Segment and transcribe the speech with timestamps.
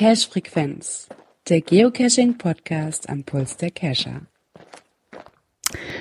[0.00, 1.08] Cache Frequenz,
[1.48, 4.22] der Geocaching Podcast am Puls der Cacher.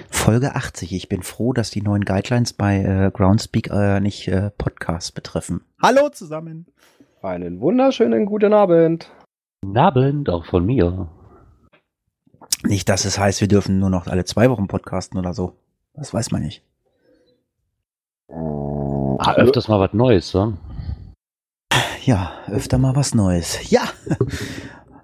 [0.10, 0.94] Folge 80.
[0.94, 5.66] Ich bin froh, dass die neuen Guidelines bei äh, Groundspeak äh, nicht äh, Podcasts betreffen.
[5.82, 6.66] Hallo zusammen.
[7.22, 9.12] Einen wunderschönen guten Abend.
[9.62, 11.10] Guten Abend, auch von mir.
[12.64, 15.56] Nicht, dass es heißt, wir dürfen nur noch alle zwei Wochen podcasten oder so.
[15.94, 16.64] Das weiß man nicht.
[18.30, 20.54] Ah, öfters mal was Neues, so.
[22.04, 23.70] Ja, öfter mal was Neues.
[23.70, 23.82] Ja!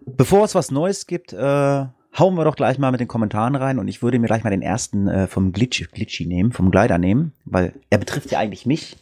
[0.06, 1.86] Bevor es was Neues gibt, äh,
[2.18, 4.50] hauen wir doch gleich mal mit den Kommentaren rein und ich würde mir gleich mal
[4.50, 8.66] den ersten äh, vom Glitchy, Glitchy nehmen, vom Glider nehmen, weil er betrifft ja eigentlich
[8.66, 8.98] mich.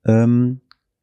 [0.07, 0.61] Ähm,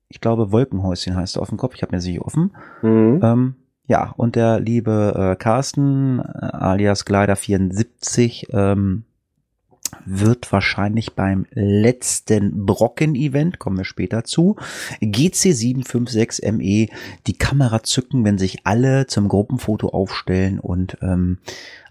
[0.10, 1.76] ich glaube, Wolkenhäuschen heißt er auf dem Kopf.
[1.76, 2.56] Ich habe mir sicher offen.
[2.82, 3.20] Mhm.
[3.22, 3.56] Ähm,
[3.88, 9.06] ja, und der liebe äh, Carsten, äh, alias Glider74, ähm,
[10.06, 14.56] wird wahrscheinlich beim letzten Brocken-Event, kommen wir später zu,
[15.02, 16.90] GC756ME E,
[17.28, 21.40] die Kamera zücken, wenn sich alle zum Gruppenfoto aufstellen und ähm,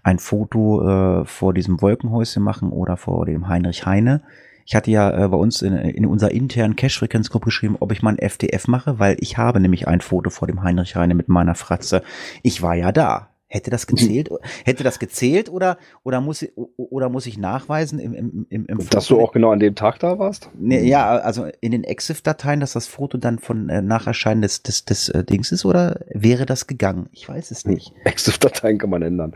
[0.03, 4.21] ein Foto äh, vor diesem Wolkenhäuschen machen oder vor dem Heinrich Heine.
[4.65, 8.11] Ich hatte ja äh, bei uns in, in unserer internen Cache-Frequenz-Gruppe geschrieben, ob ich mal
[8.11, 11.55] ein FDF mache, weil ich habe nämlich ein Foto vor dem Heinrich Heine mit meiner
[11.55, 12.03] Fratze.
[12.43, 13.29] Ich war ja da.
[13.49, 14.29] Hätte das gezählt?
[14.65, 18.89] Hätte das gezählt oder oder muss ich, oder muss ich nachweisen im im im, im
[18.89, 20.49] Dass du auch genau an dem Tag da warst?
[20.59, 24.83] Nee, ja, also in den EXIF-Dateien, dass das Foto dann von äh, Nacherscheinen des, des,
[24.83, 27.07] des äh, Dings ist, oder wäre das gegangen?
[27.13, 27.93] Ich weiß es nicht.
[28.03, 29.33] Exif-Dateien kann man ändern.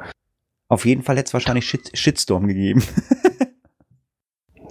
[0.68, 2.84] Auf jeden Fall hätte es wahrscheinlich Shit, Shitstorm gegeben.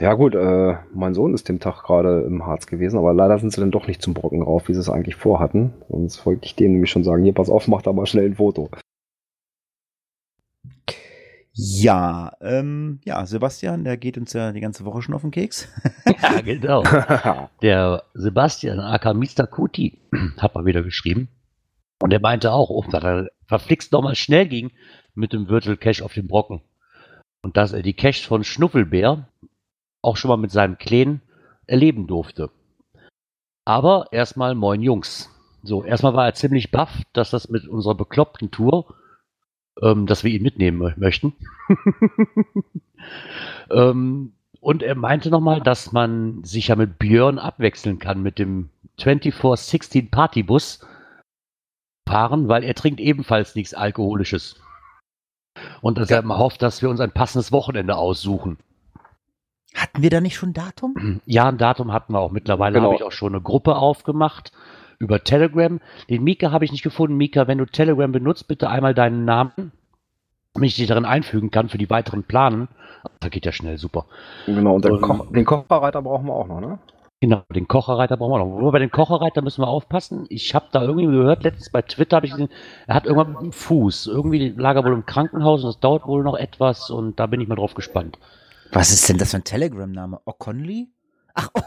[0.01, 3.53] Ja gut, äh, mein Sohn ist dem Tag gerade im Harz gewesen, aber leider sind
[3.53, 5.75] sie dann doch nicht zum Brocken rauf, wie sie es eigentlich vorhatten.
[5.91, 8.37] Sonst wollte ich dem nämlich schon sagen, hier, pass auf, mach da mal schnell ein
[8.37, 8.71] Foto.
[11.63, 15.69] Ja, ähm, ja, Sebastian, der geht uns ja die ganze Woche schon auf den Keks.
[16.23, 16.83] Ja, genau.
[17.63, 19.47] Der Sebastian aka Mr.
[19.47, 19.99] Kuti
[20.39, 21.29] hat mal wieder geschrieben.
[22.03, 24.71] Und er meinte auch, oh, dass er verflixt nochmal schnell ging
[25.15, 26.63] mit dem Virtual Cache auf dem Brocken.
[27.43, 29.29] Und dass er die Caches von Schnuffelbär
[30.03, 31.23] auch schon mal mit seinem Kleen
[31.67, 32.51] erleben durfte.
[33.65, 35.31] Aber erstmal moin Jungs.
[35.63, 38.95] So, erstmal war er ziemlich baff, dass das mit unserer bekloppten Tour,
[39.83, 41.35] ähm, dass wir ihn mitnehmen mö- möchten.
[43.71, 48.69] ähm, und er meinte nochmal, dass man sich ja mit Björn abwechseln kann mit dem
[48.99, 50.87] 2416 Partybus
[52.09, 54.61] fahren, weil er trinkt ebenfalls nichts Alkoholisches.
[55.81, 58.59] Und dass er mal hofft, dass wir uns ein passendes Wochenende aussuchen.
[59.75, 61.21] Hatten wir da nicht schon Datum?
[61.27, 62.33] Ja, ein Datum hatten wir auch.
[62.33, 62.87] Mittlerweile Genau.
[62.89, 64.53] habe ich auch schon eine Gruppe aufgemacht
[65.01, 65.81] über Telegram.
[66.09, 67.17] Den Mika habe ich nicht gefunden.
[67.17, 69.73] Mika, wenn du Telegram benutzt, bitte einmal deinen Namen,
[70.55, 72.69] damit ich dich darin einfügen kann für die weiteren Planen.
[73.19, 74.05] Da geht ja schnell, super.
[74.47, 76.79] Genau, und den, Und- Koch, den Kocherreiter brauchen wir auch noch, ne?
[77.23, 78.61] Genau, den Kocherreiter brauchen wir noch.
[78.63, 80.25] Wobei bei den Kocherreiter müssen wir aufpassen.
[80.31, 82.49] Ich habe da irgendwie gehört, letztens bei Twitter habe ich gesehen,
[82.87, 84.07] er hat irgendwann mit dem Fuß.
[84.07, 87.43] Irgendwie lag er wohl im Krankenhaus und das dauert wohl noch etwas und da bin
[87.43, 88.19] ich mal drauf gespannt.
[88.73, 90.21] Was ist denn das für ein Telegram-Name?
[90.25, 90.89] O'Connelly?
[91.35, 91.61] Ach, oh,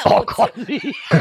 [0.04, 0.94] Oh Conny!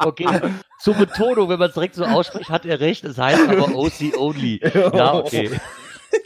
[0.00, 0.40] okay,
[0.80, 3.04] zur Betonung, wenn man es direkt so ausspricht, hat er recht.
[3.04, 4.60] Es heißt aber OC Only.
[4.94, 5.50] Ja, okay.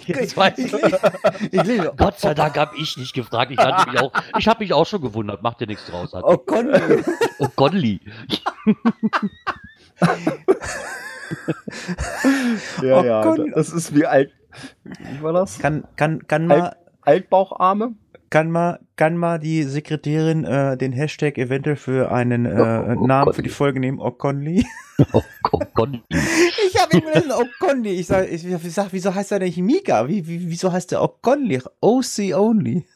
[0.06, 0.72] Jetzt weiß ich.
[0.72, 3.52] ich Gott sei Dank habe ich nicht gefragt.
[3.52, 5.42] Ich, hatte mich auch, ich habe mich auch schon gewundert.
[5.42, 6.12] Macht dir nichts draus.
[6.12, 6.24] Hat.
[6.24, 7.04] O'Connelly.
[7.38, 8.00] Oh, Conny.
[12.82, 13.40] Ja, Oh ja, Gott.
[13.54, 14.32] das ist wie alt.
[14.84, 15.58] Wie war das?
[15.58, 17.94] Kann, kann, kann mal, Altbaucharme?
[18.30, 23.06] Kann mal, kann mal die Sekretärin äh, den Hashtag eventuell für einen äh, Oh, oh,
[23.06, 24.00] Namen für die Folge nehmen?
[24.00, 24.64] O'Connelly?
[25.12, 26.02] Oh, oh, Conny.
[26.08, 27.90] Ich habe ihm gelesen, O'Connelly.
[27.90, 28.42] Ich sag, ich,
[28.72, 30.08] sag, wieso heißt er nicht Mika?
[30.08, 31.62] Wie, wie, wieso heißt der O'Connelly?
[31.82, 32.86] OC Only.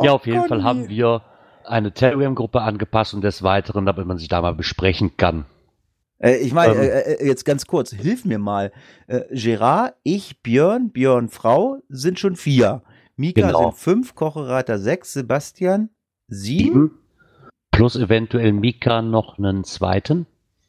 [0.00, 0.46] Ja, auf jeden.
[0.46, 1.22] Fall haben wir
[1.64, 5.46] eine Telegram-Gruppe angepasst und des Weiteren, damit man sich da mal besprechen kann.
[6.18, 6.80] Äh, ich meine, Ähm.
[6.80, 8.72] äh, äh, jetzt ganz kurz, hilf mir mal.
[9.06, 12.82] Äh, Gerard, ich, Björn, Björn, Frau sind schon vier.
[13.16, 13.70] Mika Genau.
[13.70, 15.90] sind fünf, Kochereiter sechs, Sebastian
[16.28, 16.72] sieben.
[16.72, 16.90] Sieben.
[17.70, 20.26] Plus eventuell Mika noch einen zweiten.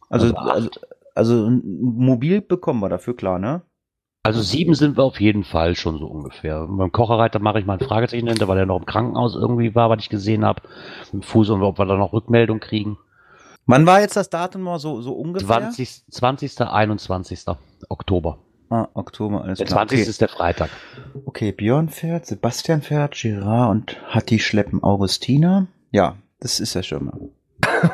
[0.09, 0.69] Also, Also also,
[1.15, 3.61] also mobil bekommen wir dafür, klar, ne?
[4.23, 6.67] Also sieben sind wir auf jeden Fall schon so ungefähr.
[6.67, 9.89] Beim Kocherreiter mache ich mal ein Fragezeichen hinter, weil er noch im Krankenhaus irgendwie war,
[9.89, 10.61] was ich gesehen habe.
[11.13, 12.97] Im Fuß und ob wir da noch Rückmeldung kriegen.
[13.67, 15.47] Wann war jetzt das Datum mal so, so ungefähr?
[15.47, 16.05] 20.
[16.09, 16.61] 20.
[16.61, 17.45] 21.
[17.89, 18.39] Oktober.
[18.69, 19.87] Ah, Oktober, alles Der klar.
[19.87, 19.99] 20.
[20.01, 20.09] Okay.
[20.09, 20.69] ist der Freitag.
[21.25, 25.67] okay, Björn fährt, Sebastian fährt, Girard und Hatti schleppen Augustina.
[25.91, 27.29] Ja, das ist ja schon mal.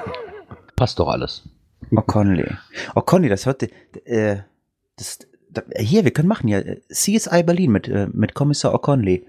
[0.75, 1.43] Passt doch alles.
[1.91, 2.55] O'Connelly.
[2.95, 3.63] O'Connelly, das hört,
[4.05, 4.37] äh,
[4.95, 5.19] das,
[5.49, 9.25] da, hier, wir können machen ja CSI Berlin mit, äh, mit Kommissar O'Connelly.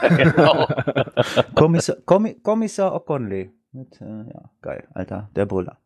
[0.16, 0.68] genau.
[1.54, 3.50] Kommissar, Kommi, Kommissar O'Connelly.
[3.72, 5.78] Mit, äh, ja, geil, Alter, der Brüller.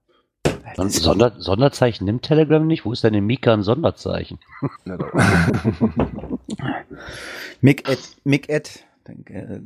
[0.89, 2.85] Sonder, Sonderzeichen nimmt Telegram nicht.
[2.85, 4.41] Wo ist denn in Mika ein Sonderzeichen?
[7.61, 8.85] Mick Ed, Mick Ed.
[9.07, 9.61] Äh,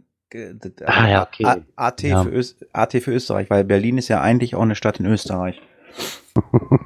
[0.87, 1.45] Ah, ja, okay.
[1.45, 2.23] A- AT, Ja.
[2.23, 5.61] Für Öst, AT für Österreich, weil Berlin ist ja eigentlich auch eine Stadt in Österreich.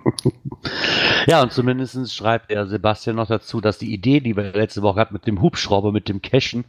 [1.26, 5.00] Ja, und zumindest schreibt der Sebastian noch dazu, dass die Idee, die wir letzte Woche
[5.00, 6.64] hatten mit dem Hubschrauber, mit dem Cashen,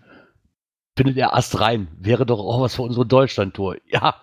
[0.98, 1.88] findet er erst rein.
[2.00, 3.78] Wäre doch auch was für unsere Deutschland-Tour.
[3.88, 4.16] Ja,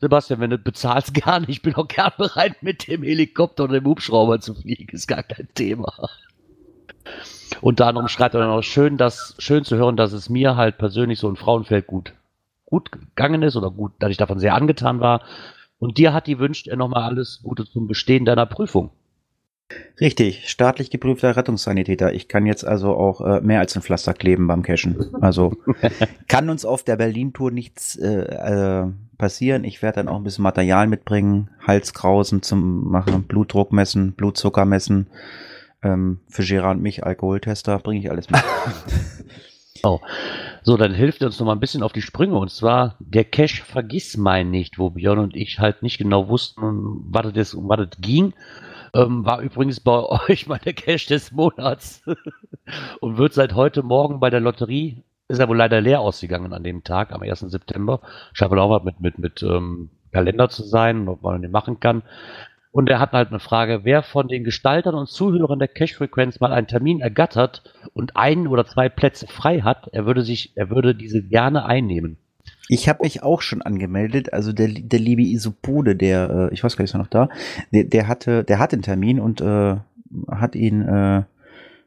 [0.00, 1.46] Sebastian, wenn du bezahlst, gerne.
[1.48, 4.88] Ich bin auch gern bereit, mit dem Helikopter oder dem Hubschrauber zu fliegen.
[4.94, 5.92] Ist gar kein Thema.
[7.60, 11.18] Unter anderem schreibt er noch schön, dass, schön zu hören, dass es mir halt persönlich
[11.18, 12.14] so in Frauenfeld gut,
[12.64, 15.22] gut gegangen ist oder gut, dass ich davon sehr angetan war.
[15.78, 18.90] Und dir hat die wünscht er nochmal alles Gute zum Bestehen deiner Prüfung.
[20.00, 22.12] Richtig, staatlich geprüfter Rettungssanitäter.
[22.12, 25.14] Ich kann jetzt also auch äh, mehr als ein Pflaster kleben beim Cashen.
[25.20, 25.54] Also
[26.28, 28.86] kann uns auf der Berlin-Tour nichts äh, äh,
[29.18, 29.64] passieren.
[29.64, 35.08] Ich werde dann auch ein bisschen Material mitbringen, Halskrausen zum Machen, Blutdruck messen, Blutzucker messen.
[35.82, 38.42] Ähm, für Gerard und mich Alkoholtester bringe ich alles mit.
[40.62, 42.36] So, dann hilft uns noch mal ein bisschen auf die Sprünge.
[42.36, 46.62] Und zwar der Cache Vergiss mein nicht, wo Björn und ich halt nicht genau wussten,
[46.62, 47.56] um was es
[47.98, 48.34] ging.
[48.94, 52.02] Ähm, war übrigens bei euch mal der Cache des Monats.
[53.00, 56.64] und wird seit heute Morgen bei der Lotterie, ist ja wohl leider leer ausgegangen an
[56.64, 57.40] dem Tag, am 1.
[57.40, 58.00] September.
[58.32, 61.80] Scheint wohl auch mal mit, mit, mit ähm, Kalender zu sein, ob man den machen
[61.80, 62.02] kann.
[62.72, 66.52] Und er hat halt eine Frage, wer von den Gestaltern und Zuhörern der Cash-Frequenz mal
[66.52, 67.62] einen Termin ergattert
[67.94, 72.18] und ein oder zwei Plätze frei hat, er würde sich, er würde diese gerne einnehmen.
[72.70, 74.32] Ich habe mich auch schon angemeldet.
[74.32, 77.28] Also der, der liebe Isopode, der, äh, ich weiß gar nicht, ist er noch da,
[77.72, 79.76] der, der hatte, der hat den Termin und äh,
[80.30, 81.22] hat ihn äh,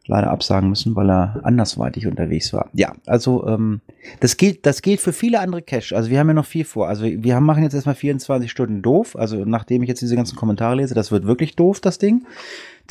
[0.07, 2.69] leider absagen müssen, weil er andersweitig unterwegs war.
[2.73, 3.79] Ja, also ähm,
[4.19, 5.95] das gilt, das gilt für viele andere Cache.
[5.95, 6.89] Also wir haben ja noch viel vor.
[6.89, 9.15] Also wir haben, machen jetzt erstmal 24 Stunden doof.
[9.15, 12.25] Also nachdem ich jetzt diese ganzen Kommentare lese, das wird wirklich doof, das Ding.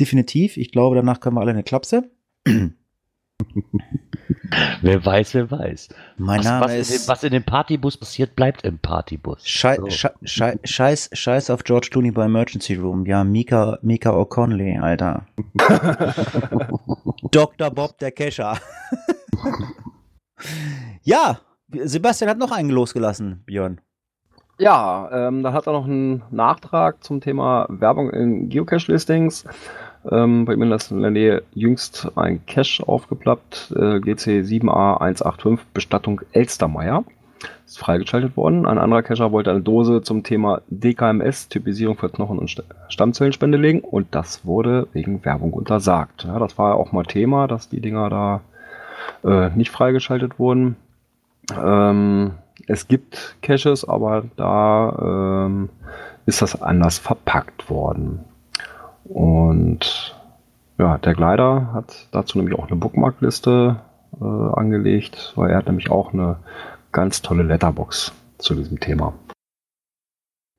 [0.00, 0.56] Definitiv.
[0.56, 2.04] Ich glaube, danach können wir alle eine Klapse.
[4.82, 5.88] Wer weiß, wer weiß.
[6.18, 9.46] Mein was, Name was, in ist dem, was in dem Partybus passiert, bleibt im Partybus.
[9.46, 9.90] Schei So.
[9.90, 13.06] Schei Schei Scheiß, Scheiß auf George Clooney bei Emergency Room.
[13.06, 15.26] Ja, Mika, Mika O'Connelly, Alter.
[17.30, 17.70] Dr.
[17.70, 18.58] Bob der Kescher.
[21.02, 21.38] ja,
[21.68, 23.80] Sebastian hat noch einen losgelassen, Björn.
[24.58, 29.44] Ja, ähm, dann hat er noch einen Nachtrag zum Thema Werbung in Geocache-Listings.
[30.10, 37.04] Ähm, bei mir in der Nähe jüngst ein Cache aufgeplappt, äh, GC 7A185 Bestattung Elstermeier.
[37.66, 38.66] Ist freigeschaltet worden.
[38.66, 43.58] Ein anderer Cacher wollte eine Dose zum Thema DKMS, Typisierung für Knochen- und St- Stammzellenspende
[43.58, 46.24] legen und das wurde wegen Werbung untersagt.
[46.24, 48.40] Ja, das war ja auch mal Thema, dass die Dinger da
[49.24, 50.76] äh, nicht freigeschaltet wurden.
[51.60, 52.32] Ähm,
[52.68, 55.68] es gibt Caches, aber da ähm,
[56.26, 58.20] ist das anders verpackt worden.
[59.12, 60.16] Und
[60.78, 63.76] ja, der Gleiter hat dazu nämlich auch eine Bookmarkliste
[64.20, 66.36] äh, angelegt, weil er hat nämlich auch eine
[66.92, 69.14] ganz tolle Letterbox zu diesem Thema.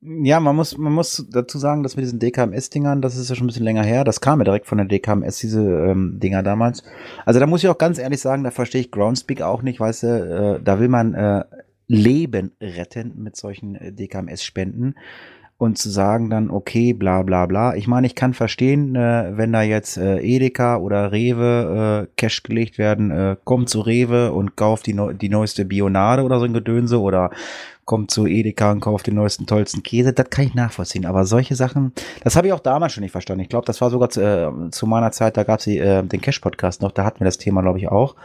[0.05, 3.45] Ja, man muss, man muss dazu sagen, dass mit diesen DKMS-Dingern, das ist ja schon
[3.45, 6.83] ein bisschen länger her, das kam ja direkt von der DKMS, diese ähm, Dinger damals.
[7.25, 10.03] Also da muss ich auch ganz ehrlich sagen, da verstehe ich Groundspeak auch nicht, weißt
[10.03, 11.45] du, äh, da will man äh,
[11.87, 14.95] Leben retten mit solchen äh, DKMS-Spenden
[15.63, 17.75] und zu sagen dann, okay, bla bla bla.
[17.75, 22.43] Ich meine, ich kann verstehen, äh, wenn da jetzt äh, Edeka oder Rewe äh, Cash
[22.43, 26.45] gelegt werden, äh, kommt zu Rewe und kauft die, neu die neueste Bionade oder so
[26.45, 27.31] ein Gedönse oder
[27.85, 30.13] kommt zu Edeka und kauft den neuesten, tollsten Käse.
[30.13, 31.05] Das kann ich nachvollziehen.
[31.05, 31.93] Aber solche Sachen,
[32.23, 33.43] das habe ich auch damals schon nicht verstanden.
[33.43, 36.21] Ich glaube, das war sogar zu, äh, zu meiner Zeit, da gab es äh, den
[36.21, 38.15] Cash-Podcast noch, da hatten wir das Thema, glaube ich, auch.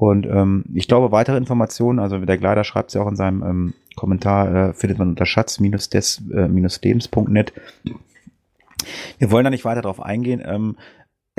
[0.00, 3.74] Und ähm, ich glaube, weitere Informationen, also der Gleiter schreibt ja auch in seinem ähm,
[3.96, 7.52] Kommentar, äh, findet man unter schatz-des-lebens.net.
[9.18, 10.40] Wir wollen da nicht weiter drauf eingehen.
[10.42, 10.78] Ähm,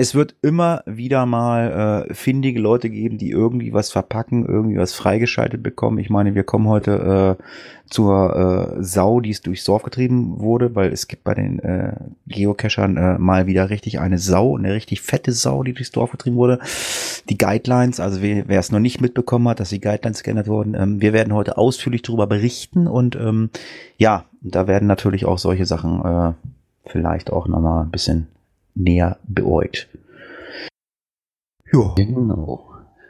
[0.02, 4.96] es wird immer wieder mal äh, findige Leute geben, die irgendwie was verpacken, irgendwie was
[4.96, 6.00] freigeschaltet bekommen.
[6.00, 7.44] Ich meine, wir kommen heute äh,
[7.88, 11.94] zur äh, Sau, die es durchs Dorf getrieben wurde, weil es gibt bei den äh,
[12.26, 16.36] Geocachern äh, mal wieder richtig eine Sau, eine richtig fette Sau, die durchs Dorf getrieben
[16.36, 16.58] wurde.
[17.30, 20.74] Die Guidelines, also wer, wer es noch nicht mitbekommen hat, dass die Guidelines geändert wurden,
[20.74, 23.52] ähm, wir werden heute ausführlich darüber berichten und ähm,
[23.98, 26.34] ja, da werden natürlich auch solche Sachen äh,
[26.88, 28.30] vielleicht auch nochmal ein bisschen
[28.76, 29.90] näher beäugt.
[31.72, 31.94] Ja.
[31.96, 32.68] Genau.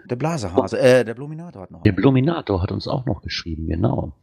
[0.10, 1.84] Der Blasehase, äh, der Bluminator hat noch.
[1.84, 4.14] Der Bluminator hat uns auch noch geschrieben, genau.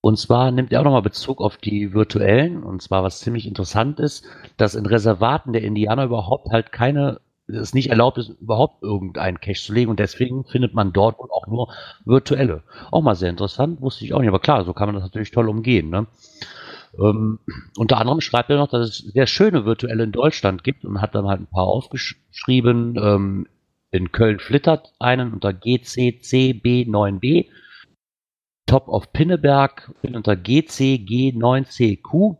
[0.00, 3.98] Und zwar nimmt er auch nochmal Bezug auf die virtuellen, und zwar was ziemlich interessant
[3.98, 4.24] ist,
[4.58, 9.60] dass in Reservaten der Indianer überhaupt halt keine, es nicht erlaubt ist, überhaupt irgendeinen Cache
[9.60, 11.72] zu legen und deswegen findet man dort auch nur
[12.04, 12.62] virtuelle.
[12.92, 15.32] Auch mal sehr interessant, wusste ich auch nicht, aber klar, so kann man das natürlich
[15.32, 16.06] toll umgehen, ne?
[16.98, 17.38] Ähm,
[17.76, 21.14] unter anderem schreibt er noch, dass es sehr schöne virtuelle in Deutschland gibt und hat
[21.14, 22.96] dann halt ein paar aufgeschrieben.
[22.96, 23.46] Ähm,
[23.90, 27.46] in Köln flittert einen unter GCCB9B.
[28.66, 32.36] Top of Pinneberg unter GCG9CQ.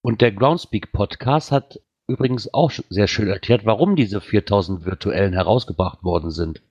[0.00, 6.02] Und der Groundspeak Podcast hat übrigens auch sehr schön erklärt, warum diese 4000 virtuellen herausgebracht
[6.02, 6.62] worden sind.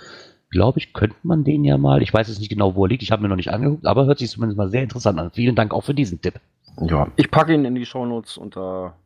[0.50, 3.02] glaube ich, könnte man den ja mal, ich weiß jetzt nicht genau, wo er liegt,
[3.02, 5.30] ich habe mir noch nicht angeguckt, aber hört sich zumindest mal sehr interessant an.
[5.30, 6.40] Vielen Dank auch für diesen Tipp.
[6.80, 8.96] Ja, ich packe ihn in die Shownotes unter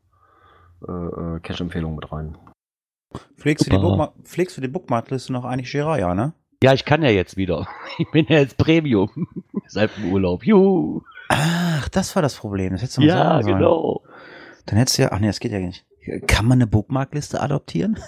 [0.87, 2.38] äh, äh Cache-Empfehlung mit rein.
[3.37, 6.33] Pflegst du, die Bookmark, pflegst du die Bookmarkliste noch eigentlich Jiraya, ne?
[6.62, 7.66] Ja, ich kann ja jetzt wieder.
[7.99, 9.11] Ich bin ja jetzt Premium.
[9.66, 10.45] Seit dem Urlaub.
[10.45, 11.02] Juhu.
[11.28, 12.73] Ach, das war das Problem.
[12.73, 13.58] Das hättest du mal ja, sagen sollen.
[13.58, 14.02] genau.
[14.66, 15.87] Dann hättest du ja, ach nee, das geht ja nicht.
[16.26, 17.99] Kann man eine Bookmarkliste adoptieren?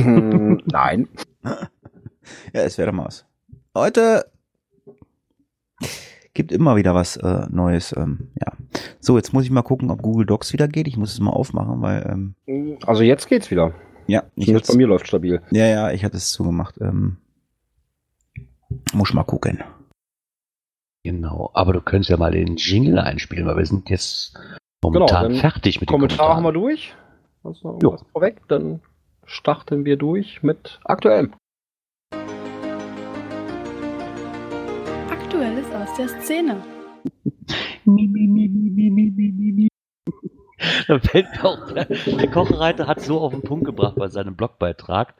[0.00, 1.08] Hm, nein.
[1.44, 3.26] ja, es wäre mal was.
[3.74, 4.24] Heute
[6.34, 7.94] gibt immer wieder was äh, Neues.
[7.96, 8.52] Ähm, ja.
[9.00, 10.88] So, jetzt muss ich mal gucken, ob Google Docs wieder geht.
[10.88, 12.34] Ich muss es mal aufmachen, weil.
[12.46, 13.74] Ähm, also jetzt geht's wieder.
[14.06, 15.40] Ja, ich bei mir läuft stabil.
[15.50, 16.76] Ja, ja, ich hatte es zugemacht.
[16.80, 17.18] Ähm,
[18.92, 19.62] muss mal gucken.
[21.04, 24.38] Genau, aber du könntest ja mal den Jingle einspielen, weil wir sind jetzt
[24.84, 26.36] momentan genau, fertig mit den Kommentaren.
[26.36, 26.94] haben wir durch.
[27.42, 28.40] Du noch irgendwas vorweg?
[28.46, 28.80] Dann
[29.24, 31.34] starten wir durch mit aktuellem.
[35.10, 36.62] Aktuelles aus der Szene.
[40.86, 45.16] da fällt mir auch, der Kochreiter hat so auf den Punkt gebracht bei seinem Blogbeitrag.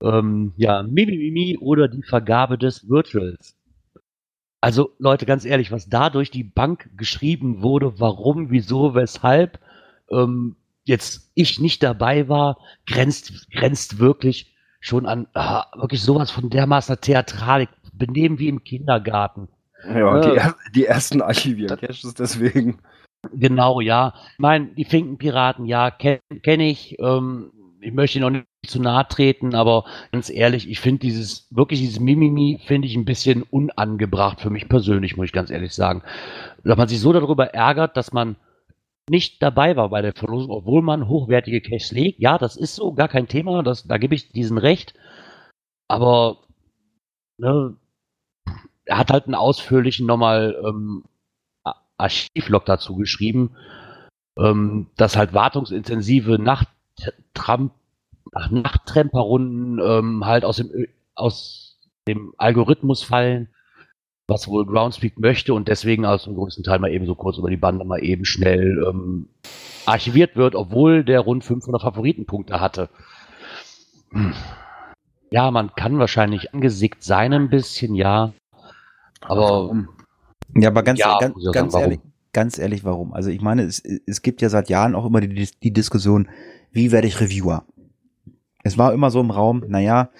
[0.00, 3.57] Ähm, ja, Mimimi oder die Vergabe des Virtuals.
[4.60, 9.60] Also Leute, ganz ehrlich, was da durch die Bank geschrieben wurde, warum, wieso, weshalb
[10.10, 16.50] ähm, jetzt ich nicht dabei war, grenzt, grenzt wirklich schon an ah, wirklich sowas von
[16.50, 19.48] dermaßen Theatralik, benehmen wie im Kindergarten.
[19.84, 22.78] Ja, äh, die, die, ersten Archivier-Caches deswegen.
[23.32, 24.14] Genau, ja.
[24.32, 26.98] Ich meine, die Finkenpiraten, ja, kenne kenn ich.
[27.00, 31.80] Ähm, ich möchte noch nicht zu nahe treten, aber ganz ehrlich, ich finde dieses, wirklich
[31.80, 36.02] dieses Mimimi finde ich ein bisschen unangebracht für mich persönlich, muss ich ganz ehrlich sagen.
[36.64, 38.36] Dass man sich so darüber ärgert, dass man
[39.08, 42.20] nicht dabei war bei der Verlosung, obwohl man hochwertige Cash legt.
[42.20, 44.94] Ja, das ist so, gar kein Thema, das, da gebe ich diesen Recht.
[45.88, 46.38] Aber
[47.38, 47.76] ne,
[48.84, 51.04] er hat halt einen ausführlichen nochmal ähm,
[51.96, 53.56] Archivlog dazu geschrieben,
[54.38, 56.68] ähm, dass halt wartungsintensive Nacht
[57.34, 57.72] Tramp,
[58.32, 63.48] ach, Nachttremperrunden ähm, halt aus dem, aus dem Algorithmus fallen,
[64.26, 67.50] was wohl Groundspeak möchte und deswegen aus dem größten Teil mal eben so kurz über
[67.50, 69.28] die Bande mal eben schnell ähm,
[69.86, 72.90] archiviert wird, obwohl der rund 500 Favoritenpunkte hatte.
[74.10, 74.34] Hm.
[75.30, 78.32] Ja, man kann wahrscheinlich angesickt sein ein bisschen, ja.
[79.20, 79.86] Aber.
[80.54, 82.00] Ja, aber ganz, ja, ganz, ganz ehrlich,
[82.32, 83.12] ganz ehrlich, warum?
[83.12, 86.28] Also ich meine, es, es gibt ja seit Jahren auch immer die, die Diskussion,
[86.72, 87.64] wie werde ich Reviewer?
[88.62, 90.10] Es war immer so im Raum, naja,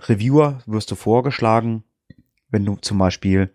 [0.00, 1.84] Reviewer wirst du vorgeschlagen,
[2.50, 3.50] wenn du zum Beispiel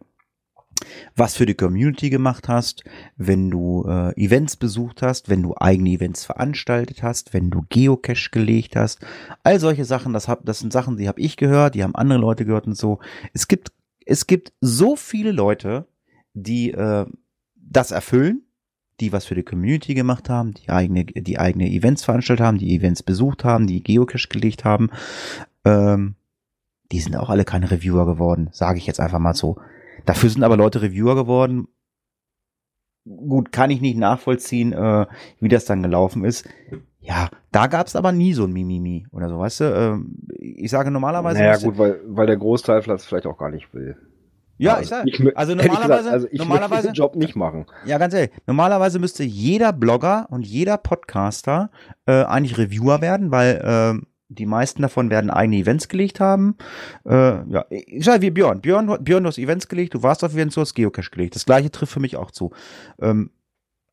[1.15, 2.83] was für die Community gemacht hast,
[3.15, 8.29] wenn du äh, Events besucht hast, wenn du eigene Events veranstaltet hast, wenn du Geocache
[8.31, 8.99] gelegt hast.
[9.43, 12.19] All solche Sachen, das, hab, das sind Sachen, die habe ich gehört, die haben andere
[12.19, 12.99] Leute gehört und so.
[13.33, 13.71] Es gibt,
[14.05, 15.87] es gibt so viele Leute,
[16.33, 17.05] die äh,
[17.55, 18.43] das erfüllen,
[19.01, 22.75] die was für die Community gemacht haben, die eigene, die eigene Events veranstaltet haben, die
[22.75, 24.89] Events besucht haben, die Geocache gelegt haben.
[25.65, 26.15] Ähm,
[26.91, 29.57] die sind auch alle keine Reviewer geworden, sage ich jetzt einfach mal so.
[30.05, 31.67] Dafür sind aber Leute Reviewer geworden.
[33.05, 35.07] Gut, kann ich nicht nachvollziehen, äh,
[35.39, 36.47] wie das dann gelaufen ist.
[36.99, 39.63] Ja, da gab es aber nie so ein Mimimi oder so, weißt du?
[39.75, 41.39] Ähm, ich sage normalerweise.
[41.39, 43.97] Naja, gut, weil, weil der Großteil vielleicht auch gar nicht will.
[44.61, 47.65] Ja, ich sag, also normalerweise, gesagt, also ich normalerweise den Job nicht machen.
[47.85, 51.71] Ja, ganz ehrlich, normalerweise müsste jeder Blogger und jeder Podcaster
[52.05, 56.55] äh, eigentlich Reviewer werden, weil äh, die meisten davon werden eigene Events gelegt haben.
[57.05, 58.61] Äh, ja, ich sage wie Björn.
[58.61, 61.35] Björn, Björn, du hast Events gelegt, du warst auf Events, du hast Geocache gelegt.
[61.35, 62.51] Das gleiche trifft für mich auch zu.
[63.01, 63.31] Ähm,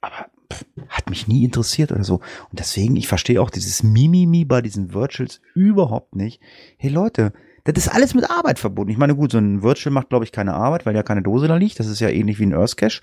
[0.00, 2.16] aber pff, hat mich nie interessiert oder so.
[2.50, 6.40] Und deswegen, ich verstehe auch dieses Mimimi bei diesen Virtuals überhaupt nicht.
[6.76, 7.32] Hey Leute,
[7.72, 8.90] das ist alles mit Arbeit verbunden.
[8.90, 11.48] Ich meine, gut, so ein Virtual macht, glaube ich, keine Arbeit, weil ja keine Dose
[11.48, 11.78] da liegt.
[11.78, 13.00] Das ist ja ähnlich wie ein Earthcache.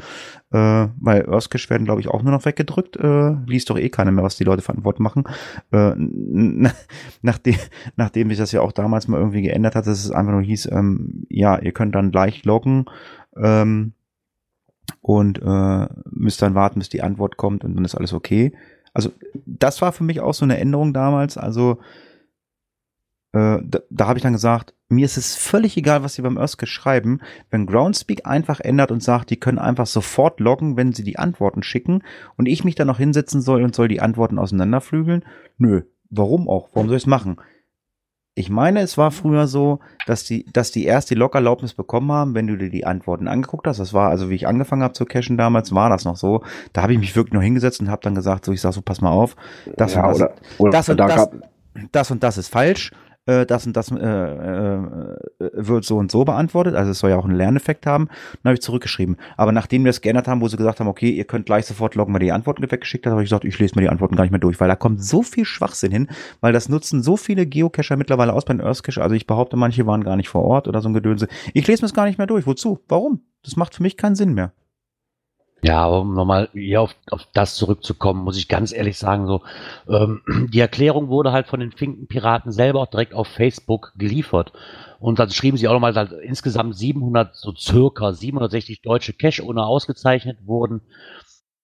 [0.52, 2.98] Äh, weil Earthcache werden, glaube ich, auch nur noch weggedrückt.
[2.98, 5.24] Äh, liest doch eh keiner mehr, was die Leute verantworten machen.
[5.72, 5.94] Äh,
[7.22, 7.56] nachdem,
[7.96, 10.70] nachdem sich das ja auch damals mal irgendwie geändert hat, dass es einfach nur hieß,
[10.72, 12.86] ähm, ja, ihr könnt dann gleich loggen.
[13.38, 13.94] Ähm,
[15.02, 18.54] und äh, müsst dann warten, bis die Antwort kommt und dann ist alles okay.
[18.94, 19.12] Also
[19.46, 21.38] das war für mich auch so eine Änderung damals.
[21.38, 21.80] Also
[23.36, 26.68] da, da habe ich dann gesagt, mir ist es völlig egal, was sie beim Earthcache
[26.68, 27.20] schreiben.
[27.50, 31.64] Wenn Groundspeak einfach ändert und sagt, die können einfach sofort loggen, wenn sie die Antworten
[31.64, 32.04] schicken
[32.38, 35.26] und ich mich dann noch hinsetzen soll und soll die Antworten auseinanderflügeln,
[35.58, 35.82] nö.
[36.10, 36.70] Warum auch?
[36.74, 37.38] Warum soll ich es machen?
[38.38, 42.36] Ich meine, es war früher so, dass die, dass die erst die Log-Erlaubnis bekommen haben,
[42.36, 43.80] wenn du dir die Antworten angeguckt hast.
[43.80, 46.44] Das war, also wie ich angefangen habe zu cachen damals, war das noch so.
[46.74, 48.82] Da habe ich mich wirklich nur hingesetzt und habe dann gesagt, so ich sag so,
[48.82, 49.36] pass mal auf,
[49.78, 51.30] das Ja, und das, oder- oder das, und da das,
[51.92, 52.92] das und das ist falsch.
[53.26, 55.18] Äh, das und das äh, äh,
[55.54, 56.76] wird so und so beantwortet.
[56.76, 58.08] Also es soll ja auch einen Lerneffekt haben.
[58.44, 59.18] Dann habe ich zurückgeschrieben.
[59.38, 61.96] Aber nachdem wir es geändert haben, wo sie gesagt haben, okay, ihr könnt gleich sofort
[61.96, 64.24] loggen, weil die Antworten weggeschickt habt, habe ich gesagt, ich lese mir die Antworten gar
[64.24, 66.08] nicht mehr durch, weil da kommt so viel Schwachsinn hin,
[66.42, 69.02] weil das nutzen so viele Geocacher mittlerweile aus bei den Earthcacher.
[69.02, 71.28] Also ich behaupte, manche waren gar nicht vor Ort oder so ein Gedönse.
[71.54, 72.46] Ich lese mir es gar nicht mehr durch.
[72.46, 72.80] Wozu?
[72.88, 73.22] Warum?
[73.44, 74.54] Das macht für mich keinen Sinn mehr.
[75.66, 79.42] Ja, aber um nochmal hier auf, auf das zurückzukommen, muss ich ganz ehrlich sagen, so,
[79.90, 80.22] ähm,
[80.54, 84.54] die Erklärung wurde halt von den Finkenpiraten selber auch direkt auf Facebook geliefert.
[85.00, 90.38] Und dann schrieben sie auch nochmal, dass insgesamt 700, so circa 760 deutsche Cash-Owner ausgezeichnet
[90.46, 90.82] wurden.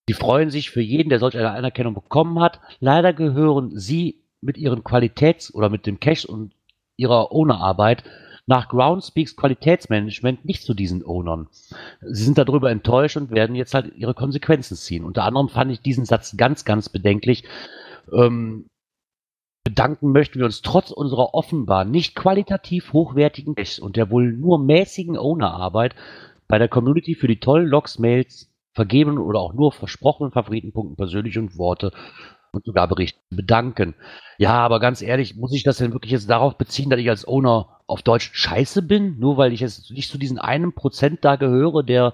[0.10, 2.60] Die freuen sich für jeden, der solch eine Anerkennung bekommen hat.
[2.80, 6.54] Leider gehören sie mit ihren Qualitäts- oder mit dem Cash und
[6.98, 8.04] ihrer Ownerarbeit
[8.48, 11.48] nach Groundspeaks Qualitätsmanagement nicht zu diesen Ownern.
[12.02, 15.06] Sie sind darüber enttäuscht und werden jetzt halt ihre Konsequenzen ziehen.
[15.06, 17.44] Unter anderem fand ich diesen Satz ganz, ganz bedenklich.
[18.12, 18.68] Ähm,
[19.64, 24.60] bedanken möchten wir uns trotz unserer offenbar nicht qualitativ hochwertigen Caches und der wohl nur
[24.60, 25.96] mäßigen Ownerarbeit
[26.48, 31.38] bei der Community für die tollen Logs, Mails, vergebenen oder auch nur versprochenen Favoritenpunkten persönlich
[31.38, 31.92] und Worte
[32.52, 33.96] und sogar Berichte bedanken.
[34.38, 37.28] Ja, aber ganz ehrlich, muss ich das denn wirklich jetzt darauf beziehen, dass ich als
[37.28, 39.20] Owner auf Deutsch scheiße bin?
[39.20, 42.14] Nur weil ich jetzt nicht zu diesen einem Prozent da gehöre, der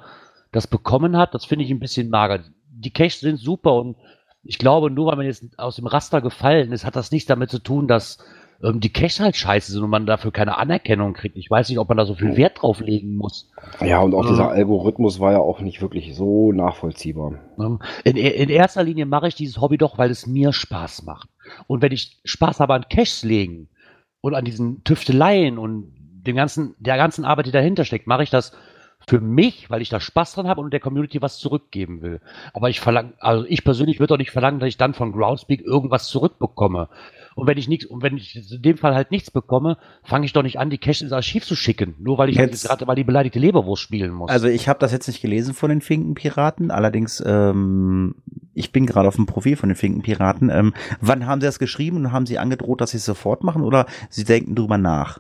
[0.52, 1.34] das bekommen hat?
[1.34, 2.40] Das finde ich ein bisschen mager.
[2.72, 3.96] Die Caches sind super und
[4.44, 7.50] ich glaube, nur weil man jetzt aus dem Raster gefallen ist, hat das nichts damit
[7.50, 8.18] zu tun, dass
[8.64, 11.36] ähm, die Caches halt scheiße sind und man dafür keine Anerkennung kriegt.
[11.38, 13.50] Ich weiß nicht, ob man da so viel Wert drauf legen muss.
[13.82, 14.30] Ja, und auch Ja.
[14.32, 17.34] dieser Algorithmus war ja auch nicht wirklich so nachvollziehbar.
[17.60, 21.30] Ähm, In, in erster Linie mache ich dieses Hobby doch, weil es mir Spaß macht.
[21.68, 23.70] Und wenn ich Spaß habe an Caches legen
[24.28, 25.92] und an diesen Tüfteleien und
[26.28, 28.52] dem ganzen, der ganzen Arbeit, die dahinter steckt, mache ich das
[29.08, 32.20] für mich, weil ich da Spaß dran habe und der Community was zurückgeben will.
[32.54, 35.62] Aber ich verlange, also ich persönlich würde doch nicht verlangen, dass ich dann von Groundspeak
[35.62, 36.90] irgendwas zurückbekomme.
[37.38, 40.34] Und wenn ich nichts, und wenn ich in dem Fall halt nichts bekomme, fange ich
[40.34, 42.96] doch nicht an, die Caches ins Archiv zu schicken, nur weil ich Jetzt- gerade mal
[42.96, 44.32] die beleidigte Leberwurst spielen muss.
[44.32, 48.16] Also ich habe das jetzt nicht gelesen von den Finkenpiraten, allerdings ähm,
[48.56, 50.50] ich bin gerade auf dem Profil von den Finkenpiraten.
[50.50, 53.62] Ähm, wann haben sie das geschrieben und haben sie angedroht, dass sie es sofort machen
[53.62, 55.20] oder sie denken drüber nach?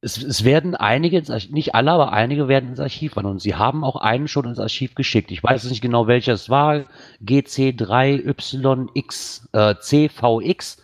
[0.00, 3.32] es, es werden einige, ins Archiv, nicht alle, aber einige werden ins Archiv wandern.
[3.32, 5.32] Und sie haben auch einen schon ins Archiv geschickt.
[5.32, 6.84] Ich weiß nicht genau, welcher es war.
[7.24, 10.80] GC3YX, äh, CVX.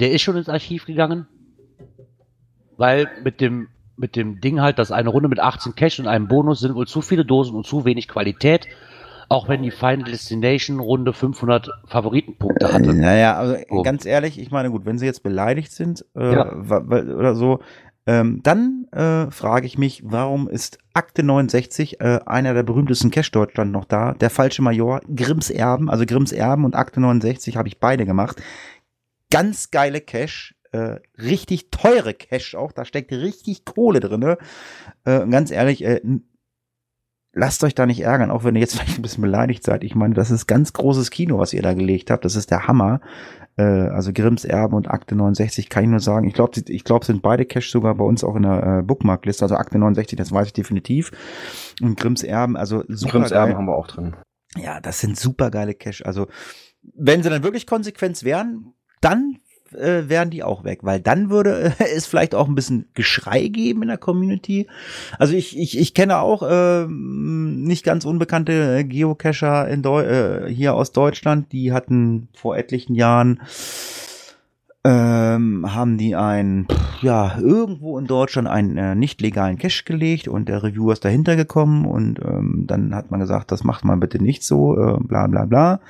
[0.00, 1.26] Der ist schon ins Archiv gegangen.
[2.76, 6.28] Weil mit dem, mit dem Ding halt, dass eine Runde mit 18 Cash und einem
[6.28, 8.68] Bonus sind wohl zu viele Dosen und zu wenig Qualität.
[9.30, 12.94] Auch wenn die Final Destination Runde 500 Favoritenpunkte hatte.
[12.94, 13.82] Naja, also Oh.
[13.82, 16.52] ganz ehrlich, ich meine, gut, wenn sie jetzt beleidigt sind äh, Ja.
[16.54, 17.60] oder so,
[18.10, 23.30] Ähm, dann äh, frage ich mich, warum ist Akte 69, äh, einer der berühmtesten Cache
[23.30, 24.14] Deutschland noch da?
[24.14, 28.40] Der falsche Major, Grimms Erben, also Grimms Erben und Akte 69 habe ich beide gemacht.
[29.30, 34.38] Ganz geile Cache, äh, richtig teure Cache auch, da steckt richtig Kohle drinne.
[35.04, 36.00] Äh, ganz ehrlich, äh,
[37.32, 39.84] lasst euch da nicht ärgern, auch wenn ihr jetzt vielleicht ein bisschen beleidigt seid.
[39.84, 42.24] Ich meine, das ist ganz großes Kino, was ihr da gelegt habt.
[42.24, 43.00] Das ist der Hammer.
[43.56, 46.26] Äh, also Grimms Erben und Akte 69 kann ich nur sagen.
[46.26, 49.44] Ich glaube, ich glaube, sind beide Cash sogar bei uns auch in der äh, Bookmarkliste.
[49.44, 51.10] Also Akte 69, das weiß ich definitiv.
[51.80, 53.30] Und Grimms Erben, also super Grimms.
[53.30, 54.16] Erben haben wir auch drin.
[54.56, 56.02] Ja, das sind super geile Cash.
[56.04, 56.26] Also
[56.94, 59.38] wenn sie dann wirklich konsequent wären, dann
[59.72, 63.48] äh, wären die auch weg, weil dann würde äh, es vielleicht auch ein bisschen Geschrei
[63.48, 64.66] geben in der Community.
[65.18, 70.74] Also ich, ich, ich kenne auch äh, nicht ganz unbekannte Geocacher in Deu äh, hier
[70.74, 73.40] aus Deutschland, die hatten vor etlichen Jahren
[74.84, 76.66] ähm, haben die ein,
[77.02, 81.36] ja, irgendwo in Deutschland einen äh, nicht legalen Cache gelegt und der Reviewer ist dahinter
[81.36, 85.26] gekommen und ähm, dann hat man gesagt, das macht man bitte nicht so, äh, bla
[85.26, 85.80] bla bla.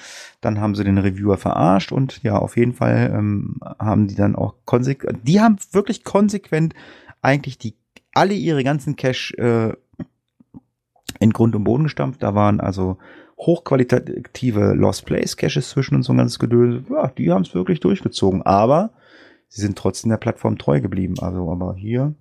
[0.40, 4.35] Dann haben sie den Reviewer verarscht und ja, auf jeden Fall ähm, haben die dann
[4.35, 6.74] auch konsequent, die haben wirklich konsequent
[7.20, 7.74] eigentlich die
[8.14, 10.03] alle ihre ganzen Cache äh,
[11.20, 12.22] in Grund und Boden gestampft.
[12.22, 12.98] Da waren also
[13.38, 16.85] hochqualitative Lost Place Caches zwischen und so ein ganzes Gedöse.
[16.90, 18.42] Ja, die haben es wirklich durchgezogen.
[18.42, 18.90] Aber
[19.48, 21.14] sie sind trotzdem der Plattform treu geblieben.
[21.20, 22.14] Also, aber hier,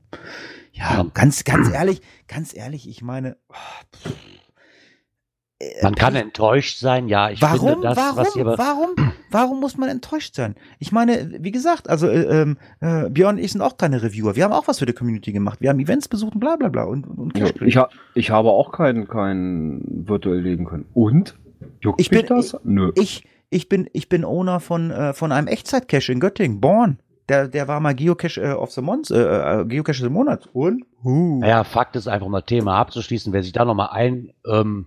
[0.71, 4.09] ja, ganz, ganz ehrlich, ganz ehrlich, ich meine, oh,
[5.81, 7.31] man kann enttäuscht sein, ja.
[7.31, 8.89] Ich warum, finde das, warum, was ihr warum,
[9.31, 10.55] warum muss man enttäuscht sein?
[10.77, 14.35] Ich meine, wie gesagt, also äh, ähm, äh, Björn und ich sind auch keine Reviewer.
[14.35, 15.59] Wir haben auch was für die Community gemacht.
[15.59, 16.83] Wir haben Events besucht und bla bla bla.
[16.83, 20.85] Und, und ja, ich, ha ich habe auch keinen kein virtuell leben können.
[20.93, 21.35] Und?
[21.81, 22.55] Juckt ich bin, das?
[22.63, 22.91] Nö.
[22.95, 26.99] Ich, ich, bin, ich bin Owner von, äh, von einem Echtzeit-Cache in Göttingen, Born.
[27.29, 30.47] Der, der war mal Geocache äh, of the Month, äh, äh Geocache des Monats.
[30.53, 30.85] Und?
[31.03, 31.39] Uh.
[31.39, 33.33] Naja, Fakt ist einfach mal Thema abzuschließen.
[33.33, 34.85] Wer sich da nochmal ein, ähm,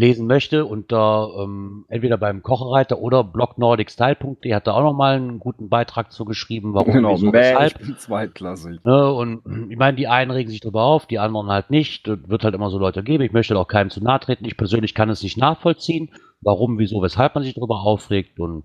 [0.00, 5.68] lesen möchte, unter ähm, entweder beim Kochereiter oder blognordicsstyle.de hat da auch nochmal einen guten
[5.68, 7.78] Beitrag zu geschrieben, warum genau, wieso, weshalb.
[7.98, 8.84] zweitklassig.
[8.84, 12.08] Ne, und ich meine, die einen regen sich darüber auf, die anderen halt nicht.
[12.08, 13.22] Es wird halt immer so Leute geben.
[13.22, 14.44] Ich möchte auch keinem zu nahe treten.
[14.44, 16.10] Ich persönlich kann es nicht nachvollziehen,
[16.40, 18.40] warum, wieso, weshalb man sich darüber aufregt.
[18.40, 18.64] Und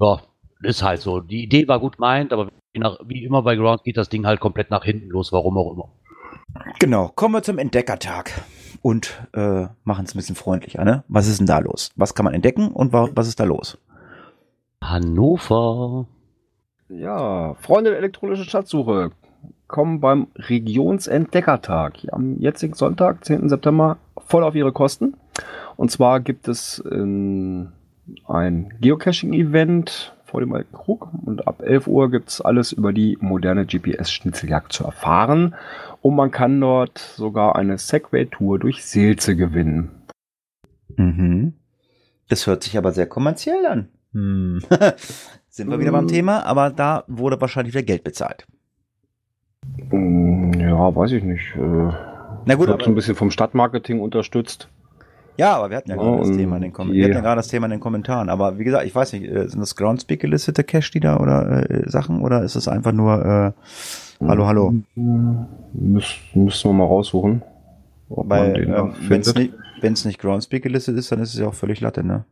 [0.00, 0.20] ja,
[0.62, 1.20] ist halt so.
[1.20, 4.26] Die Idee war gut meint, aber wie, nach, wie immer bei Ground geht das Ding
[4.26, 5.88] halt komplett nach hinten los, warum auch immer.
[6.78, 8.32] Genau, kommen wir zum Entdeckertag
[8.86, 10.84] und äh, machen es ein bisschen freundlicher.
[10.84, 11.02] Ne?
[11.08, 11.90] Was ist denn da los?
[11.96, 13.78] Was kann man entdecken und wa was ist da los?
[14.80, 16.06] Hannover.
[16.88, 19.10] Ja, Freunde der elektronischen Stadtsuche
[19.66, 23.48] kommen beim Regionsentdeckertag am jetzigen Sonntag, 10.
[23.48, 25.16] September, voll auf ihre Kosten.
[25.74, 27.72] Und zwar gibt es ähm,
[28.28, 33.16] ein Geocaching-Event vor dem alten Krug und ab 11 Uhr gibt es alles über die
[33.22, 35.54] moderne GPS-Schnitzeljagd zu erfahren.
[36.02, 39.92] Und man kann dort sogar eine Segway-Tour durch Seelze gewinnen.
[40.94, 41.54] Mhm.
[42.28, 43.88] Das hört sich aber sehr kommerziell an.
[44.12, 44.60] Hm.
[45.48, 46.08] Sind wir wieder beim hm.
[46.08, 48.46] Thema, aber da wurde wahrscheinlich wieder Geld bezahlt.
[49.88, 51.56] Hm, ja, weiß ich nicht.
[51.56, 51.92] Äh,
[52.44, 54.68] Na gut, wird so ein bisschen vom Stadtmarketing unterstützt.
[55.36, 56.96] Ja, aber wir hatten ja gerade das Thema in den Kommentaren.
[56.96, 58.28] Wir hatten ja gerade das Thema in den Kommentaren.
[58.28, 61.70] Aber wie gesagt, ich weiß nicht, äh, sind das Groundspeak gelistete Cache, die da oder
[61.70, 63.52] äh, Sachen oder ist es einfach nur äh,
[64.20, 64.74] Hallo, hallo.
[64.94, 67.42] Müß, müssen wir mal raussuchen.
[68.08, 71.54] Weil, äh, wenn es nicht, wenn's nicht Groundspeak gelistet ist, dann ist es ja auch
[71.54, 72.24] völlig Latte, ne?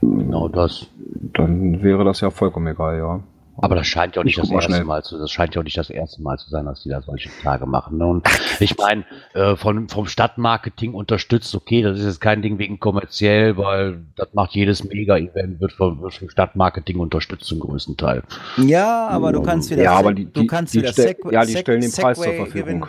[0.00, 0.86] Genau das.
[1.34, 3.20] Dann wäre das ja vollkommen egal, ja.
[3.60, 4.84] Aber das scheint ja auch nicht das erste schnell.
[4.84, 7.02] Mal zu, das scheint ja auch nicht das erste Mal zu sein, dass die da
[7.02, 7.98] solche Tage machen.
[7.98, 8.06] Ne?
[8.06, 8.26] Und
[8.60, 13.56] ich meine, äh, von, vom Stadtmarketing unterstützt, okay, das ist jetzt kein Ding wegen kommerziell,
[13.56, 18.22] weil das macht jedes Mega-Event, wird vom, wird vom Stadtmarketing unterstützt zum größten Teil.
[18.58, 21.44] Ja, aber du kannst wieder, ja, aber die, du kannst die, wieder stell, Seg ja,
[21.44, 22.80] die stellen den Preis zur Verfügung.
[22.80, 22.84] Gewinnen.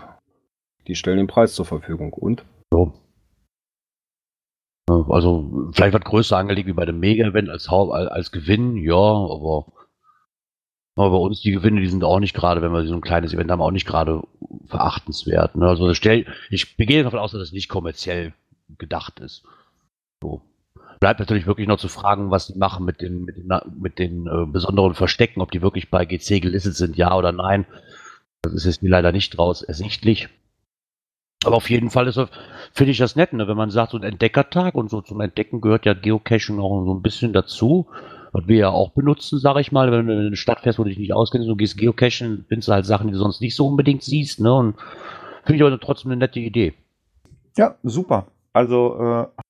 [0.88, 2.44] Die stellen den Preis zur Verfügung und?
[2.72, 2.94] So.
[4.88, 9.66] Also vielleicht wird größer angelegt wie bei dem Mega-Event als, als Gewinn, ja, aber
[11.00, 13.34] aber bei uns die Gewinne, die sind auch nicht gerade, wenn wir so ein kleines
[13.34, 14.22] Event haben, auch nicht gerade
[14.66, 15.56] verachtenswert.
[15.56, 15.66] Ne?
[15.66, 18.34] Also stell, ich gehe davon aus, dass es nicht kommerziell
[18.78, 19.44] gedacht ist.
[20.22, 20.42] So.
[21.00, 24.28] Bleibt natürlich wirklich noch zu fragen, was die machen mit den, mit den, mit den
[24.28, 27.66] äh, besonderen Verstecken, ob die wirklich bei GC gelistet sind, ja oder nein.
[28.42, 30.28] Das ist jetzt mir leider nicht draus ersichtlich.
[31.46, 32.12] Aber auf jeden Fall
[32.74, 33.48] finde ich das nett, ne?
[33.48, 36.94] wenn man sagt, so ein Entdeckertag und so zum Entdecken gehört ja Geocaching auch so
[36.94, 37.88] ein bisschen dazu
[38.32, 40.84] was wir ja auch benutzen, sage ich mal, wenn du in eine Stadt fährst, wo
[40.84, 43.56] du dich nicht auskennst, du gehst geocachen, findest du halt Sachen, die du sonst nicht
[43.56, 44.54] so unbedingt siehst, ne?
[44.54, 44.76] Und
[45.46, 46.74] finde ich aber trotzdem eine nette Idee.
[47.58, 48.28] Ja, super.
[48.54, 49.42] Also äh,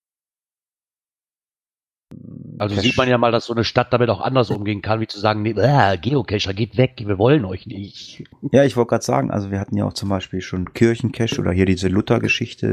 [2.58, 5.00] Also Cache- sieht man ja mal, dass so eine Stadt damit auch anders umgehen kann,
[5.00, 8.24] wie zu sagen, nee, äh, Geocacher, geht weg, wir wollen euch nicht.
[8.52, 11.52] Ja, ich wollte gerade sagen, also wir hatten ja auch zum Beispiel schon Kirchencache oder
[11.52, 12.68] hier diese Luther-Geschichte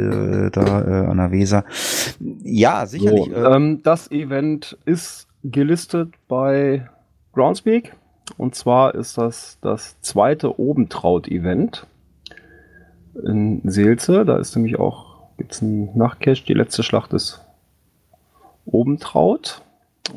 [0.46, 1.64] äh, da äh, an der Weser.
[2.42, 3.26] Ja, sicherlich.
[3.26, 6.88] So, äh, ähm, das Event ist gelistet bei
[7.32, 7.94] Groundspeak.
[8.36, 11.86] Und zwar ist das das zweite Obentraut-Event
[13.24, 14.24] in Seelze.
[14.24, 16.44] Da ist nämlich auch, gibt es einen.
[16.44, 17.44] Die letzte Schlacht ist
[18.64, 19.62] Obentraut.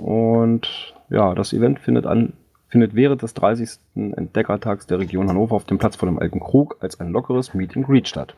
[0.02, 2.34] Und ja, das Event findet an
[2.70, 3.80] findet während des 30.
[3.96, 7.76] Entdeckertags der Region Hannover auf dem Platz vor dem Alten Krug als ein lockeres Meet
[7.76, 8.36] and Greet statt.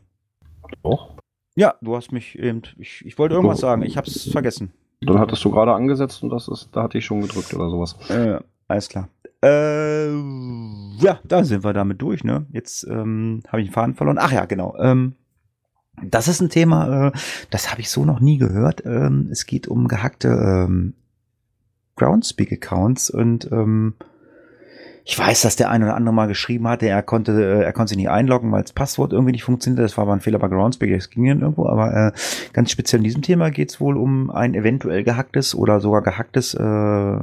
[0.82, 1.14] Doch.
[1.56, 2.62] Ja, du hast mich eben.
[2.78, 3.82] Ich, ich wollte irgendwas sagen.
[3.82, 4.72] Ich habe es vergessen.
[5.00, 7.96] Dann hattest du gerade angesetzt und das ist, da hatte ich schon gedrückt oder sowas.
[8.10, 9.08] Äh, alles klar.
[9.44, 10.08] Äh,
[11.04, 12.46] ja, da sind wir damit durch, ne?
[12.50, 14.18] Jetzt ähm, habe ich den Faden verloren.
[14.18, 14.74] Ach ja, genau.
[14.78, 15.16] Ähm,
[16.02, 17.12] das ist ein Thema, äh,
[17.50, 18.84] das habe ich so noch nie gehört.
[18.86, 20.94] Ähm, es geht um gehackte ähm,
[21.96, 23.94] Groundspeak-Accounts und ähm,
[25.06, 27.90] ich weiß, dass der eine oder andere mal geschrieben hatte, er konnte, äh, er konnte
[27.90, 29.82] sich nicht einloggen, weil das Passwort irgendwie nicht funktionierte.
[29.82, 31.66] Das war aber ein Fehler bei Groundspeak, das ging dann irgendwo.
[31.66, 32.12] Aber äh,
[32.54, 36.54] ganz speziell in diesem Thema geht es wohl um ein eventuell gehacktes oder sogar gehacktes
[36.54, 37.18] äh,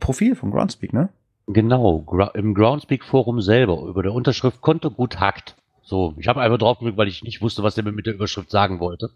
[0.00, 1.10] Profil von Groundspeak, ne?
[1.46, 5.56] Genau, im Groundspeak Forum selber, über der Unterschrift Konto gut hackt.
[5.82, 8.14] So, ich habe einfach drauf gedrückt, weil ich nicht wusste, was der mir mit der
[8.14, 9.10] Überschrift sagen wollte.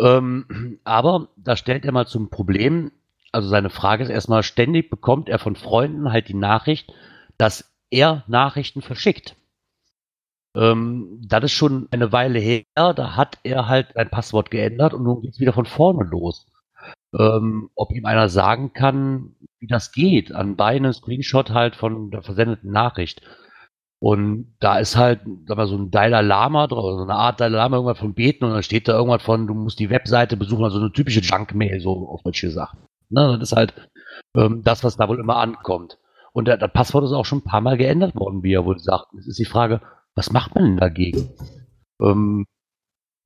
[0.00, 2.90] Ähm, aber da stellt er mal zum Problem,
[3.30, 6.92] also seine Frage ist erstmal, ständig bekommt er von Freunden halt die Nachricht,
[7.36, 9.36] dass er Nachrichten verschickt.
[10.56, 15.04] Ähm, das ist schon eine Weile her, da hat er halt ein Passwort geändert und
[15.04, 16.46] nun geht's wieder von vorne los.
[17.16, 22.22] Ähm, ob ihm einer sagen kann, wie das geht, an Beinen Screenshot halt von der
[22.22, 23.22] versendeten Nachricht.
[24.00, 27.56] Und da ist halt, sag mal, so ein Dalai Lama drauf, so eine Art Dalai
[27.56, 30.64] Lama irgendwas von Beten und dann steht da irgendwas von, du musst die Webseite besuchen,
[30.64, 32.78] also eine typische Junk-Mail, so auf solche Sachen.
[33.10, 33.74] Ne, das ist halt
[34.36, 35.98] ähm, das, was da wohl immer ankommt.
[36.32, 38.78] Und der, das Passwort ist auch schon ein paar Mal geändert worden, wie er wohl
[38.78, 39.06] sagt.
[39.18, 39.80] Es ist die Frage,
[40.14, 41.30] was macht man denn dagegen?
[42.00, 42.46] Ähm,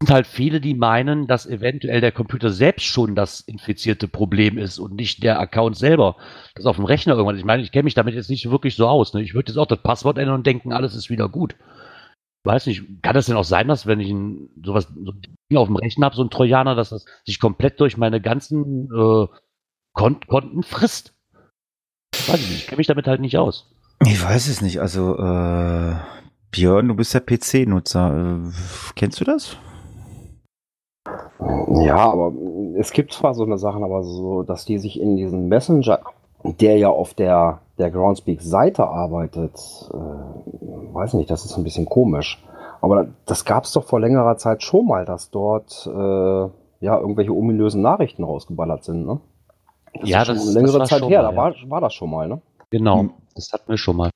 [0.02, 4.80] sind halt viele, die meinen, dass eventuell der Computer selbst schon das infizierte Problem ist
[4.80, 6.16] und nicht der Account selber.
[6.56, 7.38] Das auf dem Rechner irgendwann.
[7.38, 9.14] Ich meine, ich kenne mich damit jetzt nicht wirklich so aus.
[9.14, 9.22] Ne?
[9.22, 11.54] Ich würde jetzt auch das Passwort ändern und denken, alles ist wieder gut.
[12.42, 15.56] Weiß nicht, kann das denn auch sein, dass wenn ich ein, sowas so ein Ding
[15.56, 19.26] auf dem Rechner habe, so ein Trojaner, dass das sich komplett durch meine ganzen äh,
[19.92, 21.14] Kon Konten frisst?
[22.26, 23.70] Weiß ich nicht, ich kenne mich damit halt nicht aus.
[24.04, 24.80] Ich weiß es nicht.
[24.80, 25.94] Also, äh,
[26.50, 28.48] Björn, du bist ja PC-Nutzer.
[28.48, 28.52] Äh,
[28.96, 29.56] kennst du das?
[31.84, 32.32] Ja, aber
[32.78, 36.00] es gibt zwar so eine Sachen, aber so, dass die sich in diesen Messenger,
[36.44, 39.54] der ja auf der, der Groundspeak-Seite arbeitet,
[39.92, 39.96] äh,
[40.94, 42.42] weiß nicht, das ist ein bisschen komisch.
[42.80, 46.48] Aber das gab es doch vor längerer Zeit schon mal, dass dort äh,
[46.84, 49.20] ja irgendwelche ominösen Nachrichten rausgeballert sind, ne?
[50.00, 51.36] Das Ja, ist schon das- eine längere das war Zeit schon her, mal, da ja.
[51.36, 52.40] war, war das schon mal, ne?
[52.70, 53.10] Genau, Hm.
[53.34, 54.10] das hatten wir schon mal.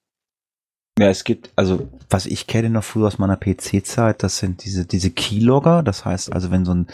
[0.98, 4.86] Ja, es gibt, also, was ich kenne noch früher aus meiner PC-Zeit, das sind diese,
[4.86, 5.82] diese Keylogger.
[5.82, 6.86] Das heißt also, wenn so ein,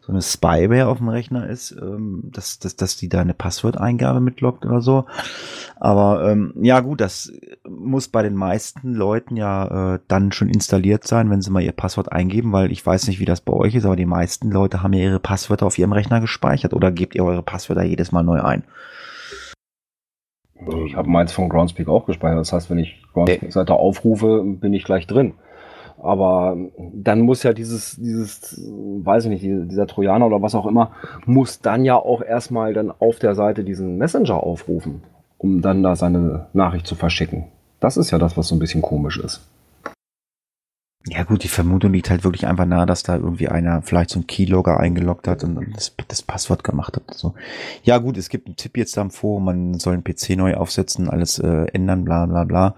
[0.00, 4.20] so eine Spyware auf dem Rechner ist, ähm, dass, dass, dass die da eine Passworteingabe
[4.20, 5.06] mitloggt oder so.
[5.74, 7.32] Aber, ähm, ja, gut, das
[7.68, 11.72] muss bei den meisten Leuten ja äh, dann schon installiert sein, wenn sie mal ihr
[11.72, 14.84] Passwort eingeben, weil ich weiß nicht, wie das bei euch ist, aber die meisten Leute
[14.84, 18.22] haben ja ihre Passwörter auf ihrem Rechner gespeichert oder gebt ihr eure Passwörter jedes Mal
[18.22, 18.62] neu ein?
[20.86, 22.40] Ich habe meins von Groundspeak auch gespeichert.
[22.40, 25.34] Das heißt, wenn ich Groundspeak-Seite aufrufe, bin ich gleich drin.
[26.00, 26.56] Aber
[26.92, 30.92] dann muss ja dieses, dieses, weiß ich nicht, dieser Trojaner oder was auch immer,
[31.26, 35.02] muss dann ja auch erstmal dann auf der Seite diesen Messenger aufrufen,
[35.38, 37.46] um dann da seine Nachricht zu verschicken.
[37.80, 39.48] Das ist ja das, was so ein bisschen komisch ist.
[41.10, 44.18] Ja gut, die Vermutung liegt halt wirklich einfach nahe, dass da irgendwie einer vielleicht so
[44.18, 47.14] einen Keylogger eingeloggt hat und das, das Passwort gemacht hat.
[47.14, 47.34] So.
[47.82, 50.54] Ja gut, es gibt einen Tipp jetzt da im Forum, man soll einen PC neu
[50.54, 52.74] aufsetzen, alles äh, ändern, bla bla bla.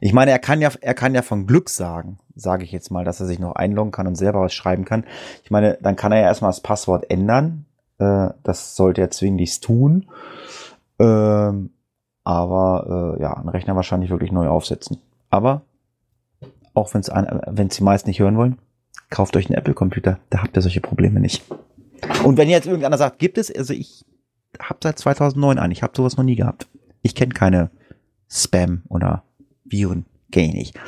[0.00, 3.04] Ich meine, er kann ja, er kann ja von Glück sagen, sage ich jetzt mal,
[3.04, 5.04] dass er sich noch einloggen kann und selber was schreiben kann.
[5.42, 7.66] Ich meine, dann kann er ja erstmal das Passwort ändern.
[7.98, 10.06] Äh, das sollte er zwinglichst tun.
[10.98, 11.70] Ähm,
[12.22, 14.98] aber äh, ja, einen Rechner wahrscheinlich wirklich neu aufsetzen.
[15.28, 15.62] Aber
[16.74, 18.58] auch wenn es wenn die meisten nicht hören wollen,
[19.10, 21.42] kauft euch einen Apple-Computer, da habt ihr solche Probleme nicht.
[22.24, 24.04] Und wenn jetzt irgendeiner sagt, gibt es, also ich
[24.60, 26.68] habe seit 2009 einen, ich habe sowas noch nie gehabt.
[27.02, 27.70] Ich kenne keine
[28.30, 29.22] Spam oder
[29.64, 30.80] Viren, kenne ich nicht.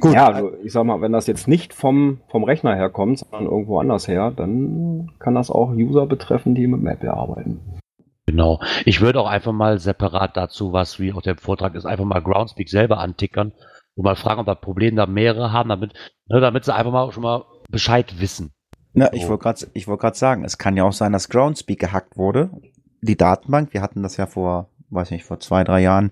[0.00, 0.14] Gut.
[0.14, 3.78] Ja, also ich sag mal, wenn das jetzt nicht vom, vom Rechner herkommt, sondern irgendwo
[3.78, 7.60] anders her, dann kann das auch User betreffen, die mit Maple arbeiten.
[8.26, 8.60] Genau.
[8.86, 12.22] Ich würde auch einfach mal separat dazu, was wie auch der Vortrag ist, einfach mal
[12.22, 13.52] Groundspeak selber antickern
[14.00, 15.92] und mal fragen, ob da Probleme da mehrere haben, damit,
[16.28, 18.50] ne, damit sie einfach mal schon mal Bescheid wissen.
[18.92, 21.78] Na, ich wollte gerade ich wollte gerade sagen, es kann ja auch sein, dass Groundspeak
[21.78, 22.50] gehackt wurde.
[23.02, 26.10] Die Datenbank, wir hatten das ja vor, weiß nicht, vor zwei, drei Jahren,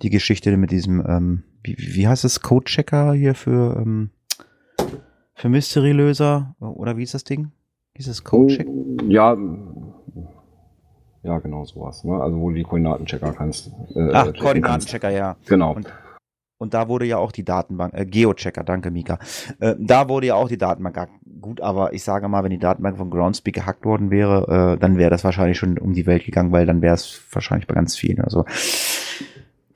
[0.00, 4.10] die Geschichte mit diesem ähm, wie, wie heißt es, Code-Checker hier für, ähm,
[5.34, 6.54] für Mystery-Löser?
[6.60, 7.52] Oder wie ist das Ding?
[7.94, 8.66] Ist es Code-Check?
[9.08, 9.36] Ja,
[11.22, 12.02] ja, genau sowas.
[12.04, 12.14] Ne?
[12.14, 13.70] Also wo du die Koordinatenchecker kannst.
[13.94, 15.36] Äh, Ach, Koordinatenchecker, ja.
[15.46, 15.74] Genau.
[15.74, 15.86] Und,
[16.60, 19.18] und, da wurde ja auch die Datenbank, äh, Geochecker, danke Mika.
[19.58, 21.12] Äh, da wurde ja auch die Datenbank gehackt.
[21.40, 24.98] Gut, aber ich sage mal, wenn die Datenbank von Groundspeak gehackt worden wäre, äh, dann
[24.98, 27.96] wäre das wahrscheinlich schon um die Welt gegangen, weil dann wäre es wahrscheinlich bei ganz
[27.96, 28.20] vielen.
[28.20, 28.44] Also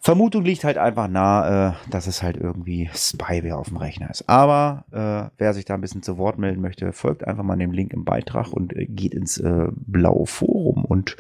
[0.04, 4.28] Vermutung liegt halt einfach nah, äh, dass es halt irgendwie Spyware auf dem Rechner ist.
[4.28, 7.72] Aber äh, wer sich da ein bisschen zu Wort melden möchte, folgt einfach mal dem
[7.72, 10.84] Link im Beitrag und äh, geht ins äh, blaue Forum.
[10.84, 11.16] Und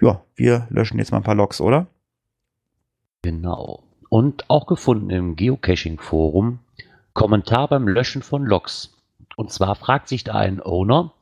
[0.00, 1.86] ja, wir löschen jetzt mal ein paar Logs, oder?
[3.20, 3.82] Genau.
[4.14, 6.60] Und auch gefunden im Geocaching-Forum
[7.14, 8.94] Kommentar beim Löschen von Logs.
[9.34, 11.14] Und zwar fragt sich da ein Owner,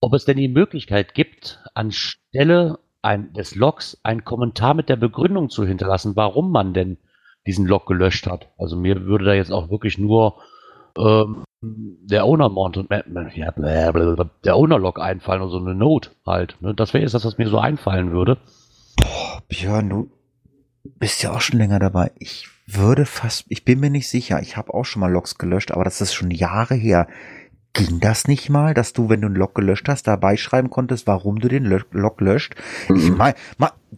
[0.00, 5.50] ob es denn die Möglichkeit gibt, anstelle ein, des Logs einen Kommentar mit der Begründung
[5.50, 6.98] zu hinterlassen, warum man denn
[7.46, 8.48] diesen Log gelöscht hat.
[8.58, 10.34] Also mir würde da jetzt auch wirklich nur
[10.98, 12.90] ähm, der Owner Mount und
[13.36, 16.56] ja, der Owner Log einfallen oder so eine Note halt.
[16.60, 16.74] Ne?
[16.74, 18.38] Das wäre jetzt das, was mir so einfallen würde.
[18.96, 20.10] Boah, Björn, du
[20.98, 22.12] bist ja auch schon länger dabei.
[22.18, 24.40] Ich würde fast, ich bin mir nicht sicher.
[24.40, 27.06] Ich habe auch schon mal Logs gelöscht, aber das ist schon Jahre her.
[27.72, 31.06] Ging das nicht mal, dass du, wenn du einen Log gelöscht hast, dabei schreiben konntest,
[31.06, 32.54] warum du den Log löscht?
[32.88, 32.96] Mhm.
[32.96, 33.34] Ich meine,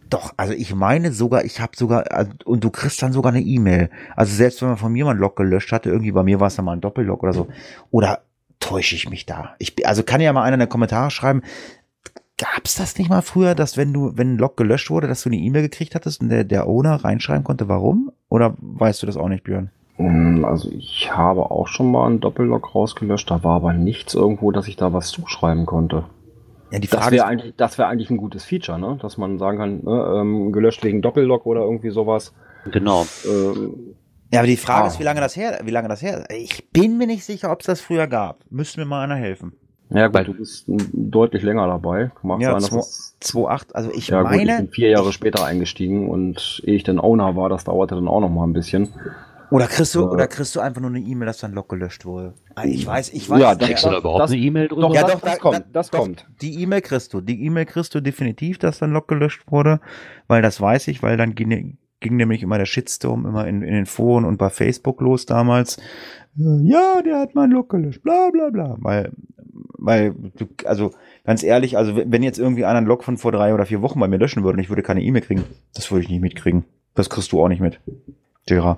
[0.09, 3.41] doch, also ich meine sogar, ich habe sogar, also, und du kriegst dann sogar eine
[3.41, 3.89] E-Mail.
[4.15, 6.47] Also selbst wenn man von mir mal einen Log gelöscht hatte, irgendwie bei mir war
[6.47, 7.47] es dann mal ein Doppellog oder so.
[7.89, 8.23] Oder
[8.59, 9.55] täusche ich mich da?
[9.59, 11.41] Ich, also kann ja mal einer in den Kommentaren schreiben,
[12.39, 15.29] gab's das nicht mal früher, dass wenn du, wenn ein Log gelöscht wurde, dass du
[15.29, 18.11] eine E-Mail gekriegt hattest und der, der Owner reinschreiben konnte, warum?
[18.29, 19.69] Oder weißt du das auch nicht, Björn?
[19.97, 24.51] Hm, also ich habe auch schon mal einen Doppellog rausgelöscht, da war aber nichts irgendwo,
[24.51, 26.05] dass ich da was zuschreiben konnte.
[26.71, 28.97] Ja, die Frage das wäre eigentlich, das wäre eigentlich ein gutes Feature, ne?
[29.01, 32.33] Dass man sagen kann, ne, ähm, gelöscht wegen Doppellog oder irgendwie sowas.
[32.71, 33.05] Genau.
[33.25, 33.95] Ähm,
[34.31, 34.87] ja, aber die Frage ah.
[34.87, 36.25] ist, wie lange das her, wie lange das her?
[36.29, 38.45] Ich bin mir nicht sicher, ob es das früher gab.
[38.51, 39.53] Müsste mir mal einer helfen.
[39.91, 42.11] Ja, gut, du bist deutlich länger dabei.
[42.21, 44.37] Mag ja, 2,8, also ich ja, meine.
[44.37, 47.95] Gut, ich bin vier Jahre später eingestiegen und ehe ich dann Owner war, das dauerte
[47.95, 48.89] dann auch noch mal ein bisschen.
[49.51, 52.35] Oder kriegst du, oder kriegst du einfach nur eine E-Mail, dass dein Log gelöscht wurde?
[52.53, 53.41] Ah, ich weiß, ich weiß.
[53.41, 54.81] Ja, kriegst du da überhaupt das, eine E-Mail drüber?
[54.81, 56.27] Doch, ja, doch, das, da, kommt, das doch, kommt.
[56.41, 57.21] Die E-Mail kriegst du.
[57.21, 59.79] Die E-Mail kriegst du definitiv, dass dein Log gelöscht wurde,
[60.27, 63.73] weil das weiß ich, weil dann ging, ging nämlich immer der Shitstorm immer in, in
[63.73, 65.77] den Foren und bei Facebook los damals.
[66.35, 69.11] Ja, der hat mein Log gelöscht, bla, bla, bla, weil,
[69.81, 70.91] weil, du, also,
[71.25, 73.99] ganz ehrlich, also, wenn jetzt irgendwie einer einen Log von vor drei oder vier Wochen
[73.99, 76.65] bei mir löschen würde und ich würde keine E-Mail kriegen, das würde ich nicht mitkriegen.
[76.95, 77.79] Das kriegst du auch nicht mit.
[78.47, 78.77] Jira.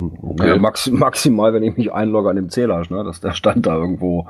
[0.00, 0.48] Okay.
[0.48, 3.76] Ja, max, maximal, wenn ich mich einlogge an dem Zähler, ne, dass der Stand da
[3.76, 4.28] irgendwo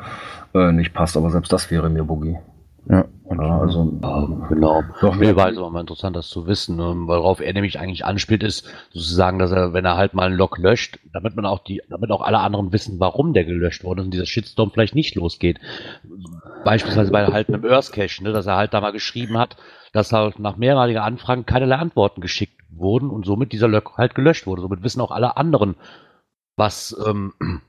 [0.54, 2.38] äh, nicht passt, aber selbst das wäre mir Boogie.
[2.90, 4.82] Ja, ja also ja, genau.
[5.00, 8.04] Doch, mir war es aber mal interessant, das zu wissen, ne, worauf er nämlich eigentlich
[8.04, 11.60] anspielt, ist sozusagen, dass er, wenn er halt mal einen Log löscht, damit man auch
[11.60, 15.14] die, damit auch alle anderen wissen, warum der gelöscht wurde und dieser Shitstorm vielleicht nicht
[15.14, 15.60] losgeht.
[16.64, 19.56] Beispielsweise bei halt einem Earth Cache, ne, dass er halt da mal geschrieben hat,
[19.92, 24.46] dass halt nach mehrmaliger Anfragen keinerlei Antworten geschickt wurden und somit dieser Log halt gelöscht
[24.46, 24.62] wurde.
[24.62, 25.76] Somit wissen auch alle anderen,
[26.56, 27.34] was, ähm,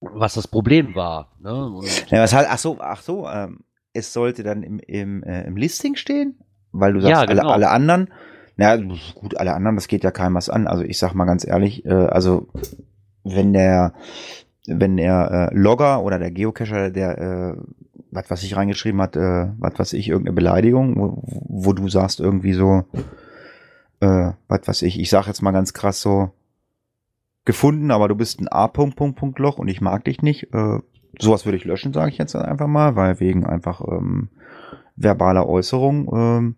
[0.00, 1.32] was das Problem war.
[1.40, 1.80] Ne?
[2.08, 5.56] ja, was halt, ach so, ach so, ähm, es sollte dann im, im, äh, im
[5.56, 6.38] Listing stehen,
[6.72, 7.42] weil du sagst, ja, genau.
[7.42, 8.10] alle, alle anderen,
[8.56, 10.66] na gut, alle anderen, das geht ja keinem was an.
[10.66, 12.48] Also ich sag mal ganz ehrlich, äh, also
[13.24, 13.94] wenn der,
[14.66, 17.56] wenn der äh, Logger oder der Geocacher, der äh,
[18.12, 22.20] was was ich reingeschrieben hat, äh, was was ich irgendeine Beleidigung, wo, wo du sagst
[22.20, 22.84] irgendwie so,
[24.00, 26.30] äh, was weiß ich, ich sag jetzt mal ganz krass so,
[27.44, 28.68] gefunden, aber du bist ein A.
[28.68, 30.52] Punkt, Punkt, Punkt Loch und ich mag dich nicht.
[30.54, 30.78] Äh,
[31.20, 34.28] sowas würde ich löschen, sage ich jetzt einfach mal, weil wegen einfach ähm,
[34.96, 36.56] verbaler Äußerung ähm,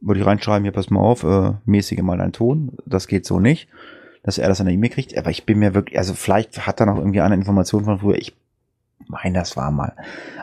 [0.00, 3.40] würde ich reinschreiben, hier pass mal auf, äh, mäßige mal deinen Ton, das geht so
[3.40, 3.68] nicht,
[4.22, 6.80] dass er das an der E-Mail kriegt, aber ich bin mir wirklich, also vielleicht hat
[6.80, 8.36] er noch irgendwie eine Information von früher, ich
[9.08, 9.94] meine, das war mal.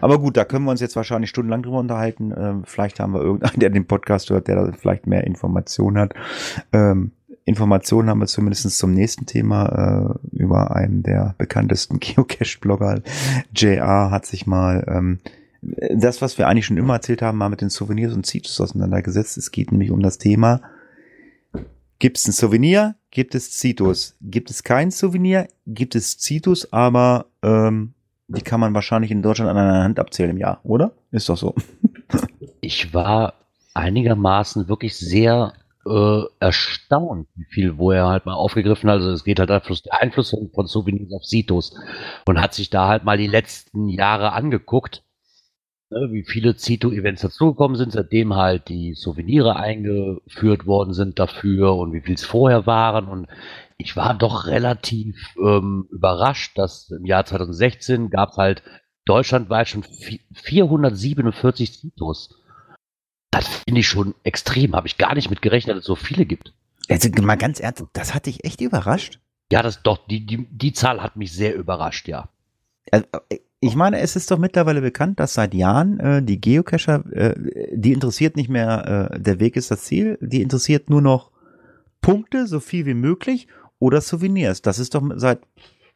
[0.01, 2.33] Aber gut, da können wir uns jetzt wahrscheinlich stundenlang drüber unterhalten.
[2.37, 6.13] Ähm, vielleicht haben wir irgendeinen, der den Podcast hört, der da vielleicht mehr Informationen hat.
[6.73, 7.11] Ähm,
[7.49, 13.01] Informationen haben wir zumindest zum nächsten Thema äh, über einen der bekanntesten Geocache-Blogger.
[13.55, 15.19] JR hat sich mal ähm,
[15.61, 19.37] das, was wir eigentlich schon immer erzählt haben, mal mit den Souvenirs und Citus auseinandergesetzt.
[19.37, 20.61] Es geht nämlich um das Thema
[21.97, 24.15] Gibt es ein Souvenir, gibt es Zitus.
[24.21, 27.93] Gibt es kein Souvenir, gibt es Zitus, aber ähm,
[28.29, 30.93] die kann man wahrscheinlich in Deutschland an einer Hand abzählen im Jahr, oder?
[31.11, 31.55] Ist doch so.
[32.61, 33.35] Ich war
[33.73, 35.53] einigermaßen wirklich sehr
[35.85, 38.97] äh, erstaunt, wie viel, wo er halt mal aufgegriffen hat.
[38.97, 41.75] Also es geht halt Einfluss, Einfluss von, Souvenirs auf Citos
[42.27, 45.03] und hat sich da halt mal die letzten Jahre angeguckt,
[45.89, 51.93] ne, wie viele Cito-Events dazugekommen sind, seitdem halt die Souvenire eingeführt worden sind dafür und
[51.93, 53.27] wie viel es vorher waren und
[53.77, 58.63] ich war doch relativ ähm, überrascht, dass im Jahr 2016 gab es halt
[59.05, 59.83] deutschlandweit schon
[60.33, 62.38] 447 Citos.
[63.31, 64.75] Das finde ich schon extrem.
[64.75, 66.53] Habe ich gar nicht mit gerechnet, dass es so viele gibt.
[66.89, 69.19] Also mal ganz ernst, das hat dich echt überrascht.
[69.51, 72.29] Ja, das doch, die, die, die Zahl hat mich sehr überrascht, ja.
[72.91, 73.05] Also,
[73.61, 77.35] ich meine, es ist doch mittlerweile bekannt, dass seit Jahren äh, die Geocacher, äh,
[77.73, 81.31] die interessiert nicht mehr, äh, der Weg ist das Ziel, die interessiert nur noch
[82.01, 83.47] Punkte, so viel wie möglich
[83.79, 84.61] oder Souvenirs.
[84.61, 85.41] Das ist doch seit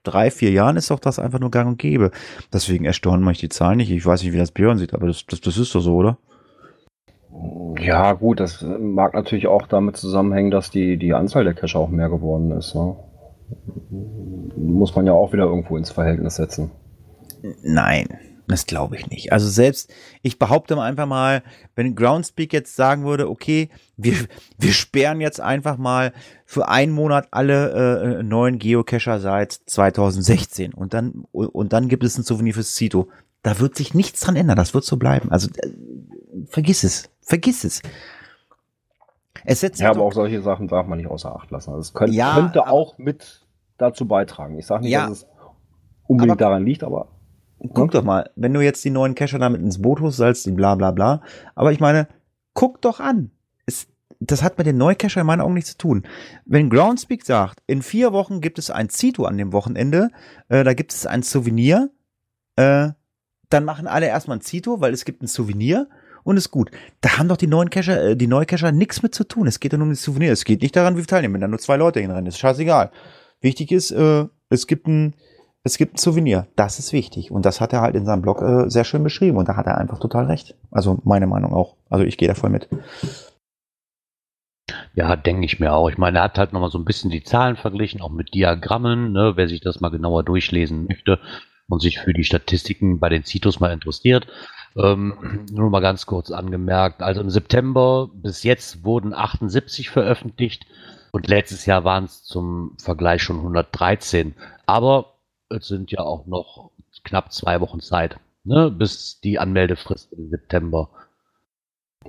[0.03, 2.11] drei, vier Jahren ist doch das einfach nur gang und gäbe.
[2.51, 3.91] Deswegen erstaunen mich die Zahlen nicht.
[3.91, 6.17] Ich weiß nicht, wie das Björn sieht, aber das, das, das ist doch so, oder?
[7.79, 11.89] Ja, gut, das mag natürlich auch damit zusammenhängen, dass die, die Anzahl der Cacher auch
[11.89, 12.75] mehr geworden ist.
[12.75, 12.95] Ne?
[14.55, 16.71] Muss man ja auch wieder irgendwo ins Verhältnis setzen.
[17.61, 18.07] Nein,
[18.47, 19.31] das glaube ich nicht.
[19.31, 21.43] Also selbst, ich behaupte mal einfach mal,
[21.75, 24.13] wenn Groundspeak jetzt sagen würde, okay, wir,
[24.57, 26.13] wir sperren jetzt einfach mal
[26.45, 32.17] für einen Monat alle äh, neuen Geocacher seit 2016 und dann, und dann gibt es
[32.17, 33.09] ein Souvenir fürs Cito.
[33.41, 35.31] Da wird sich nichts dran ändern, das wird so bleiben.
[35.31, 35.69] Also äh,
[36.47, 37.09] vergiss es.
[37.21, 37.81] Vergiss es.
[39.45, 41.71] Es setzt ja, aber auch solche Sachen darf man nicht außer Acht lassen.
[41.71, 43.45] Also es könnte, ja, könnte auch mit
[43.77, 44.57] dazu beitragen.
[44.57, 45.27] Ich sage nicht, ja, dass es
[46.07, 47.09] unbedingt daran liegt, aber.
[47.59, 47.99] Guck ne?
[47.99, 50.91] doch mal, wenn du jetzt die neuen Cacher damit ins Boot holst, die bla bla
[50.91, 51.21] bla.
[51.55, 52.07] Aber ich meine,
[52.53, 53.31] guck doch an.
[53.65, 53.87] Es,
[54.19, 56.03] das hat mit den Neucacher in meinen Augen nichts zu tun.
[56.45, 60.09] Wenn Groundspeak sagt, in vier Wochen gibt es ein Zito an dem Wochenende,
[60.49, 61.89] äh, da gibt es ein Souvenir,
[62.55, 62.89] äh,
[63.49, 65.87] dann machen alle erstmal ein Zito, weil es gibt ein Souvenir
[66.23, 66.71] und ist gut.
[67.01, 69.47] Da haben doch die neuen Cacher, äh, die neuen Cacher nichts mit zu tun.
[69.47, 70.31] Es geht ja nur um die Souvenir.
[70.31, 71.35] Es geht nicht daran, wie viele teilnehmen.
[71.35, 72.91] Wenn da nur zwei Leute hinrennen, ist scheißegal.
[73.41, 75.15] Wichtig ist, äh, es gibt ein,
[75.63, 76.47] es gibt ein Souvenir.
[76.55, 77.31] Das ist wichtig.
[77.31, 79.37] Und das hat er halt in seinem Blog äh, sehr schön beschrieben.
[79.37, 80.55] Und da hat er einfach total recht.
[80.71, 81.75] Also meine Meinung auch.
[81.89, 82.69] Also ich gehe da voll mit.
[84.95, 85.89] Ja, denke ich mir auch.
[85.89, 89.11] Ich meine, er hat halt nochmal so ein bisschen die Zahlen verglichen, auch mit Diagrammen,
[89.11, 91.19] ne, wer sich das mal genauer durchlesen möchte
[91.67, 94.27] und sich für die Statistiken bei den Citos mal interessiert.
[94.75, 97.01] Ähm, nur mal ganz kurz angemerkt.
[97.01, 100.65] Also im September bis jetzt wurden 78 veröffentlicht
[101.11, 104.33] und letztes Jahr waren es zum Vergleich schon 113.
[104.65, 105.13] Aber
[105.49, 106.71] es sind ja auch noch
[107.03, 110.89] knapp zwei Wochen Zeit, ne, bis die Anmeldefrist im September.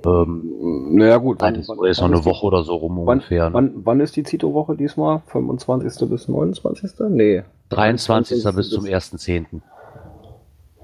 [0.03, 3.19] Ähm, naja gut, wann, ist, wann, ist noch eine Woche die, oder so rum wann,
[3.19, 3.49] ungefähr.
[3.49, 3.53] Ne?
[3.53, 5.21] Wann, wann ist die Zito-Woche diesmal?
[5.27, 6.09] 25.
[6.09, 6.91] bis 29.?
[7.09, 7.43] Nee.
[7.69, 8.43] 23.
[8.43, 8.55] 23.
[8.55, 9.61] bis zum 1.10.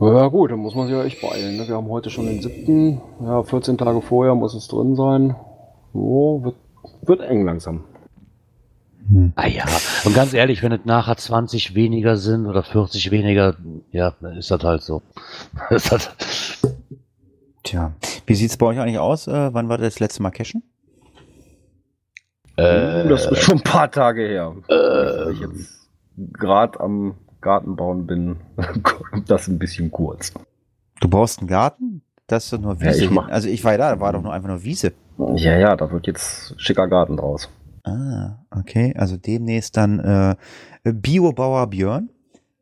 [0.01, 1.57] Ja gut, dann muss man sich ja echt beeilen.
[1.57, 1.67] Ne?
[1.67, 2.99] Wir haben heute schon den 7.
[3.23, 5.35] Ja, 14 Tage vorher muss es drin sein.
[5.93, 6.55] So, wird,
[7.03, 7.83] wird eng langsam.
[9.11, 9.33] Hm.
[9.35, 9.65] Ah ja,
[10.03, 13.55] und ganz ehrlich, wenn es nachher 20 weniger sind oder 40 weniger,
[13.91, 15.03] ja, dann ist das halt so.
[15.69, 16.15] Das halt
[17.63, 17.93] Tja,
[18.25, 19.27] wie sieht's bei euch eigentlich aus?
[19.27, 20.63] Äh, wann war das letzte Mal cashen?
[22.55, 24.55] Äh, das ist schon ein paar Tage her.
[24.67, 28.37] Äh, ich jetzt gerade am Garten bauen bin,
[28.83, 30.33] kommt das ein bisschen kurz.
[30.99, 32.03] Du baust einen Garten?
[32.27, 33.05] Das ist doch nur Wiese.
[33.05, 34.93] Ja, ich also ich war da, da war doch nur einfach nur Wiese.
[35.35, 37.49] Ja, ja, da wird jetzt schicker Garten draus.
[37.83, 38.93] Ah, okay.
[38.97, 40.35] Also demnächst dann äh,
[40.83, 42.09] Biobauer Björn?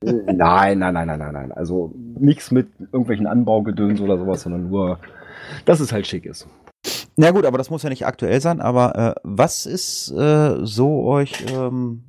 [0.02, 1.52] Nein, nein, nein, nein, nein, nein.
[1.52, 5.00] Also nichts mit irgendwelchen Anbaugedöns oder sowas, sondern nur,
[5.66, 6.48] dass es halt schick ist.
[7.18, 8.62] Na gut, aber das muss ja nicht aktuell sein.
[8.62, 12.04] Aber äh, was ist äh, so euch ähm,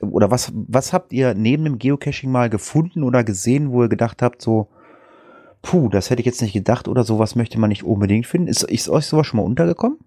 [0.00, 4.22] oder was, was habt ihr neben dem Geocaching mal gefunden oder gesehen, wo ihr gedacht
[4.22, 4.68] habt, so,
[5.62, 8.48] puh, das hätte ich jetzt nicht gedacht oder sowas möchte man nicht unbedingt finden?
[8.48, 9.98] Ist, ist euch sowas schon mal untergekommen?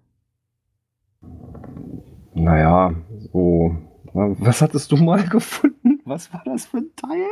[2.34, 2.94] Naja,
[3.32, 3.76] so,
[4.12, 6.00] was hattest du mal gefunden?
[6.04, 7.26] Was war das für ein Teil?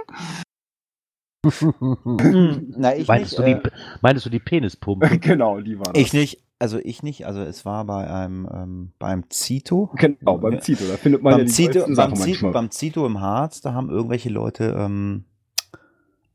[2.76, 3.70] Na, ich meinst, nicht, du die, äh,
[4.02, 5.18] meinst du die Penispumpe?
[5.20, 6.02] genau, die war das.
[6.02, 6.42] Ich nicht.
[6.60, 9.90] Also ich nicht, also es war bei einem ähm, beim Zito.
[9.96, 13.18] Genau, beim Zito, da findet man beim ja die Zito, beim, Zito, beim Zito im
[13.18, 15.24] Harz, da haben irgendwelche Leute ähm,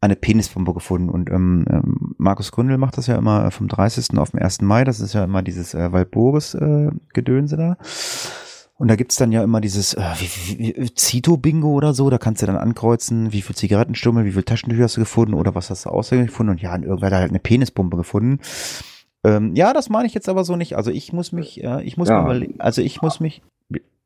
[0.01, 4.17] eine Penispumpe gefunden und ähm, ähm Markus Gründel macht das ja immer vom 30.
[4.17, 4.61] auf den 1.
[4.61, 7.77] Mai, das ist ja immer dieses äh, Waldburges äh, da.
[8.77, 12.41] Und da gibt's dann ja immer dieses äh, wie, wie, Zito-Bingo oder so, da kannst
[12.41, 15.85] du dann ankreuzen, wie viel Zigarettenstummel, wie viel Taschentücher hast du gefunden oder was hast
[15.85, 18.39] du außerdem gefunden und ja, irgendwer hat halt eine Penispumpe gefunden.
[19.25, 20.75] Ähm, ja, das meine ich jetzt aber so nicht.
[20.75, 22.15] Also ich muss mich, äh, ich muss Ja.
[22.21, 23.41] mal überlegen, also ich muss mich,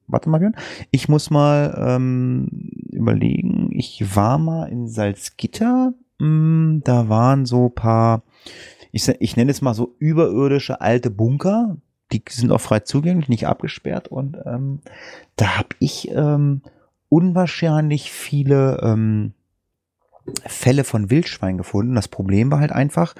[0.07, 0.55] warte mal, Björn.
[0.91, 2.47] ich muss mal ähm,
[2.91, 8.23] überlegen, ich war mal in Salzgitter, mh, da waren so paar,
[8.91, 11.77] ich, ich nenne es mal so überirdische alte Bunker,
[12.11, 14.79] die sind auch frei zugänglich, nicht abgesperrt und ähm,
[15.35, 16.61] da habe ich ähm,
[17.09, 19.33] unwahrscheinlich viele ähm,
[20.45, 21.95] Fälle von Wildschwein gefunden.
[21.95, 23.15] Das Problem war halt einfach,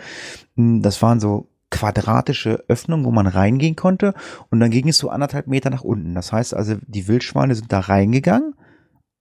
[0.56, 4.14] mh, das waren so quadratische Öffnungen, wo man reingehen konnte
[4.50, 6.16] und dann ging es so anderthalb Meter nach unten.
[6.16, 8.56] Das heißt also, die Wildschweine sind da reingegangen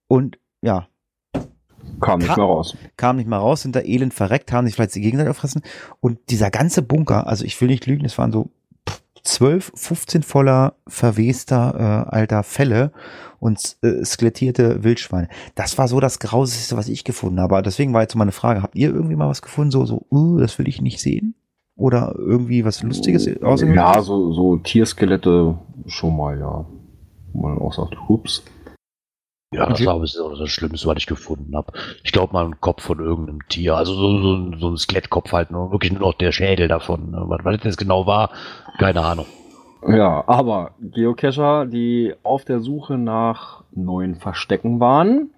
[0.07, 0.89] und ja,
[2.01, 2.77] Kam nicht mehr raus.
[2.97, 5.63] kamen nicht mal raus, sind da elend verreckt, haben sich vielleicht die Gegenseitig erfressen.
[6.01, 8.51] Und dieser ganze Bunker, also ich will nicht lügen, es waren so
[9.25, 12.93] 12, 15 voller verwester äh, alter Felle
[13.41, 15.29] und äh, skelettierte Wildschweine.
[15.55, 17.61] Das war so das Grausigste, was ich gefunden habe.
[17.63, 20.59] Deswegen war jetzt meine Frage, habt ihr irgendwie mal was gefunden, so, so, uh, das
[20.59, 21.35] will ich nicht sehen?
[21.79, 23.23] Oder irgendwie was Lustiges?
[23.29, 23.77] außergewöhnliches?
[23.77, 25.57] Ja, so, so Tierskelette
[25.87, 26.67] schon mal, ja.
[27.33, 28.43] Wo man auch sagt, ups.
[29.55, 31.73] Ja, das war jetzt das Schlimmste, was ich gefunden habe.
[32.03, 33.77] Ich glaube mal ein Kopf von irgendeinem Tier.
[33.77, 37.13] Also so, so, so ein Skelettkopf halt, nur wirklich nur noch der Schädel davon.
[37.13, 37.23] ne?
[37.29, 38.31] Was, was das genau war,
[38.79, 39.27] keine Ahnung.
[39.87, 45.31] Ja, aber Geocacher, die auf der Suche nach neuen Verstecken waren,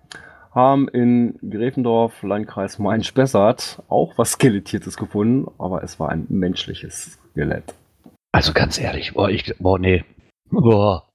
[0.50, 7.74] haben in Gräfendorf, Landkreis Main-Spessart, auch was Skelettiertes gefunden, aber es war ein menschliches Skelett.
[8.32, 10.04] Also ganz ehrlich, boah, ich, boah, nee.
[10.50, 11.08] Boah.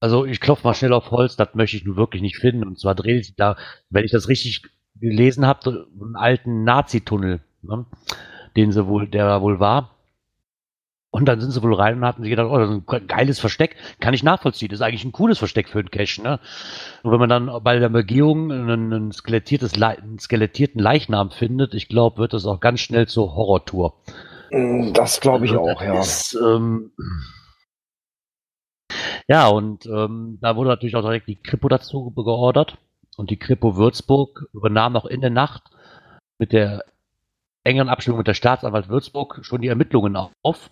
[0.00, 2.64] Also ich klopfe mal schnell auf Holz, das möchte ich nun wirklich nicht finden.
[2.64, 3.56] Und zwar dreht sich da,
[3.88, 4.62] wenn ich das richtig
[4.94, 7.86] gelesen habe, einen alten Nazi-Tunnel, ne?
[8.56, 9.95] den sie wohl, der da wohl war.
[11.16, 13.40] Und dann sind sie wohl rein und hatten sich gedacht, oh, das ist ein geiles
[13.40, 14.68] Versteck, kann ich nachvollziehen.
[14.68, 16.40] Das ist eigentlich ein cooles Versteck für einen Cache, ne?
[17.02, 21.72] Und wenn man dann bei der Begehung einen, ein skelettiertes, Le- einen skelettierten Leichnam findet,
[21.72, 23.94] ich glaube, wird das auch ganz schnell zur Horrortour.
[24.92, 25.98] Das glaube ich Also, auch, ja.
[25.98, 26.92] Ist, ähm,
[29.26, 32.76] ja, und ähm, da wurde natürlich auch direkt die Kripo dazu geordert.
[33.16, 35.62] Und die Kripo Würzburg übernahm noch in der Nacht
[36.38, 36.84] mit der
[37.64, 40.68] engeren Abstimmung mit der Staatsanwalt Würzburg schon die Ermittlungen auf.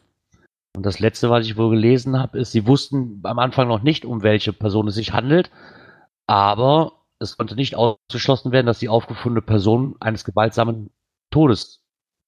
[0.77, 4.05] Und das letzte, was ich wohl gelesen habe, ist, sie wussten am Anfang noch nicht,
[4.05, 5.51] um welche Person es sich handelt,
[6.27, 10.91] aber es konnte nicht ausgeschlossen werden, dass die aufgefundene Person eines gewaltsamen
[11.31, 11.85] Todes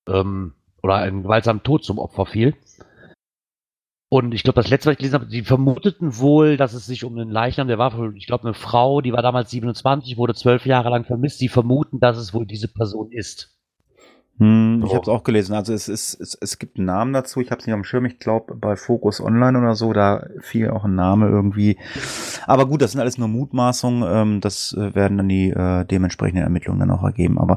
[0.09, 2.55] ähm, oder einen gewaltsamen Tod zum Opfer fiel.
[4.09, 7.03] Und ich glaube, das letzte, was ich gelesen habe, die vermuteten wohl, dass es sich
[7.03, 10.35] um einen Leichnam, der war wohl, ich glaube, eine Frau, die war damals 27, wurde
[10.35, 11.39] zwölf Jahre lang vermisst.
[11.39, 13.56] Sie vermuten, dass es wohl diese Person ist.
[14.39, 14.97] Hm, ich So.
[14.97, 15.55] habe es auch gelesen.
[15.55, 17.41] Also es ist, es, es gibt einen Namen dazu.
[17.41, 18.05] Ich habe es nicht am Schirm.
[18.05, 21.79] Ich glaube bei Focus Online oder so, da fiel auch ein Name irgendwie.
[22.47, 24.05] Aber gut, das sind alles nur Mutmaßungen.
[24.07, 27.39] Ähm, das äh, werden dann die äh, dementsprechenden Ermittlungen dann auch ergeben.
[27.39, 27.57] Aber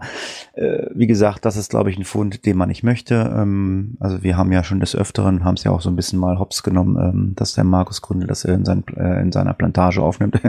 [0.53, 3.15] äh, wie gesagt, das ist, glaube ich, ein Fund, den man nicht möchte.
[3.15, 6.19] Ähm, also wir haben ja schon des Öfteren, haben es ja auch so ein bisschen
[6.19, 10.01] mal hops genommen, ähm, dass der Markus Gründel das in, sein, äh, in seiner Plantage
[10.01, 10.39] aufnimmt,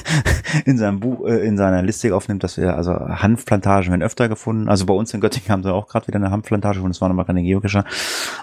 [0.64, 4.68] in seinem Buch, äh, in seiner Liste aufnimmt, dass wir also Hanfplantagen werden öfter gefunden.
[4.68, 7.12] Also bei uns in Göttingen haben sie auch gerade wieder eine Hanfplantage und es waren
[7.12, 7.84] aber keine Geocacher.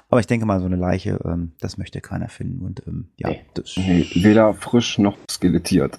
[0.10, 2.66] Aber ich denke mal, so eine Leiche, ähm, das möchte keiner finden.
[2.66, 3.42] Und ähm, ja, Nee.
[3.54, 5.98] das, Nee, weder frisch noch skelettiert.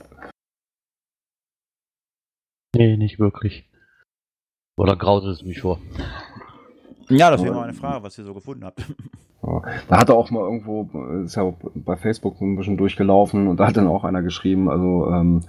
[2.74, 3.68] Nee, nicht wirklich.
[4.76, 5.80] Oder graut es mich vor.
[7.08, 8.80] ja, das wäre mal eine Frage, was ihr so gefunden habt.
[9.42, 9.62] Ja.
[9.88, 10.90] Da hat er auch mal irgendwo,
[11.24, 14.68] ist ja auch bei Facebook ein bisschen durchgelaufen und da hat dann auch einer geschrieben,
[14.68, 15.44] also ähm,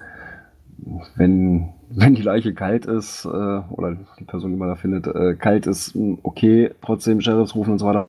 [1.15, 5.35] wenn, wenn die Leiche kalt ist, äh, oder die Person, die man da findet, äh,
[5.35, 8.07] kalt ist, mh, okay, trotzdem Sheriffs rufen und so weiter,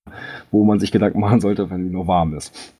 [0.50, 2.74] wo man sich Gedanken machen sollte, wenn die nur warm ist.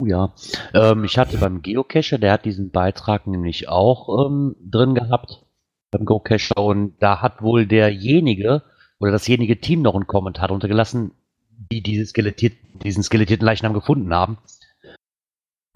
[0.00, 0.32] Oh ja.
[0.74, 5.44] Ähm, ich hatte beim Geocacher, der hat diesen Beitrag nämlich auch ähm, drin gehabt,
[5.90, 8.62] beim Geocacher, und da hat wohl derjenige
[9.00, 11.12] oder dasjenige Team noch einen Kommentar untergelassen,
[11.72, 14.38] die diese skelettiert, diesen skelettierten Leichnam gefunden haben.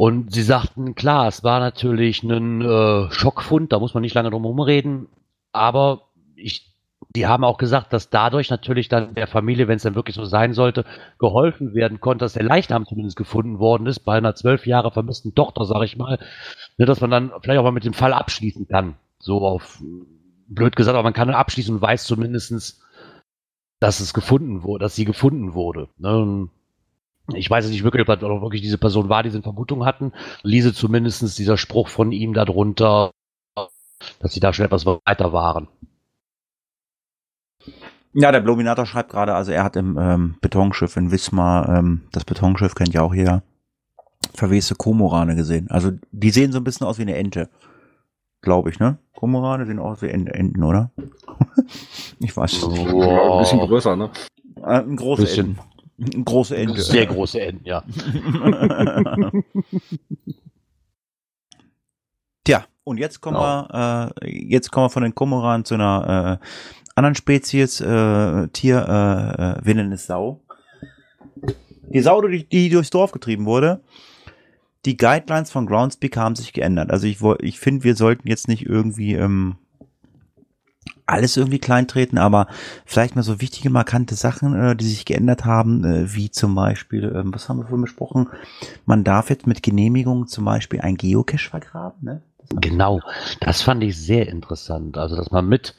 [0.02, 4.30] Und sie sagten, klar, es war natürlich ein äh, Schockfund, da muss man nicht lange
[4.30, 5.06] drum herum reden,
[5.52, 6.74] aber ich,
[7.14, 10.24] die haben auch gesagt, dass dadurch natürlich dann der Familie, wenn es dann wirklich so
[10.24, 10.84] sein sollte,
[11.20, 15.36] geholfen werden konnte, dass der Leichnam zumindest gefunden worden ist, bei einer zwölf Jahre vermissten
[15.36, 16.18] Tochter, sag ich mal,
[16.78, 18.96] ne, dass man dann vielleicht auch mal mit dem Fall abschließen kann.
[19.20, 19.80] So auf
[20.48, 22.82] blöd gesagt, aber man kann abschließen und weiß zumindestens,
[23.78, 25.90] dass es gefunden wurde, dass sie gefunden wurde.
[25.96, 26.48] Ne?
[27.34, 30.12] Ich weiß nicht wirklich, ob das auch wirklich diese Person war, die diese Vermutung hatten.
[30.42, 33.10] Ließe zumindestens dieser Spruch von ihm darunter,
[34.20, 35.68] dass sie da schon etwas weiter waren.
[38.14, 42.24] Ja, der Blominator schreibt gerade, also er hat im ähm, Betonschiff in Wismar, ähm, das
[42.24, 43.42] Betonschiff kennt ja auch jeder,
[44.34, 45.70] verweste Komorane gesehen.
[45.70, 47.48] Also die sehen so ein bisschen aus wie eine Ente.
[48.42, 48.98] Glaube ich, ne?
[49.14, 50.90] Komorane sehen aus wie En- Enten, oder?
[52.18, 52.86] ich weiß es nicht.
[52.92, 54.10] Ja, ein bisschen größer, ne?
[54.56, 55.46] Äh, ein großes Bisschen.
[55.56, 55.71] Enten.
[56.24, 56.80] Große Ente.
[56.80, 57.82] Sehr große Enten, ja.
[62.44, 63.68] Tja, und jetzt kommen Genau.
[63.70, 66.46] wir, äh, jetzt kommen wir von den Komoran zu einer äh,
[66.94, 70.40] anderen Spezies, äh, Tier, äh, äh, wir nennen es Sau.
[71.88, 73.80] Die Sau, die, die durchs Dorf getrieben wurde.
[74.84, 76.90] Die Guidelines von Groundspeak haben sich geändert.
[76.90, 79.56] Also ich, ich finde, wir sollten jetzt nicht irgendwie ähm,
[81.06, 82.46] alles irgendwie kleintreten, aber
[82.86, 87.12] vielleicht mal so wichtige, markante Sachen, äh, die sich geändert haben, äh, wie zum Beispiel,
[87.14, 88.28] ähm, was haben wir vorhin besprochen?
[88.86, 92.22] Man darf jetzt mit Genehmigung zum Beispiel ein Geocache vergraben, ne?
[92.60, 93.00] Genau,
[93.40, 94.98] das fand ich sehr interessant.
[94.98, 95.74] Also, dass man mit,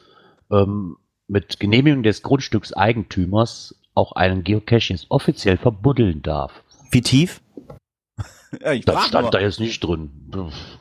[0.52, 0.98] ähm,
[1.28, 6.64] mit Genehmigung des Grundstückseigentümers auch einen Geocache jetzt offiziell verbuddeln darf.
[6.92, 7.42] Wie tief?
[8.62, 9.32] ja, ich Das stand nur.
[9.32, 10.10] da jetzt nicht drin.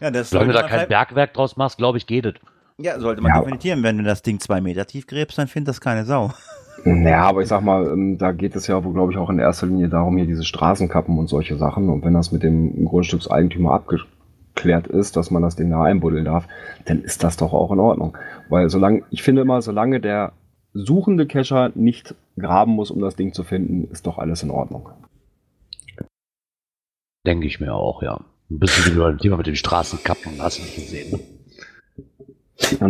[0.01, 2.35] Ja, das Solange sollte du da kein halt- Bergwerk draus machst, glaube ich, geht es.
[2.79, 3.41] Ja, sollte man Ja.
[3.43, 3.83] definieren.
[3.83, 6.31] Wenn du das Ding zwei Meter tief gräbst, dann findet das keine Sau.
[6.85, 9.67] Ja, aber ich sag mal, ähm, da geht es ja, glaube ich, auch in erster
[9.67, 11.89] Linie darum, hier diese Straßenkappen und solche Sachen.
[11.89, 16.49] Und wenn das mit dem Grundstückseigentümer abgeklärt ist, dass man das Ding da einbuddeln darf,
[16.87, 18.17] dann ist das doch auch in Ordnung.
[18.49, 20.33] Weil solange, ich finde immer, solange der
[20.75, 24.89] suchende Cacher nicht graben muss, um das Ding zu finden, ist doch alles in Ordnung.
[27.27, 28.21] Denke ich mir auch, ja.
[28.51, 31.21] Ein bisschen wie beim Thema mit den Straßenkappen, hast du nicht gesehen.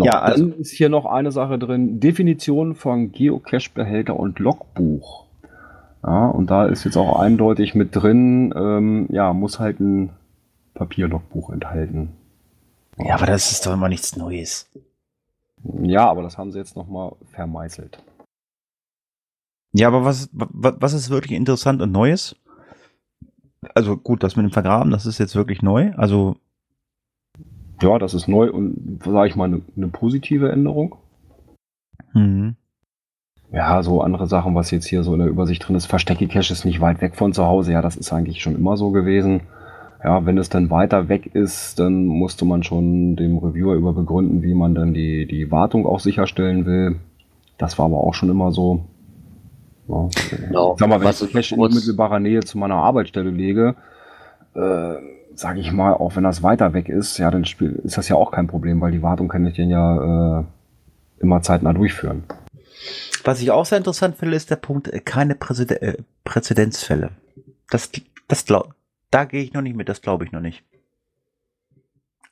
[0.02, 2.00] Ja, also- Dann ist hier noch eine Sache drin.
[2.00, 5.26] Definition von Geocache-Behälter und Logbuch.
[6.04, 10.10] Ja, und da ist jetzt auch eindeutig mit drin, ähm, ja, muss halt ein
[10.74, 12.10] Papierlogbuch enthalten.
[12.98, 14.68] Ja, aber das ist doch immer nichts Neues.
[15.82, 18.02] Ja, aber das haben sie jetzt nochmal vermeißelt.
[19.72, 22.36] Ja, aber was, wa- was ist wirklich interessant und Neues?
[23.74, 25.92] Also gut, das mit dem Vergraben, das ist jetzt wirklich neu.
[25.96, 26.36] Also,
[27.82, 30.96] Ja, das ist neu und, sage ich mal, eine eine positive Änderung.
[32.12, 32.56] hm.
[33.52, 35.84] Ja, so andere Sachen, was jetzt hier so in der Übersicht drin ist.
[35.84, 37.72] Verstecke-Cache ist nicht weit weg von zu Hause.
[37.72, 39.42] Ja, das ist eigentlich schon immer so gewesen.
[40.02, 44.42] Ja, wenn es dann weiter weg ist, dann musste man schon dem Reviewer über begründen,
[44.42, 46.96] wie man dann die, die Wartung auch sicherstellen will.
[47.58, 48.86] Das war aber auch schon immer so.
[49.86, 50.08] Ja.
[50.30, 50.72] Genau.
[50.72, 53.76] Ich sag mal, wenn Was ich Cache in unmittelbarer Nähe zu meiner Arbeitsstelle lege,
[54.54, 54.94] äh,
[55.34, 58.16] sage ich mal, auch wenn das weiter weg ist, ja, dann spiel, ist das ja
[58.16, 60.44] auch kein Problem, weil die Wartung kann ich den ja äh,
[61.20, 62.24] immer zeitnah durchführen.
[63.24, 67.10] Was ich auch sehr interessant finde, ist der Punkt, äh, keine Präzede äh, Präzedenzfälle.
[67.70, 67.90] Das,
[68.28, 68.74] das glaub,
[69.10, 70.64] da gehe ich noch nicht mit, das glaube ich noch nicht.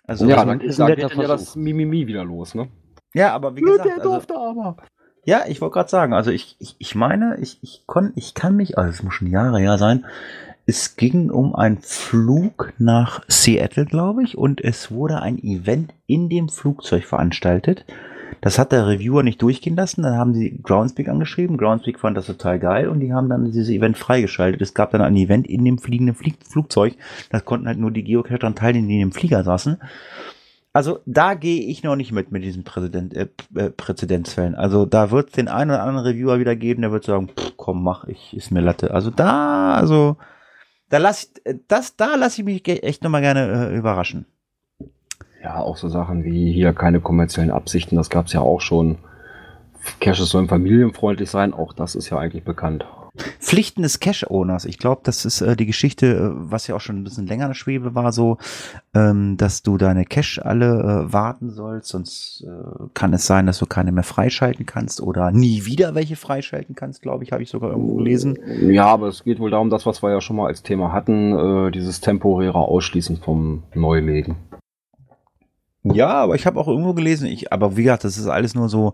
[0.07, 1.55] Also, ja, dann, ist da geht dann ja das.
[1.55, 2.69] Mimimi wieder los, ne?
[3.15, 4.77] ja, aber wie gesagt, also, aber.
[5.25, 8.57] Ja, ich wollte gerade sagen, also ich, ich, ich meine, ich, ich, kon, ich kann
[8.57, 10.07] mich, also es muss schon Jahre her sein,
[10.71, 16.29] es ging um einen Flug nach Seattle, glaube ich, und es wurde ein Event in
[16.29, 17.85] dem Flugzeug veranstaltet.
[18.41, 22.27] Das hat der Reviewer nicht durchgehen lassen, dann haben sie Groundspeak angeschrieben, Groundspeak fand das
[22.27, 24.63] total geil und die haben dann dieses Event freigeschaltet.
[24.63, 26.95] Es gab dann ein Event in dem fliegenden Flieg Flugzeug,
[27.31, 29.77] das konnten halt nur die Geocacher daran teilnehmen, die in dem Flieger saßen.
[30.73, 34.55] Also da gehe ich noch nicht mit mit diesen Präsident, äh, äh, Präzedenzfällen.
[34.55, 37.55] Also da wird es den einen oder anderen Reviewer wieder geben, der wird sagen, pff,
[37.57, 38.95] komm, mach ich, ist mir Latte.
[38.95, 40.17] Also da, also
[40.91, 44.27] da lass ich, äh, das, da lasse ich mich echt nochmal gerne äh, überraschen.
[45.43, 48.99] Ja, auch so Sachen wie hier keine kommerziellen Absichten, das gab's ja auch schon.
[49.99, 52.85] Caches sollen familienfreundlich sein, auch das ist ja eigentlich bekannt.
[53.39, 54.65] Pflichten des Cache-Owners.
[54.65, 57.45] Ich glaube, das ist äh, die Geschichte, äh, was ja auch schon ein bisschen länger
[57.45, 58.39] in der Schwebe war, so,
[58.95, 63.59] ähm, dass du deine Cache alle äh, warten sollst, sonst äh, kann es sein, dass
[63.59, 67.51] du keine mehr freischalten kannst oder nie wieder welche freischalten kannst, glaube ich, habe ich
[67.51, 68.39] sogar irgendwo gelesen.
[68.63, 71.67] Ja, aber es geht wohl darum, das, was wir ja schon mal als Thema hatten,
[71.67, 74.37] äh, dieses temporäre Ausschließen vom Neulegen.
[75.83, 78.69] Ja, aber ich habe auch irgendwo gelesen, ich, aber wie gesagt, das ist alles nur
[78.69, 78.93] so,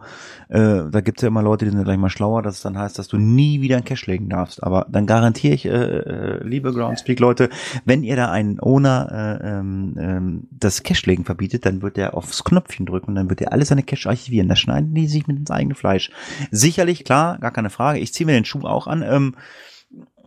[0.49, 2.97] äh, da gibt's ja immer Leute, die sind gleich mal schlauer, dass es dann heißt,
[2.97, 4.63] dass du nie wieder einen Cache legen darfst.
[4.63, 7.49] Aber dann garantiere ich, äh, äh, liebe Groundspeak-Leute,
[7.85, 12.45] wenn ihr da einen Owner äh, ähm, ähm, das Cache-Legen verbietet, dann wird er aufs
[12.45, 14.49] Knöpfchen drücken und dann wird er alle seine Cache archivieren.
[14.49, 16.13] Da schneiden die sich mit ins eigene Fleisch.
[16.53, 17.99] Sicherlich, klar, gar keine Frage.
[17.99, 19.03] Ich ziehe mir den Schuh auch an.
[19.03, 19.35] Ähm,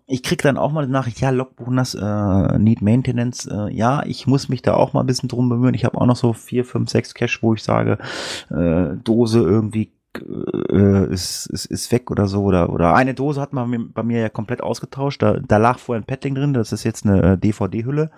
[0.10, 4.04] ich krieg dann auch mal die Nachricht, ja, Logbuch nass, äh, Need Maintenance, äh, ja,
[4.06, 5.76] ich muss mich da auch mal ein bisschen drum bemühen.
[5.76, 8.00] Ich habe auch noch so vier, fünf, sechs Cache, wo ich sage,
[8.50, 9.92] äh, Dose irgendwie
[10.72, 12.42] äh, ist, ist, ist weg oder so.
[12.42, 15.22] Oder, oder eine Dose hat man bei mir ja komplett ausgetauscht.
[15.22, 18.10] Da, da lag vorher ein Paddling drin, das ist jetzt eine äh, DVD-Hülle.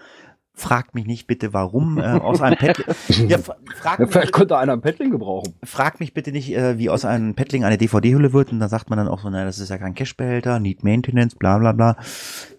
[0.62, 2.86] Fragt mich nicht bitte, warum äh, aus einem Paddling.
[3.28, 5.56] Ja, fra- fragt Ja, vielleicht könnte einer ein Paddling gebrauchen.
[5.64, 8.52] frag mich bitte nicht, äh, wie aus einem Paddling eine DVD-Hülle wird.
[8.52, 11.36] Und da sagt man dann auch so, naja, das ist ja kein Cache-Behälter, Need Maintenance,
[11.36, 11.98] bla bla bla.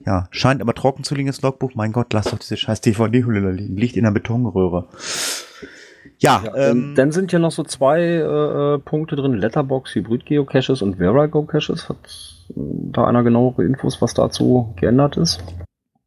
[0.05, 1.77] Ja, scheint aber trocken zu liegen, das Logbuch.
[1.77, 3.77] Mein Gott, lass doch diese scheiß DVD-Hülle da liegen.
[3.77, 4.89] Liegt in der Betonröhre.
[6.19, 10.83] Ja, ja ähm, dann sind ja noch so zwei äh, Punkte drin: Letterbox, Hybrid Geocaches
[10.83, 11.89] und Vera Caches.
[11.89, 11.99] Hat
[12.57, 15.43] da einer genauere Infos, was dazu geändert ist?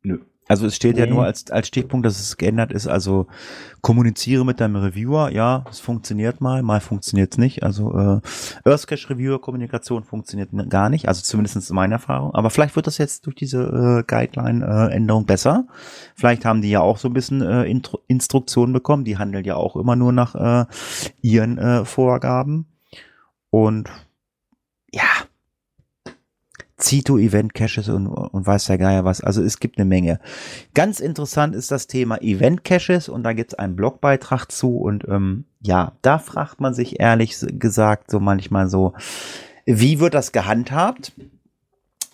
[0.04, 0.20] Nö.
[0.48, 2.88] Also es steht ja nur als, als Stichpunkt, dass es geändert ist.
[2.88, 3.26] Also
[3.82, 5.32] kommuniziere mit deinem Reviewer.
[5.32, 7.64] Ja, es funktioniert mal, mal funktioniert es nicht.
[7.64, 8.20] Also äh,
[8.64, 11.08] Earthcache Reviewer Kommunikation funktioniert gar nicht.
[11.08, 12.36] Also zumindest in meiner Erfahrung.
[12.36, 15.66] Aber vielleicht wird das jetzt durch diese äh, Guideline-Änderung äh, besser.
[16.16, 19.04] Vielleicht haben die ja auch so ein bisschen äh, Intro Instruktionen bekommen.
[19.04, 20.66] Die handeln ja auch immer nur nach äh,
[21.22, 22.68] ihren äh, Vorgaben.
[23.50, 23.90] Und
[26.78, 29.22] Zito Event Caches und, und weiß der Geier was.
[29.22, 30.20] Also es gibt eine Menge.
[30.74, 35.08] Ganz interessant ist das Thema Event Caches und da gibt es einen Blogbeitrag zu und
[35.08, 38.94] ähm, ja, da fragt man sich ehrlich gesagt so manchmal so,
[39.66, 41.14] wie wird das gehandhabt?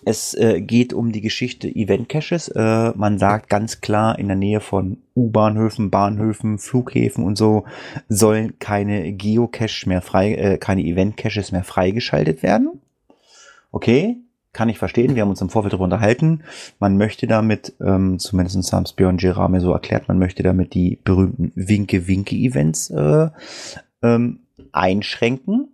[0.04, 2.48] Es äh, geht um die Geschichte Event Caches.
[2.48, 7.64] Äh, man sagt ganz klar, in der Nähe von U-Bahnhöfen, Bahnhöfen, Flughäfen und so
[8.08, 12.80] sollen keine Geocaches mehr frei, äh, keine Event Caches mehr freigeschaltet werden.
[13.70, 14.16] Okay,
[14.52, 15.14] kann ich verstehen.
[15.14, 16.42] Wir haben uns im Vorfeld darüber unterhalten.
[16.78, 21.52] Man möchte damit, ähm, zumindest es Björn Gerard so erklärt, man möchte damit die berühmten
[21.54, 23.28] Winke-Winke-Events äh,
[24.02, 24.40] ähm,
[24.72, 25.68] einschränken.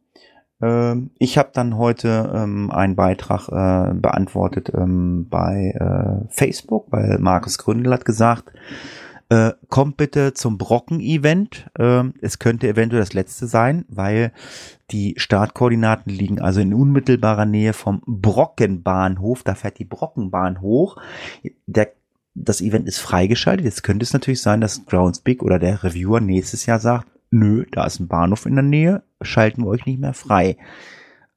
[0.60, 7.18] Ähm, ich habe dann heute ähm, einen Beitrag äh, beantwortet ähm, bei äh, Facebook, weil
[7.18, 8.52] Markus Gründel hat gesagt,
[9.30, 11.70] äh, kommt bitte zum Brocken-Event.
[11.78, 14.32] Äh, es könnte eventuell das letzte sein, weil
[14.90, 19.42] die Startkoordinaten liegen also in unmittelbarer Nähe vom Brockenbahnhof.
[19.42, 20.96] Da fährt die Brockenbahn hoch.
[21.66, 21.92] Der,
[22.34, 23.66] das Event ist freigeschaltet.
[23.66, 27.84] Jetzt könnte es natürlich sein, dass Groundspeak oder der Reviewer nächstes Jahr sagt, nö, da
[27.84, 30.56] ist ein Bahnhof in der Nähe, schalten wir euch nicht mehr frei.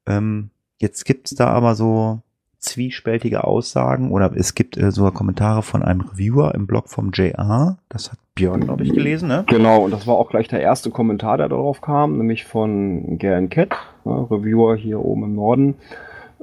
[0.05, 2.21] Ähm, jetzt gibt's da aber so
[2.61, 7.77] zwiespältige Aussagen oder es gibt äh, sogar Kommentare von einem Reviewer im Blog vom JR.
[7.89, 9.43] Das hat Björn, glaube ich, gelesen, ne?
[9.47, 13.49] Genau, und das war auch gleich der erste Kommentar, der darauf kam, nämlich von Garen
[13.49, 13.71] Cat,
[14.05, 15.75] ne, Reviewer hier oben im Norden.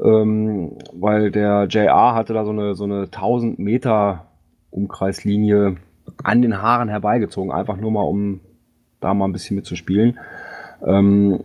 [0.02, 4.26] Ähm, weil der JR hatte da so eine, so eine 1000 Meter
[4.70, 5.76] Umkreislinie
[6.22, 8.40] an den Haaren herbeigezogen, einfach nur mal, um
[9.00, 10.18] da mal ein bisschen mitzuspielen.
[10.84, 11.44] Ähm,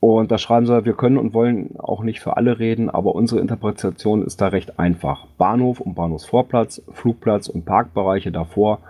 [0.00, 3.40] und da schreiben sie, wir können und wollen auch nicht für alle reden, aber unsere
[3.40, 5.26] Interpretation ist da recht einfach.
[5.36, 8.80] Bahnhof und Bahnhofsvorplatz, Flugplatz und Parkbereiche davor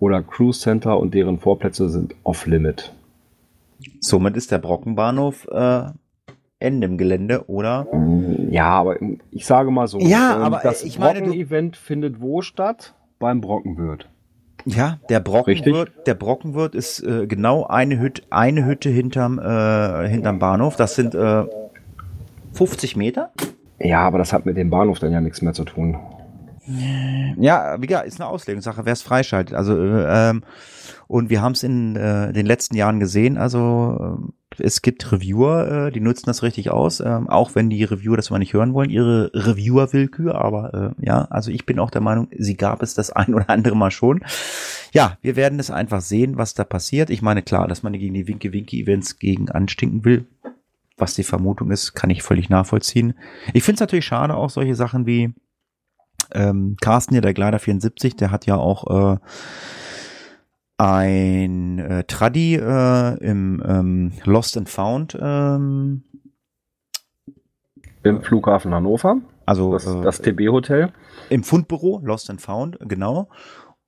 [0.00, 2.94] oder Cruise Center und deren Vorplätze sind off-limit.
[4.00, 5.84] Somit ist der Brockenbahnhof äh,
[6.58, 7.86] Ende im Gelände, oder?
[8.48, 8.96] Ja, aber
[9.30, 12.94] ich sage mal so, ja, ähm, aber das ich Brocken-Event findet wo statt?
[13.18, 14.08] Beim Brockenwirt.
[14.66, 20.38] Ja, der Brockenwirt, der Brockenwirt ist äh, genau eine Hütte, eine Hütte hinterm, äh, hinterm
[20.38, 20.76] Bahnhof.
[20.76, 21.44] Das sind äh,
[22.54, 23.30] 50 Meter.
[23.78, 25.98] Ja, aber das hat mit dem Bahnhof dann ja nichts mehr zu tun.
[27.38, 29.54] Ja, wie gesagt, ist eine Auslegungssache, wer es freischaltet.
[29.54, 30.44] Also äh, ähm,
[31.08, 33.36] und wir haben es in äh, den letzten Jahren gesehen.
[33.36, 34.18] Also
[34.58, 38.30] es gibt Reviewer, äh, die nutzen das richtig aus, äh, auch wenn die Reviewer das
[38.30, 40.34] mal nicht hören wollen, ihre Reviewer-Willkür.
[40.34, 43.50] Aber äh, ja, also ich bin auch der Meinung, sie gab es das ein oder
[43.50, 44.24] andere Mal schon.
[44.92, 47.10] Ja, wir werden es einfach sehen, was da passiert.
[47.10, 50.26] Ich meine, klar, dass man gegen die Winky-Winky-Events gegen anstinken will,
[50.96, 53.14] was die Vermutung ist, kann ich völlig nachvollziehen.
[53.52, 55.34] Ich finde es natürlich schade, auch solche Sachen wie
[56.32, 59.18] ähm, Carsten hier, der Glider 74, der hat ja auch äh,
[60.76, 66.02] ein äh, Traddy äh, im ähm, Lost and Found ähm,
[68.02, 69.16] im Flughafen Hannover.
[69.46, 70.92] Also das, äh, das TB-Hotel.
[71.30, 73.28] Im Fundbüro, Lost and Found, genau.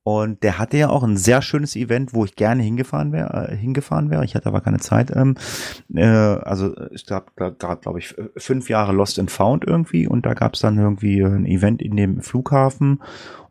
[0.02, 3.56] Und der hatte ja auch ein sehr schönes Event, wo ich gerne hingefahren wäre, äh,
[3.56, 4.24] hingefahren wäre.
[4.24, 5.10] Ich hatte aber keine Zeit.
[5.14, 5.34] Ähm,
[5.92, 10.24] äh, also ich glaube, da gab, glaube ich, fünf Jahre Lost and Found irgendwie und
[10.24, 13.02] da gab es dann irgendwie ein Event in dem Flughafen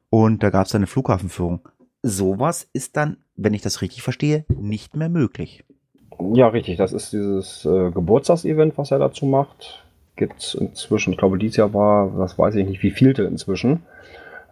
[0.09, 1.67] und da gab es eine Flughafenführung.
[2.01, 5.63] Sowas ist dann wenn ich das richtig verstehe, nicht mehr möglich.
[6.33, 6.77] Ja, richtig.
[6.77, 9.83] Das ist dieses äh, Geburtstagsevent, was er dazu macht.
[10.15, 13.83] Gibt es inzwischen, ich glaube, dieses Jahr war, das weiß ich nicht, wie vielte inzwischen.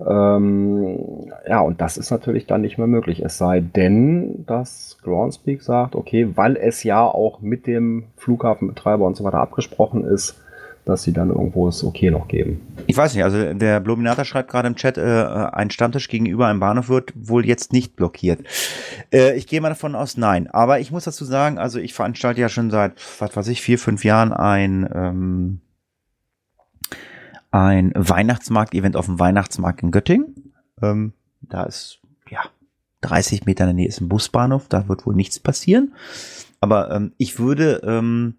[0.06, 3.22] Ähm, ja, und das ist natürlich dann nicht mehr möglich.
[3.22, 9.16] Es sei denn, dass Groundspeak sagt, okay, weil es ja auch mit dem Flughafenbetreiber und
[9.16, 10.43] so weiter abgesprochen ist,
[10.86, 12.62] dass sie dann irgendwo das Okay noch geben.
[12.88, 16.60] Ich weiß nicht, also der Bluminator schreibt gerade im Chat, äh, ein Stammtisch gegenüber einem
[16.60, 18.42] Bahnhof wird wohl jetzt nicht blockiert.
[19.12, 20.50] Äh, ich gehe mal davon aus, nein.
[20.50, 23.80] Aber ich muss dazu sagen, also ich veranstalte ja schon seit, was weiß ich, vier,
[23.80, 25.62] fünf Jahren ein, ähm,
[27.52, 30.54] ein Weihnachtsmarkt-Event auf dem Weihnachtsmarkt in Göttingen.
[30.82, 32.42] Ähm, da ist, ja,
[33.02, 35.94] 30 Meter in der Nähe ist ein Busbahnhof, da wird wohl nichts passieren.
[36.60, 38.36] Aber ähm, ich würde ähm,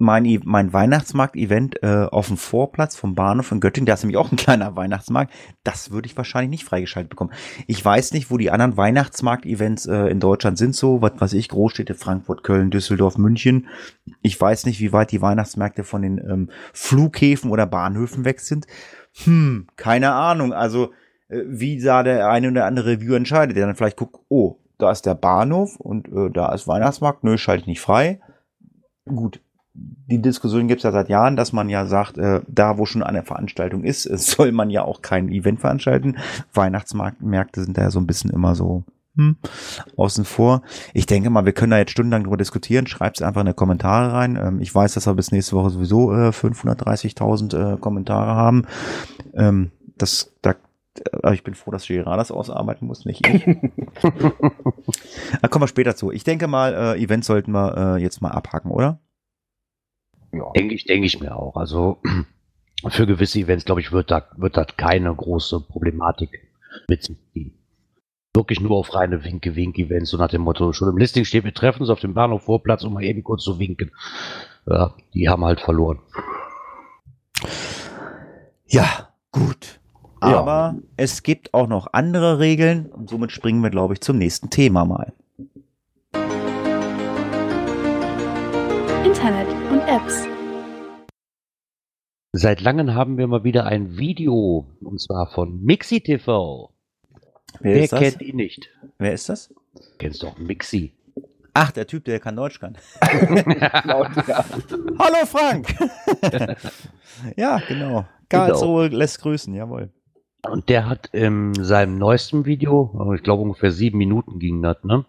[0.00, 4.16] mein, E- mein Weihnachtsmarkt-Event äh, auf dem Vorplatz vom Bahnhof in Göttingen, da ist nämlich
[4.16, 5.32] auch ein kleiner Weihnachtsmarkt,
[5.64, 7.32] das würde ich wahrscheinlich nicht freigeschaltet bekommen.
[7.66, 11.48] Ich weiß nicht, wo die anderen Weihnachtsmarkt-Events äh, in Deutschland sind, so, was weiß ich,
[11.48, 13.68] Großstädte, Frankfurt, Köln, Düsseldorf, München.
[14.22, 18.66] Ich weiß nicht, wie weit die Weihnachtsmärkte von den ähm, Flughäfen oder Bahnhöfen weg sind.
[19.24, 20.52] Hm, keine Ahnung.
[20.52, 20.92] Also,
[21.28, 24.90] äh, wie da der eine oder andere Review entscheidet, der dann vielleicht guckt, oh, da
[24.92, 28.20] ist der Bahnhof und äh, da ist Weihnachtsmarkt, nö, schalte ich nicht frei.
[29.06, 29.40] Gut,
[30.10, 33.02] die Diskussion gibt es ja seit Jahren, dass man ja sagt, äh, da wo schon
[33.02, 36.16] eine Veranstaltung ist, soll man ja auch kein Event veranstalten.
[36.54, 38.84] Weihnachtsmärkte sind da ja so ein bisschen immer so
[39.16, 39.36] hm,
[39.96, 40.62] außen vor.
[40.94, 42.86] Ich denke mal, wir können da jetzt stundenlang drüber diskutieren.
[42.86, 44.36] Schreibt es einfach in die Kommentare rein.
[44.40, 48.66] Ähm, ich weiß, dass wir bis nächste Woche sowieso äh, 530.000 äh, Kommentare haben.
[49.34, 50.54] Ähm, das, da,
[51.24, 53.44] äh, ich bin froh, dass Gerard das ausarbeiten muss, nicht ich.
[55.42, 56.12] da kommen wir später zu.
[56.12, 59.00] Ich denke mal, äh, Events sollten wir äh, jetzt mal abhaken, oder?
[60.32, 60.50] Ja.
[60.56, 61.56] Denke ich, denke ich mir auch.
[61.56, 61.98] Also
[62.88, 66.48] für gewisse Events, glaube ich, wird da, wird da keine große Problematik
[66.88, 67.54] mit sich ziehen.
[68.34, 71.80] Wirklich nur auf reine Winke-Wink-Events, so nach dem Motto, schon im Listing steht, wir treffen
[71.80, 73.90] uns auf dem Bahnhof Vorplatz, um mal eben kurz zu winken.
[74.66, 75.98] Ja, die haben halt verloren.
[78.66, 79.80] Ja, gut.
[80.20, 80.38] Ja.
[80.38, 84.50] Aber es gibt auch noch andere Regeln und somit springen wir, glaube ich, zum nächsten
[84.50, 85.12] Thema mal.
[89.04, 89.46] Internet
[89.88, 90.28] Apps.
[92.32, 96.74] Seit langem haben wir mal wieder ein Video, und zwar von Mixi TV.
[97.60, 98.00] Wer, Wer ist das?
[98.00, 98.68] kennt ihn nicht?
[98.98, 99.54] Wer ist das?
[99.98, 100.92] Kennst doch Mixi.
[101.54, 102.76] Ach, der Typ, der kein Deutsch kann.
[103.00, 104.44] Ja.
[104.98, 105.74] Hallo Frank!
[107.38, 108.04] ja, genau.
[108.28, 109.90] Karlsruhe lässt grüßen, jawohl.
[110.46, 115.06] Und der hat in seinem neuesten Video, ich glaube ungefähr sieben Minuten ging das, ne?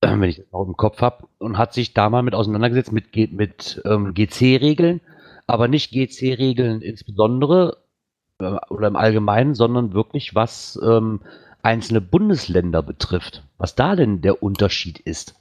[0.00, 2.92] Äh, Wenn ich das noch im Kopf habe, und hat sich da mal mit auseinandergesetzt
[2.92, 5.00] mit, mit ähm, GC-Regeln,
[5.46, 7.78] aber nicht GC-Regeln insbesondere
[8.40, 11.20] äh, oder im Allgemeinen, sondern wirklich was ähm,
[11.62, 15.34] einzelne Bundesländer betrifft, was da denn der Unterschied ist.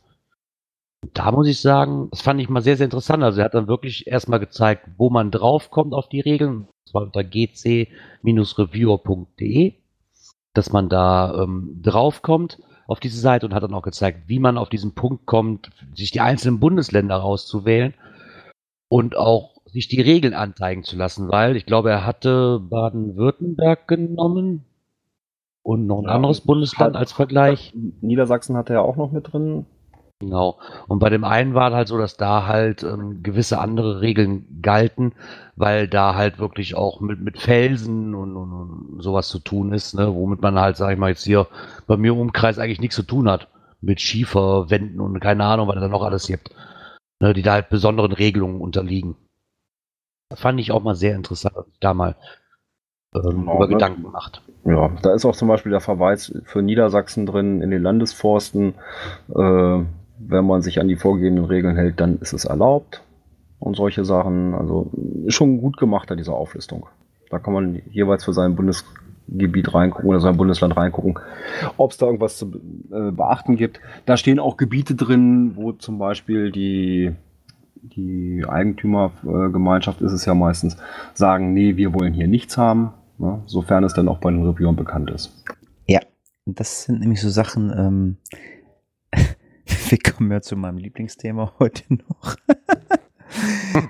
[1.03, 3.23] Und Da muss ich sagen, das fand ich mal sehr, sehr interessant.
[3.23, 6.67] Also er hat dann wirklich erstmal gezeigt, wo man draufkommt auf die Regeln.
[6.85, 9.73] Das war unter gc-reviewer.de,
[10.53, 14.57] dass man da ähm, draufkommt auf diese Seite und hat dann auch gezeigt, wie man
[14.57, 17.93] auf diesen Punkt kommt, sich die einzelnen Bundesländer rauszuwählen
[18.89, 24.63] und auch sich die Regeln anzeigen zu lassen, weil ich glaube, er hatte Baden-Württemberg genommen
[25.61, 27.73] und noch ein Ja, anderes Bundesland hat- als Vergleich.
[28.01, 29.65] Niedersachsen hatte er auch noch mit drin.
[30.19, 30.59] Genau.
[30.87, 35.13] Und bei dem einen war halt so, dass da halt ähm, gewisse andere Regeln galten,
[35.55, 39.93] weil da halt wirklich auch mit, mit Felsen und, und, und sowas zu tun ist,
[39.93, 40.13] ne?
[40.15, 41.47] womit man halt, sag ich mal, jetzt hier
[41.85, 43.47] bei mir im Umkreis eigentlich nichts zu tun hat.
[43.79, 46.49] Mit Schieferwänden und keine Ahnung, was da noch alles gibt.
[47.19, 47.33] Ne?
[47.33, 49.15] Die da halt besonderen Regelungen unterliegen.
[50.29, 52.15] Das fand ich auch mal sehr interessant, dass ich da mal
[53.13, 53.73] ähm, Genau, über ne?
[53.73, 54.41] Gedanken gemacht.
[54.65, 58.73] Ja, da ist auch zum Beispiel der Verweis für Niedersachsen drin in den Landesforsten.
[59.33, 59.83] Äh,
[60.19, 63.03] wenn man sich an die vorgegebenen Regeln hält, dann ist es erlaubt.
[63.59, 64.53] Und solche Sachen.
[64.53, 64.91] Also
[65.29, 66.87] schon gut gemacht, da diese Auflistung.
[67.29, 71.19] Da kann man jeweils für sein Bundesgebiet reingucken oder sein Bundesland reingucken,
[71.75, 72.45] ob es da irgendwas zu
[72.91, 73.81] äh, beachten gibt.
[74.05, 77.13] Da stehen auch Gebiete drin, wo zum Beispiel die,
[77.81, 80.77] die Eigentümergemeinschaft ist es ja meistens,
[81.13, 82.93] sagen, nee, wir wollen hier nichts haben.
[83.17, 83.41] Ne?
[83.45, 85.43] Sofern es dann auch bei den Reviewern bekannt ist.
[85.87, 85.99] Ja,
[86.45, 88.17] das sind nämlich so Sachen, ähm,
[89.89, 92.35] wir kommen ja zu meinem Lieblingsthema heute noch.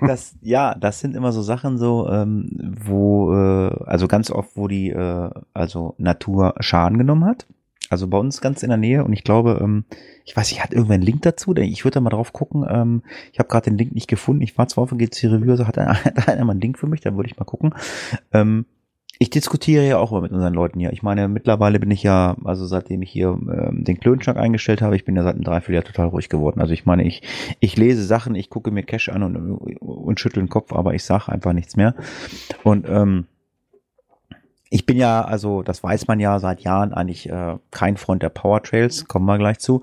[0.06, 4.68] das, ja, das sind immer so Sachen so, ähm, wo, äh, also ganz oft, wo
[4.68, 7.46] die, äh, also Natur Schaden genommen hat.
[7.90, 9.84] Also bei uns ganz in der Nähe und ich glaube, ähm,
[10.26, 12.66] ich weiß, ich hatte irgendwann einen Link dazu, ich würde da mal drauf gucken.
[12.68, 14.42] Ähm, ich habe gerade den Link nicht gefunden.
[14.42, 16.86] Ich war zwar auf GC Review, also hat einer, hat einer mal einen Link für
[16.86, 17.74] mich, da würde ich mal gucken.
[18.32, 18.66] Ähm,
[19.20, 20.92] ich diskutiere ja auch immer mit unseren Leuten hier.
[20.92, 24.94] Ich meine, mittlerweile bin ich ja, also seitdem ich hier ähm, den Klönschnack eingestellt habe,
[24.94, 26.60] ich bin ja seit einem Dreivierteljahr total ruhig geworden.
[26.60, 27.22] Also ich meine, ich,
[27.58, 29.36] ich lese Sachen, ich gucke mir Cash an und,
[29.80, 31.96] und schüttel den Kopf, aber ich sage einfach nichts mehr.
[32.62, 33.26] Und ähm,
[34.70, 38.28] ich bin ja, also das weiß man ja seit Jahren eigentlich äh, kein Freund der
[38.28, 39.82] Power Trails, kommen wir gleich zu.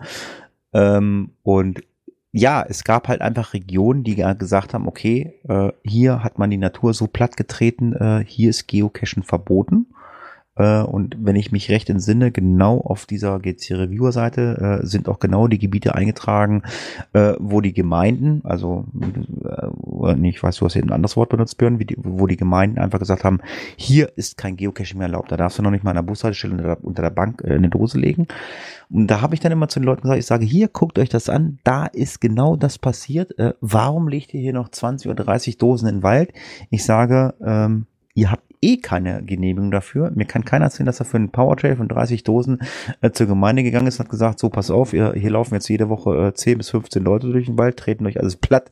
[0.72, 1.82] Ähm, und
[2.38, 6.58] ja, es gab halt einfach Regionen, die gesagt haben, okay, äh, hier hat man die
[6.58, 9.88] Natur so platt getreten, äh, hier ist Geocachen verboten.
[10.56, 15.10] Äh, und wenn ich mich recht entsinne, genau auf dieser GC Reviewer Seite äh, sind
[15.10, 16.64] auch genau die Gebiete eingetragen,
[17.14, 18.86] äh, wo die Gemeinden, also
[19.44, 22.80] äh, ich weiß, du hast hier ein anderes Wort benutzt, Björn, die, wo die Gemeinden
[22.80, 23.40] einfach gesagt haben,
[23.76, 26.54] hier ist kein Geocaching mehr erlaubt, da darfst du noch nicht mal an der Bushaltestelle
[26.54, 28.28] unter der, unter der Bank äh, eine Dose legen.
[28.90, 31.10] Und da habe ich dann immer zu den Leuten gesagt, ich sage, hier, guckt euch
[31.10, 33.38] das an, da ist genau das passiert.
[33.40, 36.32] Äh, warum legt ihr hier noch 20 oder 30 Dosen in den Wald?
[36.70, 40.12] Ich sage, ähm, ihr habt eh keine Genehmigung dafür.
[40.16, 42.60] Mir kann keiner erzählen, dass er für einen Powertrail von 30 Dosen
[43.02, 45.68] äh, zur Gemeinde gegangen ist und hat gesagt, so pass auf, ihr, hier laufen jetzt
[45.68, 48.70] jede Woche äh, 10 bis 15 Leute durch den Wald, treten euch alles platt.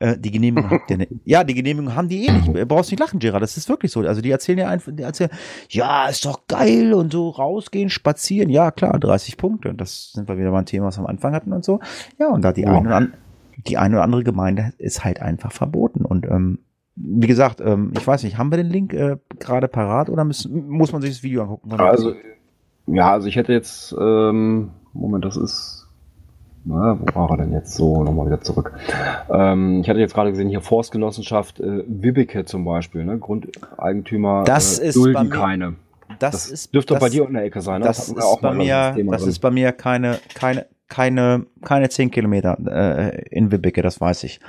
[0.00, 1.12] Äh, die Genehmigung habt ihr nicht.
[1.24, 2.48] Ja, die Genehmigung haben die eh nicht.
[2.48, 3.42] Du brauchst nicht lachen, Gerard.
[3.42, 4.00] Das ist wirklich so.
[4.00, 5.30] Also die erzählen ja einfach, die erzählen,
[5.70, 8.50] ja, ist doch geil und so rausgehen, spazieren.
[8.50, 9.70] Ja, klar, 30 Punkte.
[9.70, 11.80] Und das sind wir wieder mal ein Thema, was wir am Anfang hatten und so.
[12.18, 12.72] Ja, und da die ja.
[12.72, 13.14] eine oder, an,
[13.56, 16.04] die eine oder andere Gemeinde ist halt einfach verboten.
[16.04, 16.58] Und ähm,
[16.96, 20.68] wie gesagt, ähm, ich weiß nicht, haben wir den Link äh, gerade parat oder müssen,
[20.68, 21.72] muss man sich das Video angucken?
[21.72, 22.14] Also,
[22.86, 25.88] ja, also ich hätte jetzt, ähm, Moment, das ist,
[26.64, 28.02] na, wo war er denn jetzt so?
[28.02, 28.72] Nochmal wieder zurück.
[29.28, 33.18] Ähm, ich hatte jetzt gerade gesehen, hier Forstgenossenschaft äh, Wibeke zum Beispiel, ne?
[33.18, 35.74] Grundeigentümer das äh, ist dulden keine.
[36.20, 37.80] Das, das ist, dürfte das, bei dir in der Ecke sein.
[37.80, 37.86] Ne?
[37.86, 42.56] Das, das ist bei mir, das, ist bei mir keine, keine, keine, keine zehn Kilometer
[42.66, 44.40] äh, in Wibeke, das weiß ich.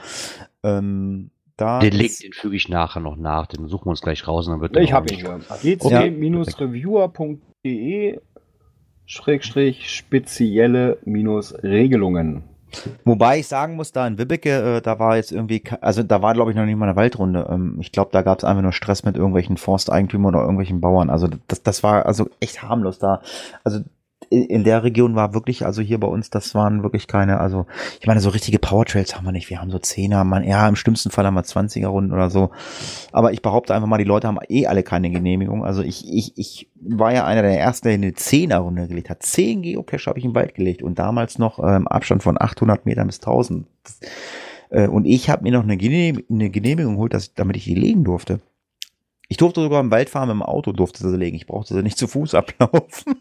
[0.63, 4.27] Ähm, da den Link, den füge ich nachher noch nach, den suchen wir uns gleich
[4.27, 4.47] raus.
[4.47, 5.39] dann wird ich habe ihn hier.
[5.61, 8.19] gc-reviewer.de
[9.07, 12.43] Schrägstrich spezielle minus Regelungen.
[13.05, 16.33] Wobei ich sagen muss, da in Wibbeke, äh, da war jetzt irgendwie, also da war
[16.33, 17.47] glaube ich noch nicht mal eine Waldrunde.
[17.49, 21.09] Ähm, ich glaube, da gab es einfach nur Stress mit irgendwelchen Forsteigentümern oder irgendwelchen Bauern.
[21.09, 23.21] Also das, das war also echt harmlos da.
[23.63, 23.81] Also
[24.29, 27.65] in der Region war wirklich, also hier bei uns, das waren wirklich keine, also
[27.99, 29.49] ich meine, so richtige Powertrails haben wir nicht.
[29.49, 32.51] Wir haben so Zehner, man, ja, im schlimmsten Fall haben wir 20er Runden oder so.
[33.11, 35.63] Aber ich behaupte einfach mal, die Leute haben eh alle keine Genehmigung.
[35.63, 39.23] Also ich, ich, ich war ja einer der ersten, der eine Zehner Runde gelegt hat.
[39.23, 43.07] Zehn Geocache habe ich im Wald gelegt und damals noch ähm, Abstand von 800 Metern
[43.07, 43.67] bis 1000.
[44.69, 47.77] Äh, und ich habe mir noch eine, Genehmigung, eine Genehmigung geholt, dass, damit ich hier
[47.77, 48.39] legen durfte.
[49.35, 51.35] Ich durfte sogar im Wald fahren mit dem Auto, durfte sie legen.
[51.35, 53.15] Ich brauchte sie nicht zu Fuß ablaufen.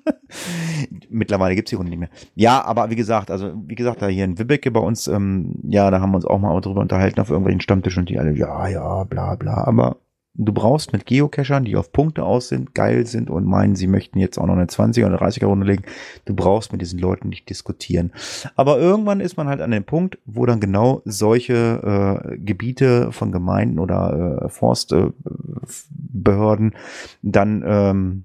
[1.11, 2.09] Mittlerweile gibt's die Runde nicht mehr.
[2.37, 5.91] Ja, aber wie gesagt, also wie gesagt, da hier in Wibbecke bei uns, ähm, ja,
[5.91, 8.69] da haben wir uns auch mal drüber unterhalten auf irgendwelchen Stammtischen und die alle, ja,
[8.69, 9.65] ja, bla bla.
[9.65, 9.97] Aber
[10.37, 14.19] Du brauchst mit Geocachern, die auf Punkte aus sind, geil sind und meinen, sie möchten
[14.19, 15.85] jetzt auch noch eine 20er oder 30er Runde legen.
[16.25, 18.13] Du brauchst mit diesen Leuten nicht diskutieren.
[18.57, 23.31] Aber irgendwann ist man halt an dem Punkt, wo dann genau solche äh, Gebiete von
[23.31, 26.77] Gemeinden oder äh, Forstbehörden äh,
[27.23, 28.25] dann ähm,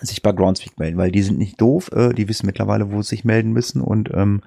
[0.00, 3.10] sich bei Groundspeak melden, weil die sind nicht doof, äh, die wissen mittlerweile, wo sie
[3.10, 4.42] sich melden müssen und ähm,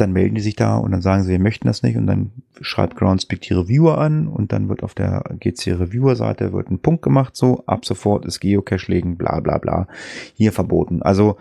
[0.00, 2.32] dann melden die sich da und dann sagen sie, wir möchten das nicht und dann
[2.60, 6.80] schreibt Groundspeak die Reviewer an und dann wird auf der GC Reviewer Seite wird ein
[6.80, 9.88] Punkt gemacht, so ab sofort ist Geocache legen, bla bla bla,
[10.34, 11.02] hier verboten.
[11.02, 11.36] Also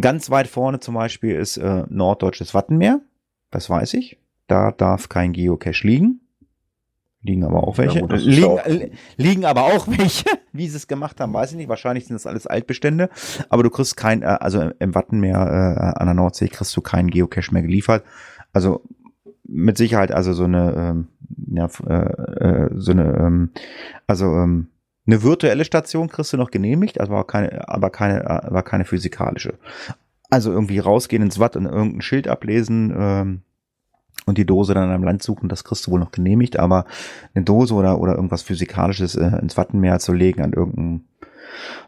[0.00, 3.00] ganz weit vorne zum Beispiel ist äh, norddeutsches Wattenmeer,
[3.50, 6.20] das weiß ich, da darf kein Geocache liegen.
[7.22, 8.00] Liegen aber auch welche.
[8.00, 8.66] Ja, gut, liegen, auch.
[9.16, 10.24] liegen aber auch welche.
[10.52, 11.68] Wie sie es gemacht haben, weiß ich nicht.
[11.68, 13.10] Wahrscheinlich sind das alles Altbestände.
[13.50, 17.10] Aber du kriegst kein, äh, also im Wattenmeer äh, an der Nordsee kriegst du keinen
[17.10, 18.04] Geocache mehr geliefert.
[18.52, 18.82] Also
[19.50, 21.08] mit Sicherheit also so eine, ähm,
[21.52, 23.50] ja, äh, äh, so eine, ähm,
[24.06, 24.68] also ähm,
[25.06, 29.54] eine virtuelle Station kriegst du noch genehmigt, also aber keine, aber keine, aber keine physikalische.
[30.30, 33.42] Also irgendwie rausgehen ins Watt und irgendein Schild ablesen, ähm,
[34.26, 36.84] und die Dose dann am Land suchen, das kriegst du wohl noch genehmigt, aber
[37.34, 41.04] eine Dose oder, oder irgendwas Physikalisches äh, ins Wattenmeer zu legen an irgendeinem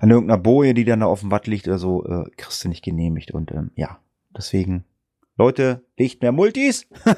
[0.01, 2.69] an irgendeiner Boje, die dann da auf dem Watt liegt oder so, äh, kriegst du
[2.69, 3.31] nicht genehmigt.
[3.33, 3.99] Und ähm, ja,
[4.37, 4.85] deswegen,
[5.37, 6.87] Leute, legt mehr Multis.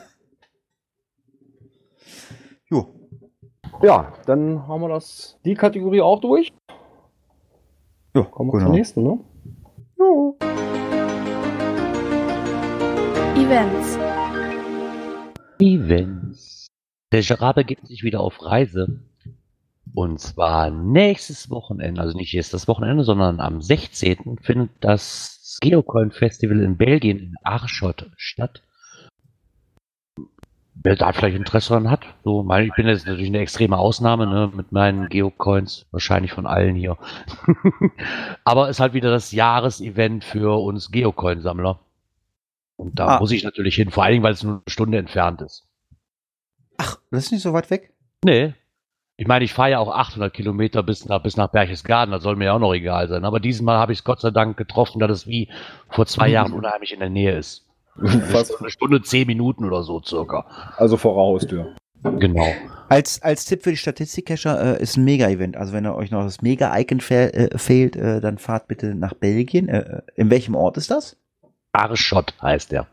[2.70, 2.88] jo.
[3.82, 6.52] Ja, dann haben wir das, die Kategorie auch durch.
[8.14, 8.66] Ja, kommen wir genau.
[8.66, 9.18] zur nächsten, ne?
[9.98, 10.36] Jo.
[13.36, 14.03] Events.
[15.58, 16.66] Events.
[17.12, 19.00] Der Gerard begibt sich wieder auf Reise.
[19.94, 24.38] Und zwar nächstes Wochenende, also nicht jetzt das Wochenende, sondern am 16.
[24.42, 28.62] findet das Geocoin Festival in Belgien in Arschot statt.
[30.74, 34.26] Wer da vielleicht Interesse daran hat, so, mein, ich bin jetzt natürlich eine extreme Ausnahme,
[34.26, 36.98] ne, mit meinen Geocoins, wahrscheinlich von allen hier.
[38.44, 41.78] Aber ist halt wieder das Jahresevent für uns Geocoin-Sammler.
[42.84, 43.18] Und da ah.
[43.20, 45.64] muss ich natürlich hin, vor allen Dingen, weil es nur eine Stunde entfernt ist.
[46.76, 47.92] Ach, das ist nicht so weit weg?
[48.24, 48.52] Nee.
[49.16, 52.36] Ich meine, ich fahre ja auch 800 Kilometer bis nach, bis nach Berchtesgaden, das soll
[52.36, 53.24] mir ja auch noch egal sein.
[53.24, 55.48] Aber dieses Mal habe ich es Gott sei Dank getroffen, dass es wie
[55.88, 57.64] vor zwei Jahren unheimlich in der Nähe ist.
[58.30, 60.46] Fast eine Stunde, zehn Minuten oder so circa.
[60.76, 61.74] Also vor der Haustür.
[62.02, 62.52] Genau.
[62.90, 65.56] Als, als Tipp für die Statistik-Cacher äh, ist ein Mega-Event.
[65.56, 69.14] Also wenn ihr euch noch das Mega-Icon fe äh, fehlt, äh, dann fahrt bitte nach
[69.14, 69.68] Belgien.
[69.68, 71.16] Äh, äh in welchem Ort ist das?
[71.74, 72.86] Arschott heißt der.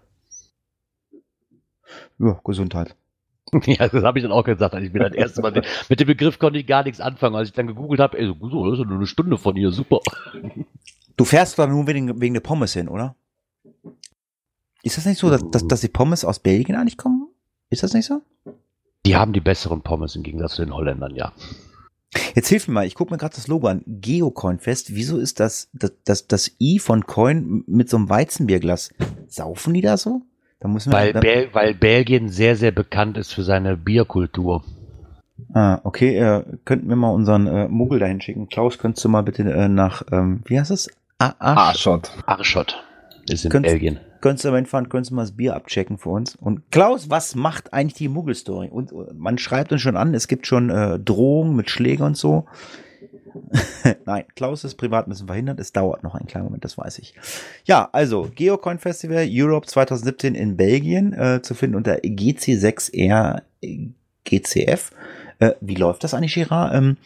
[2.20, 2.96] Ja, Gesundheit.
[3.66, 4.74] Ja, das habe ich dann auch gesagt.
[4.76, 7.36] Ich bin das erste Mal mit dem Begriff konnte ich gar nichts anfangen.
[7.36, 10.00] Als ich dann gegoogelt habe, ey, so, das ist nur eine Stunde von hier, super.
[11.18, 13.16] Du fährst da nur wegen, wegen der Pommes hin, oder?
[14.82, 17.28] Ist das nicht so, dass, dass, dass die Pommes aus Belgien eigentlich kommen?
[17.70, 18.22] Ist das nicht so?
[19.06, 21.34] Die haben die besseren Pommes im Gegensatz zu den Holländern, ja.
[22.36, 23.84] Jetzt hilf mir mal, ich gucke mir gerade das Logo an.
[23.86, 24.96] Geocoin Fest.
[24.96, 28.94] Wieso ist das, das, das, das I von Coin mit so einem Weizenbierglas?
[29.28, 30.22] Saufen die da so?
[30.60, 34.64] Da muss man, weil, Bel weil Belgien sehr, sehr bekannt ist für seine Bierkultur.
[35.54, 38.48] Ah, okay, äh, könnten wir mal unseren äh, Muggel dahin schicken.
[38.48, 40.90] Klaus, könntest du mal bitte äh, nach, ähm, wie heißt es?
[41.18, 42.12] Arschott.
[42.26, 42.84] Arschott
[43.28, 44.00] ist in könntest, Belgien.
[44.22, 46.36] Könntest du mal hinfahren, könntest du mal das Bier abchecken für uns.
[46.36, 48.70] Und Klaus, was macht eigentlich die Muggel-Story?
[48.70, 52.18] Und äh, man schreibt uns schon an, es gibt schon äh, Drohungen mit Schlägen und
[52.18, 52.46] so.
[54.06, 55.60] Nein, Klaus ist privat ein bisschen verhindert.
[55.60, 57.16] Es dauert noch einen kleinen Moment, das weiß ich.
[57.66, 63.42] Ja, also Geocoin Festival Europe 2017 in Belgien äh, zu finden unter GC6R
[64.26, 64.92] GCF.
[65.40, 66.74] Äh, wie läuft das eigentlich, Girard?
[66.74, 66.98] Ähm,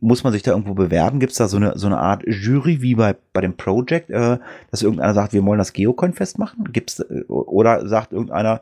[0.00, 1.20] muss man sich da irgendwo bewerben?
[1.20, 4.38] Gibt es da so eine, so eine Art Jury wie bei, bei dem Project, äh,
[4.70, 6.72] dass irgendeiner sagt, wir wollen das Geocoin festmachen?
[6.72, 8.60] Gibt's, äh, oder sagt irgendeiner,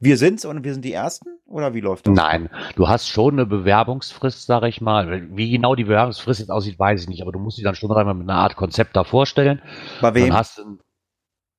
[0.00, 1.28] wir sind's und wir sind die Ersten?
[1.46, 2.14] Oder wie läuft das?
[2.14, 5.28] Nein, du hast schon eine Bewerbungsfrist, sag ich mal.
[5.36, 7.92] Wie genau die Bewerbungsfrist jetzt aussieht, weiß ich nicht, aber du musst dich dann schon
[7.92, 9.62] einmal mit einer Art Konzept da vorstellen.
[10.00, 10.28] Bei wem?
[10.28, 10.78] Dann hast du,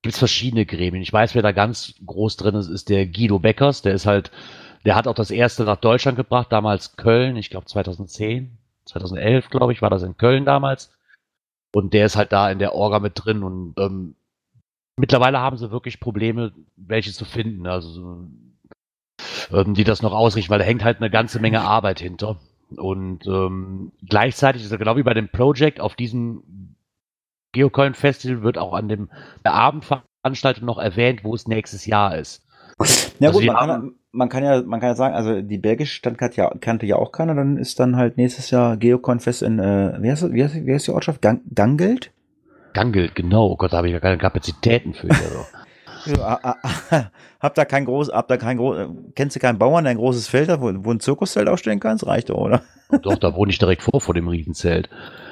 [0.01, 1.01] gibt's verschiedene Gremien.
[1.01, 3.81] Ich weiß, wer da ganz groß drin ist, ist der Guido Beckers.
[3.81, 4.31] Der ist halt,
[4.85, 9.73] der hat auch das erste nach Deutschland gebracht, damals Köln, ich glaube 2010, 2011, glaube
[9.73, 10.91] ich, war das in Köln damals.
[11.73, 14.15] Und der ist halt da in der Orga mit drin und ähm,
[14.95, 18.27] Mittlerweile haben sie wirklich Probleme, welche zu finden, also
[19.51, 22.39] ähm, die das noch ausrichten, weil da hängt halt eine ganze Menge Arbeit hinter.
[22.75, 26.75] Und ähm, gleichzeitig ist er genau wie bei dem Project auf diesem
[27.53, 29.09] Geocoin Festival wird auch an dem
[29.43, 32.45] der Abendveranstaltung noch erwähnt, wo es nächstes Jahr ist.
[33.19, 36.01] Ja also gut, man kann, man kann, ja, man kann ja sagen, also die belgische
[36.01, 39.59] kannte ja, kannte ja auch keiner, dann ist dann halt nächstes Jahr Geocoin Fest in,
[39.59, 41.21] äh, wie heißt, wie heißt, wie heißt die Ortschaft?
[41.21, 42.11] Gang, Gangelt?
[42.73, 43.47] Gangelt, genau.
[43.47, 45.09] Oh Gott, da habe ich ja keine Kapazitäten für.
[45.09, 45.45] Also.
[46.05, 47.03] Ja, ah, ah,
[47.39, 50.27] habt da kein groß, habt da kein groß, kennst du keinen Bauern, der ein großes
[50.27, 52.05] Feld hat, wo, wo ein Zirkuszelt aufstellen kannst?
[52.05, 52.61] Reicht doch, oder?
[53.01, 54.89] Doch, da wohne ich direkt vor, vor dem Riesenzelt.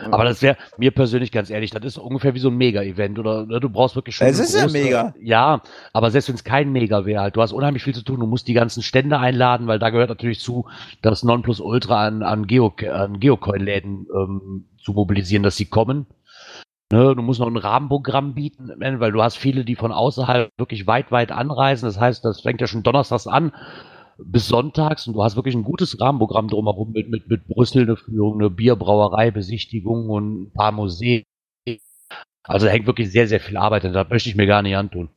[0.10, 3.46] Aber das wäre mir persönlich ganz ehrlich, das ist ungefähr wie so ein Mega-Event, oder?
[3.46, 4.28] Ne, du brauchst wirklich schon.
[4.28, 5.14] Es ist große, ja mega.
[5.22, 5.62] Ja,
[5.94, 8.26] aber selbst wenn es kein Mega wäre, halt, du hast unheimlich viel zu tun, du
[8.26, 10.66] musst die ganzen Stände einladen, weil da gehört natürlich zu,
[11.02, 16.08] das Nonplusultra an, an, Geo, an Geocoin-Läden ähm, zu mobilisieren, dass sie kommen.
[16.92, 20.88] Ne, du musst noch ein Rahmenprogramm bieten, weil du hast viele, die von außerhalb wirklich
[20.88, 21.88] weit, weit anreisen.
[21.88, 23.54] Das heißt, das fängt ja schon donnerstags an
[24.24, 27.96] bis sonntags und du hast wirklich ein gutes Rahmenprogramm drumherum mit, mit, mit Brüssel eine
[27.96, 31.24] Führung, eine Bierbrauerei, Besichtigung und ein paar Museen.
[32.44, 34.76] Also da hängt wirklich sehr, sehr viel Arbeit und da möchte ich mir gar nicht
[34.76, 35.10] antun.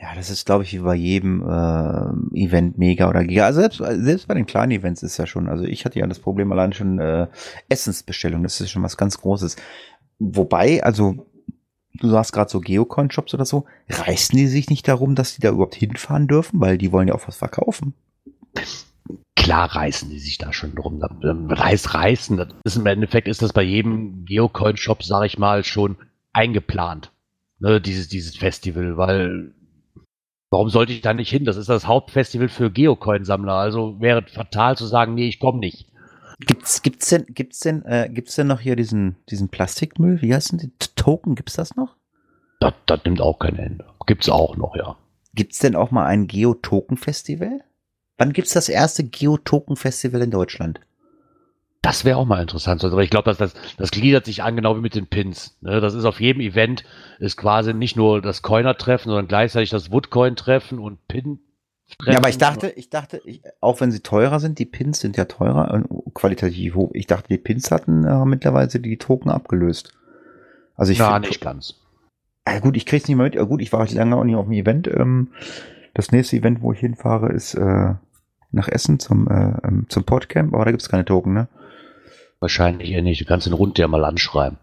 [0.00, 3.46] Ja, das ist, glaube ich, wie bei jedem äh, Event mega oder giga.
[3.46, 6.18] Also selbst, selbst bei den kleinen Events ist ja schon, also ich hatte ja das
[6.18, 7.28] Problem allein schon äh,
[7.68, 9.56] Essensbestellung, das ist schon was ganz Großes.
[10.18, 11.26] Wobei, also
[11.94, 15.50] du sagst gerade so Geocoin-Shops oder so, reißen die sich nicht darum, dass die da
[15.50, 17.94] überhaupt hinfahren dürfen, weil die wollen ja auch was verkaufen.
[19.36, 21.02] Klar reißen die sich da schon drum.
[21.22, 25.64] Ähm, reiß, reißen, das ist im Endeffekt ist das bei jedem Geocoin-Shop, sag ich mal,
[25.64, 25.96] schon
[26.32, 27.12] eingeplant.
[27.60, 29.54] Ne, dieses, dieses Festival, weil
[30.50, 31.44] warum sollte ich da nicht hin?
[31.44, 33.54] Das ist das Hauptfestival für Geocoin-Sammler.
[33.54, 35.88] Also wäre fatal zu sagen, nee, ich komme nicht.
[36.40, 40.20] Gibt's, gibt's denn, gibt's denn, äh, gibt's denn noch hier diesen, diesen Plastikmüll?
[40.20, 40.72] Wie heißen die?
[40.96, 41.96] Token, gibt's das noch?
[42.60, 43.84] Das, das nimmt auch kein Ende.
[44.06, 44.96] Gibt's auch noch, ja.
[45.34, 47.60] Gibt's denn auch mal ein Geotoken-Festival?
[48.16, 50.80] Wann gibt's das erste Geotoken-Festival in Deutschland?
[51.82, 52.82] Das wäre auch mal interessant.
[52.82, 55.58] Also ich glaube, dass das, das gliedert sich an, genau wie mit den Pins.
[55.60, 55.82] Ne?
[55.82, 56.84] Das ist auf jedem Event,
[57.18, 61.40] ist quasi nicht nur das Coiner-Treffen, sondern gleichzeitig das Woodcoin-Treffen und Pin,
[62.06, 65.16] ja, aber ich dachte, ich dachte, ich, auch wenn sie teurer sind, die Pins sind
[65.16, 66.90] ja teurer, äh, qualitativ hoch.
[66.94, 69.92] Ich dachte, die Pins hatten äh, mittlerweile die Token abgelöst.
[70.76, 71.74] Also ich Ja, nicht ganz.
[72.46, 73.34] Ja, gut, ich krieg's nicht mehr mit.
[73.34, 74.88] Ja, gut, ich war lange auch nicht auf dem Event.
[74.88, 75.28] Ähm,
[75.94, 77.94] das nächste Event, wo ich hinfahre, ist äh,
[78.50, 81.48] nach Essen zum, äh, ähm, zum Podcamp, aber da gibt's keine Token, ne?
[82.40, 83.20] Wahrscheinlich eher nicht.
[83.20, 84.58] Du kannst den Rund ja mal anschreiben.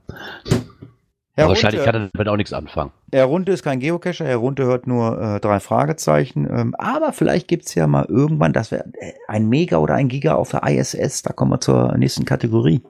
[1.33, 2.91] Herr wahrscheinlich Runte, kann er damit auch nichts anfangen.
[3.11, 6.45] Herr Runte ist kein Geocacher, Herr Runte hört nur äh, drei Fragezeichen.
[6.45, 10.09] Ähm, aber vielleicht gibt es ja mal irgendwann, das wäre äh, ein Mega oder ein
[10.09, 11.21] Giga auf der ISS.
[11.21, 12.81] Da kommen wir zur nächsten Kategorie.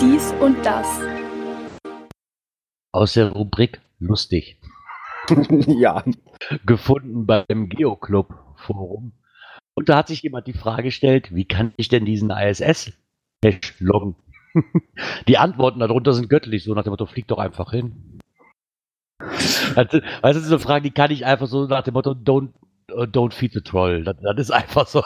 [0.00, 0.86] Dies und das.
[2.92, 4.60] Aus der Rubrik lustig.
[5.66, 6.04] ja.
[6.64, 9.12] gefunden beim Geoclub Forum.
[9.74, 14.14] Und da hat sich jemand die Frage gestellt, wie kann ich denn diesen ISS-Cache loggen?
[15.28, 18.18] die Antworten darunter sind göttlich, so nach dem Motto, flieg doch einfach hin.
[19.74, 22.50] Also, weißt du, so eine Frage, die kann ich einfach so nach dem Motto, don't,
[22.92, 24.04] uh, don't feed the troll.
[24.04, 25.02] Das, das ist einfach so.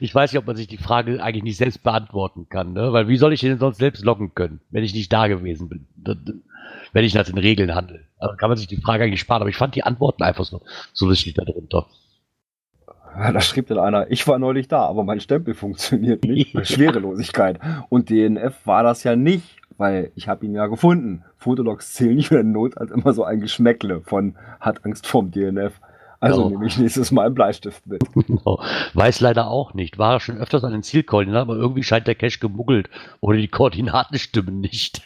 [0.00, 2.92] Ich weiß nicht, ob man sich die Frage eigentlich nicht selbst beantworten kann, ne?
[2.92, 5.86] Weil wie soll ich denn sonst selbst loggen können, wenn ich nicht da gewesen bin?
[6.92, 8.04] Wenn ich nach den Regeln handle.
[8.18, 10.62] Also kann man sich die Frage eigentlich sparen, aber ich fand die Antworten einfach so,
[10.92, 11.86] so lustig darunter.
[13.32, 16.54] Da schrieb dann einer, ich war neulich da, aber mein Stempel funktioniert nicht.
[16.66, 17.58] Schwerelosigkeit.
[17.88, 21.24] Und DNF war das ja nicht, weil ich habe ihn ja gefunden.
[21.36, 25.80] Fotologs zählen nicht in Not als immer so ein Geschmäckle von hat Angst vorm DNF.
[26.20, 26.48] Also Ja.
[26.50, 28.02] nehme ich nächstes Mal einen Bleistift mit.
[28.26, 28.60] Genau.
[28.94, 29.98] Weiß leider auch nicht.
[29.98, 32.90] War schon öfters an den Zielkoordinaten, aber irgendwie scheint der Cache gemuggelt
[33.20, 35.02] oder die Koordinaten stimmen nicht.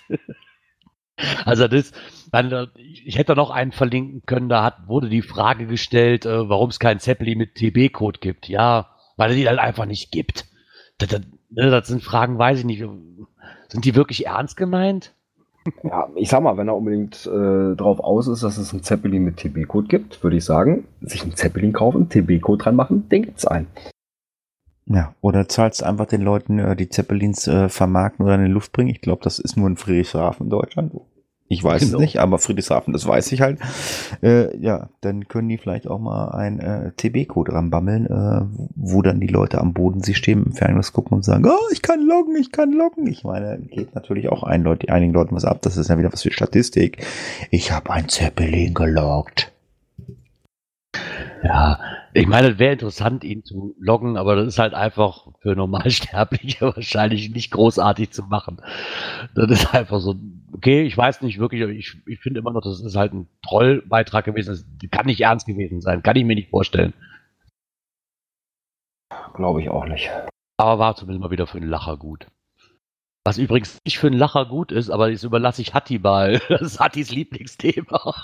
[1.45, 1.93] Also das,
[2.31, 6.71] dann, ich hätte noch einen verlinken können, da hat, wurde die Frage gestellt, äh, warum
[6.71, 8.49] es keinen Zeppelin mit TB-Code gibt.
[8.49, 10.47] Ja, weil es die halt einfach nicht gibt.
[10.99, 11.21] Das, das,
[11.51, 12.85] ne, das sind Fragen, weiß ich nicht.
[13.69, 15.15] Sind die wirklich ernst gemeint?
[15.85, 19.23] Ja, ich sag mal, wenn er unbedingt äh, drauf aus ist, dass es einen Zeppelin
[19.23, 23.47] mit TB-Code gibt, würde ich sagen, sich einen Zeppelin kaufen, TB-Code dran machen, den gibt's
[23.47, 23.69] einen.
[24.87, 28.73] Ja, oder zahlst einfach den Leuten, äh, die Zeppelins äh, vermarkten oder in die Luft
[28.73, 28.91] bringen.
[28.91, 30.93] Ich glaube, das ist nur in Friedrichshafen in Deutschland.
[31.53, 31.99] Ich weiß Genau.
[31.99, 33.59] es nicht, aber Friedrichshafen, das weiß ich halt.
[34.23, 39.21] Äh, ja, dann können die vielleicht auch mal ein äh, TB-Code ranbammeln, äh, wo dann
[39.21, 42.37] die Leute am Boden sich stehen, im Fernglas gucken und sagen, oh, ich kann loggen,
[42.37, 43.07] ich kann loggen.
[43.07, 45.59] Ich meine, geht natürlich auch ein Leute, einigen Leuten was ab.
[45.61, 47.05] Das ist ja wieder was für Statistik.
[47.51, 49.53] Ich habe ein Zeppelin geloggt.
[51.45, 51.81] Ja,
[52.15, 56.67] ich meine, es wäre interessant, ihn zu loggen, aber das ist halt einfach für Normalsterbliche
[56.77, 58.59] wahrscheinlich nicht großartig zu machen.
[59.35, 60.15] Das ist einfach so,
[60.53, 64.25] okay, ich weiß nicht wirklich, ich, ich finde immer noch, das ist halt ein Trollbeitrag
[64.25, 64.51] gewesen.
[64.81, 66.95] Das kann nicht ernst gewesen sein, kann ich mir nicht vorstellen.
[69.35, 70.11] Glaube ich auch nicht.
[70.59, 72.27] Aber war zumindest mal wieder für einen Lacher gut.
[73.25, 76.41] Was übrigens nicht für einen Lacher gut ist, aber das überlasse ich Hatti mal.
[76.49, 78.15] Das ist Hattis Lieblingsthema.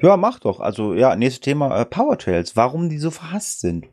[0.00, 0.60] Ja, mach doch.
[0.60, 2.56] Also, ja, nächstes Thema, äh, Powertrails.
[2.56, 3.86] Warum die so verhasst sind.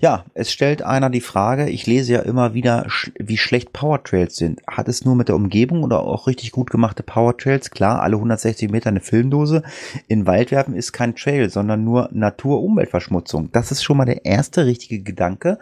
[0.00, 2.86] Ja, es stellt einer die Frage, ich lese ja immer wieder,
[3.18, 4.60] wie schlecht Powertrails sind.
[4.66, 7.70] Hat es nur mit der Umgebung oder auch richtig gut gemachte Powertrails?
[7.70, 9.62] Klar, alle 160 Meter eine Filmdose.
[10.08, 13.50] In den Wald werfen ist kein Trail, sondern nur Natur-Umweltverschmutzung.
[13.52, 15.58] Das ist schon mal der erste richtige Gedanke.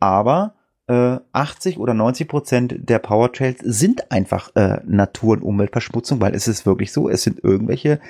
[0.00, 0.54] Aber
[0.88, 6.48] äh, 80 oder 90 Prozent der Powertrails sind einfach äh, Natur- und Umweltverschmutzung, weil es
[6.48, 8.00] ist wirklich so, es sind irgendwelche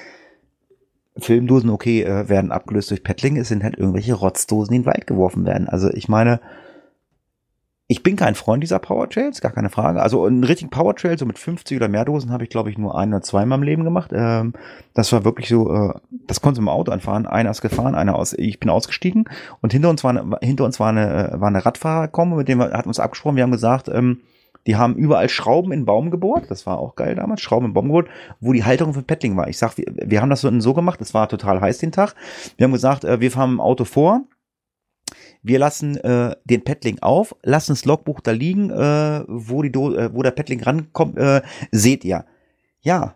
[1.18, 4.86] Filmdosen, okay, äh, werden abgelöst durch Paddling, es sind halt irgendwelche Rotzdosen, die in den
[4.86, 5.68] Wald geworfen werden.
[5.68, 6.40] Also ich meine,
[7.90, 10.02] ich bin kein Freund dieser Powertrails, gar keine Frage.
[10.02, 12.98] Also einen richtigen Powertrail, so mit 50 oder mehr Dosen, habe ich, glaube ich, nur
[12.98, 14.10] ein oder zwei in meinem Leben gemacht.
[14.14, 14.52] Ähm,
[14.92, 15.94] das war wirklich so, äh,
[16.26, 17.26] das konnte im Auto anfahren.
[17.26, 19.24] Einer ist gefahren, einer aus, ich bin ausgestiegen
[19.62, 22.60] und hinter uns war eine, hinter uns war eine, äh, war eine Radfahrerkombo, mit dem
[22.60, 24.20] hatten uns abgesprochen, wir haben gesagt, ähm,
[24.68, 26.50] die haben überall Schrauben in Baum gebohrt.
[26.50, 27.40] Das war auch geil damals.
[27.40, 28.08] Schrauben in Baum gebohrt,
[28.38, 29.48] wo die Halterung für Paddling war.
[29.48, 31.00] Ich sag, wir, wir haben das so, so gemacht.
[31.00, 32.14] Es war total heiß den Tag.
[32.58, 34.24] Wir haben gesagt, äh, wir fahren im Auto vor.
[35.42, 39.94] Wir lassen äh, den Paddling auf, lassen das Logbuch da liegen, äh, wo, die Do
[39.94, 41.40] äh, wo der Paddling rankommt, äh,
[41.72, 42.26] seht ihr.
[42.82, 43.14] Ja,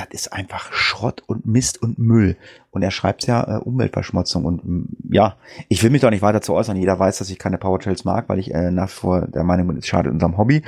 [0.00, 2.36] das ist einfach Schrott und Mist und Müll.
[2.70, 4.44] Und er schreibt ja äh, Umweltverschmutzung.
[4.44, 5.36] Und mm, ja,
[5.68, 6.76] ich will mich doch nicht weiter zu äußern.
[6.76, 9.76] Jeder weiß, dass ich keine Powertrails mag, weil ich äh, nach vor der Meinung bin,
[9.76, 10.62] es schadet unserem Hobby.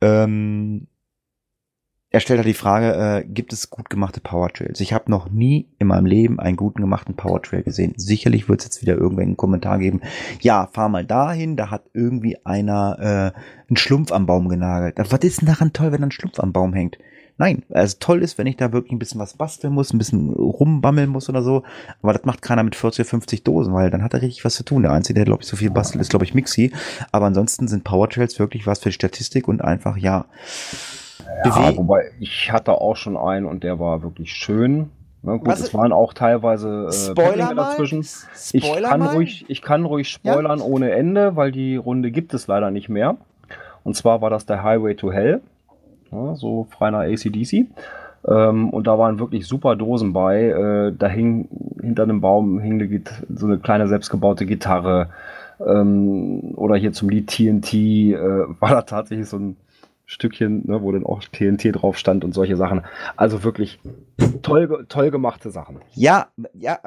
[0.00, 0.86] Ähm,
[2.10, 4.80] er stellt halt die Frage, äh, gibt es gut gemachte Powertrails?
[4.80, 7.92] Ich habe noch nie in meinem Leben einen guten gemachten Powertrail gesehen.
[7.96, 10.00] Sicherlich wird es jetzt wieder irgendwann einen Kommentar geben.
[10.40, 12.96] Ja, fahr mal dahin, da hat irgendwie einer
[13.34, 14.96] äh, einen Schlumpf am Baum genagelt.
[14.96, 16.96] Was ist denn daran toll, wenn ein Schlumpf am Baum hängt?
[17.40, 20.30] Nein, also toll ist, wenn ich da wirklich ein bisschen was basteln muss, ein bisschen
[20.32, 21.62] rumbammeln muss oder so.
[22.02, 24.56] Aber das macht keiner mit 40 oder 50 Dosen, weil dann hat er richtig was
[24.56, 24.82] zu tun.
[24.82, 26.72] Der Einzige, der, glaube ich, so viel bastelt, ist, glaube ich, Mixi.
[27.12, 30.24] Aber ansonsten sind Powertrails wirklich was für die Statistik und einfach, ja.
[31.44, 34.90] Ja, wobei ich hatte auch schon einen und der war wirklich schön.
[35.22, 38.00] Na gut, Was- es waren auch teilweise äh, Spoiler dazwischen.
[38.52, 39.14] Ich Spoiler kann, mal.
[39.14, 43.16] ruhig, ich kann ruhig spoilern ohne Ende, weil die Runde gibt es leider nicht mehr.
[43.84, 45.40] Und zwar war das der Highway to Hell,
[46.10, 47.66] ja, so frei nach ACDC.
[48.26, 50.44] Ähm, und da waren wirklich super Dosen bei.
[50.44, 51.48] Äh, da hing
[51.80, 53.02] hinter einem Baum hing eine,
[53.34, 55.10] so eine kleine selbstgebaute Gitarre.
[55.64, 58.16] Ähm, oder hier zum Lied TNT äh,
[58.60, 59.56] war da tatsächlich so ein
[60.06, 62.82] Stückchen, ne, wo dann auch TNT drauf stand und solche Sachen.
[63.16, 63.78] Also wirklich
[64.42, 65.80] toll, toll gemachte Sachen.
[65.94, 66.78] Ja, ja,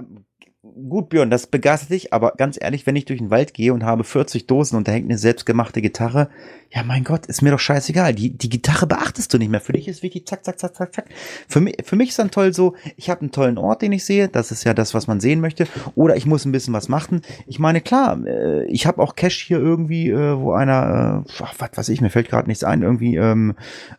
[0.64, 3.84] gut, Björn, das begeistert dich, aber ganz ehrlich, wenn ich durch den Wald gehe und
[3.84, 6.30] habe 40 Dosen und da hängt eine selbstgemachte Gitarre,
[6.70, 8.14] ja, mein Gott, ist mir doch scheißegal.
[8.14, 9.60] Die, die Gitarre beachtest du nicht mehr.
[9.60, 11.06] Für dich ist wichtig, zack, zack, zack, zack, zack.
[11.48, 14.06] Für mich, für mich ist dann toll so, ich habe einen tollen Ort, den ich
[14.06, 14.30] sehe.
[14.30, 15.68] Das ist ja das, was man sehen möchte.
[15.96, 17.22] Oder ich muss ein bisschen was machen.
[17.48, 21.78] Ich meine, klar, äh, ich habe auch Cash hier irgendwie, äh, wo einer, äh, was
[21.78, 23.56] weiß ich, mir fällt gerade nichts ein, irgendwie, ähm,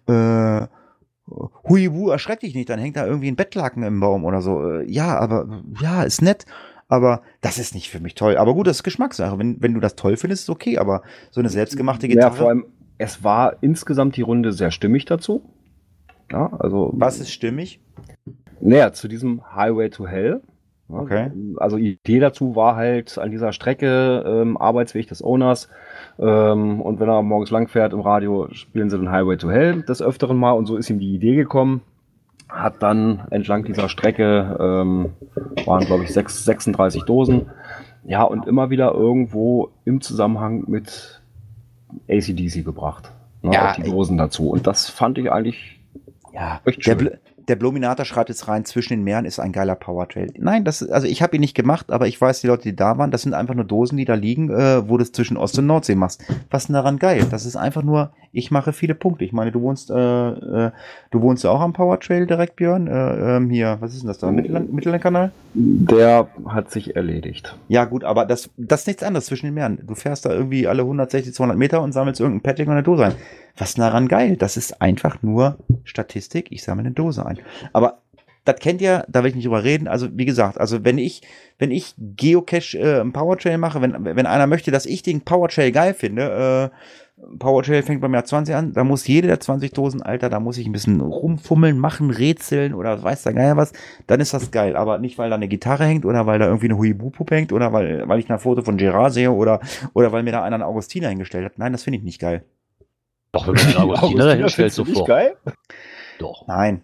[0.06, 0.66] äh,
[1.68, 4.62] Huibu, erschreck dich nicht, dann hängt da irgendwie ein Bettlaken im Baum oder so.
[4.80, 6.44] Äh, Ja, aber ja, ist nett.
[6.88, 8.36] Aber das ist nicht für mich toll.
[8.36, 9.38] Aber gut, das ist Geschmackssache.
[9.38, 10.76] Wenn, wenn du das toll findest, ist okay.
[10.78, 12.36] Aber so eine selbstgemachte Ja, Gitarre.
[12.36, 12.66] vor allem,
[12.98, 15.42] es war insgesamt die Runde sehr stimmig dazu.
[16.30, 16.92] Ja, also.
[16.94, 17.80] was ist stimmig?
[18.60, 20.42] Naja, zu diesem Highway to Hell.
[20.92, 21.30] Okay.
[21.56, 25.68] Also die Idee dazu war halt an dieser Strecke ähm, Arbeitsweg des Owners.
[26.18, 29.82] Ähm, und wenn er morgens lang fährt im Radio, spielen sie den Highway to Hell
[29.82, 30.52] des Öfteren mal.
[30.52, 31.80] Und so ist ihm die Idee gekommen.
[32.48, 35.12] Hat dann entlang dieser Strecke, ähm,
[35.64, 37.46] waren glaube ich sechs, 36 Dosen.
[38.04, 41.22] Ja, und immer wieder irgendwo im Zusammenhang mit
[42.08, 43.12] ACDC gebracht.
[43.42, 44.50] Ne, Ja, auch die Dosen dazu.
[44.50, 45.80] Und das fand ich eigentlich
[46.34, 46.98] Ja, Echt der, schön.
[46.98, 50.32] Bl der Blominator schreibt jetzt rein, zwischen den Meeren ist ein geiler Powertrail.
[50.38, 52.98] Nein, das, also ich habe ihn nicht gemacht, aber ich weiß, die Leute, die da
[52.98, 55.58] waren, das sind einfach nur Dosen, die da liegen, äh, wo du es zwischen Ost-
[55.58, 56.24] und Nordsee machst.
[56.50, 57.26] Was ist denn daran geil?
[57.30, 59.24] Das ist einfach nur, ich mache viele Punkte.
[59.24, 60.70] Ich meine, du wohnst, äh, äh,
[61.10, 62.86] du wohnst ja auch am Powertrail direkt, Björn.
[62.86, 64.30] Äh, ähm, hier, was ist denn das da?
[64.30, 65.32] Mittelland Mittellandkanal?
[65.54, 67.54] Der hat sich erledigt.
[67.68, 69.78] Ja, gut, aber das, das ist nichts anderes zwischen den Meeren.
[69.86, 73.04] Du fährst da irgendwie alle 160, 200 Meter und sammelst irgendein Padding und eine Dose
[73.06, 73.14] ein.
[73.58, 74.36] Was ist daran geil?
[74.36, 76.50] Das ist einfach nur Statistik.
[76.50, 77.38] Ich sammle eine Dose ein.
[77.74, 77.98] Aber
[78.44, 79.86] das kennt ihr, da will ich nicht drüber reden.
[79.86, 81.22] Also, wie gesagt, also wenn ich,
[81.58, 85.94] wenn ich Geocache äh, Powertrail mache, wenn, wenn einer möchte, dass ich den Powertrail geil
[85.94, 86.76] finde, äh,
[87.38, 90.58] Powertrail fängt beim Jahr 20 an, da muss jede der 20 Dosen, Alter, da muss
[90.58, 93.72] ich ein bisschen rumfummeln, machen, rätseln oder weiß der Geier was,
[94.06, 94.76] dann ist das geil.
[94.76, 97.72] Aber nicht, weil da eine Gitarre hängt oder weil da irgendwie eine Huibu-Puppe hängt oder
[97.72, 99.60] weil, weil ich ein Foto von Gerard sehe oder,
[99.94, 101.58] oder weil mir da einer einen Augustiner hingestellt hat.
[101.58, 102.44] Nein, das finde ich nicht geil.
[103.30, 105.08] Doch, wenn du den Augustiner dahin stellst, findest du nicht sofort.
[105.08, 105.36] geil?
[106.18, 106.46] Doch.
[106.48, 106.82] Nein.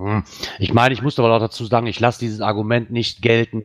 [0.00, 0.24] Hm.
[0.58, 3.64] Ich meine, ich muss aber auch dazu sagen, ich lasse dieses Argument nicht gelten,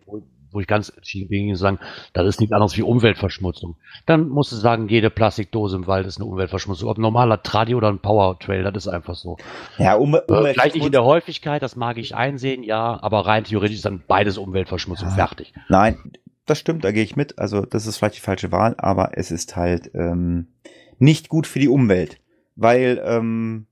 [0.52, 1.80] wo, ich ganz entschieden bin, sagen,
[2.14, 3.76] das ist nichts anderes wie Umweltverschmutzung.
[4.06, 6.90] Dann musst du sagen, jede Plastikdose im Wald ist eine Umweltverschmutzung.
[6.90, 9.38] Ob ein normaler Tradi oder ein Powertrail, das ist einfach so.
[9.78, 13.44] Ja, um, Äh, vielleicht nicht in der Häufigkeit, das mag ich einsehen, ja, aber rein
[13.44, 15.16] theoretisch ist dann beides Umweltverschmutzung Ja.
[15.16, 15.54] fertig.
[15.70, 15.98] Nein,
[16.46, 17.38] das stimmt, da gehe ich mit.
[17.40, 20.48] Also das ist vielleicht die falsche Wahl, aber es ist halt ähm,
[21.00, 22.20] nicht gut für die Umwelt,
[22.56, 23.68] weil ähm,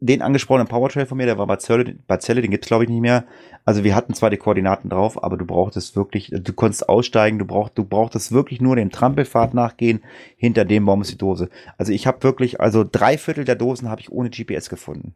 [0.00, 2.90] den angesprochenen Powertrail von mir, der war bei Zelle, bei Zelle den gibt's glaube ich
[2.90, 3.24] nicht mehr.
[3.64, 7.44] Also wir hatten zwar die Koordinaten drauf, aber du brauchtest wirklich, du konntest aussteigen, du
[7.44, 10.02] braucht, du brauchtest wirklich nur dem Trampelpfad nachgehen.
[10.36, 11.50] Hinter dem Baum ist die Dose.
[11.76, 15.14] Also ich habe wirklich, also drei Viertel der Dosen habe ich ohne GPS gefunden.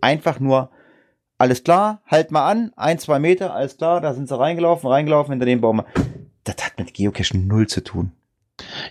[0.00, 0.70] Einfach nur
[1.38, 5.32] alles klar, halt mal an, ein, zwei Meter, alles klar, da sind sie reingelaufen, reingelaufen,
[5.32, 5.82] hinter dem Baum.
[6.44, 8.12] Das hat mit Geocaching null zu tun.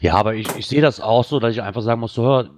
[0.01, 2.49] Ja, aber ich, ich sehe das auch so, dass ich einfach sagen muss, so, hör,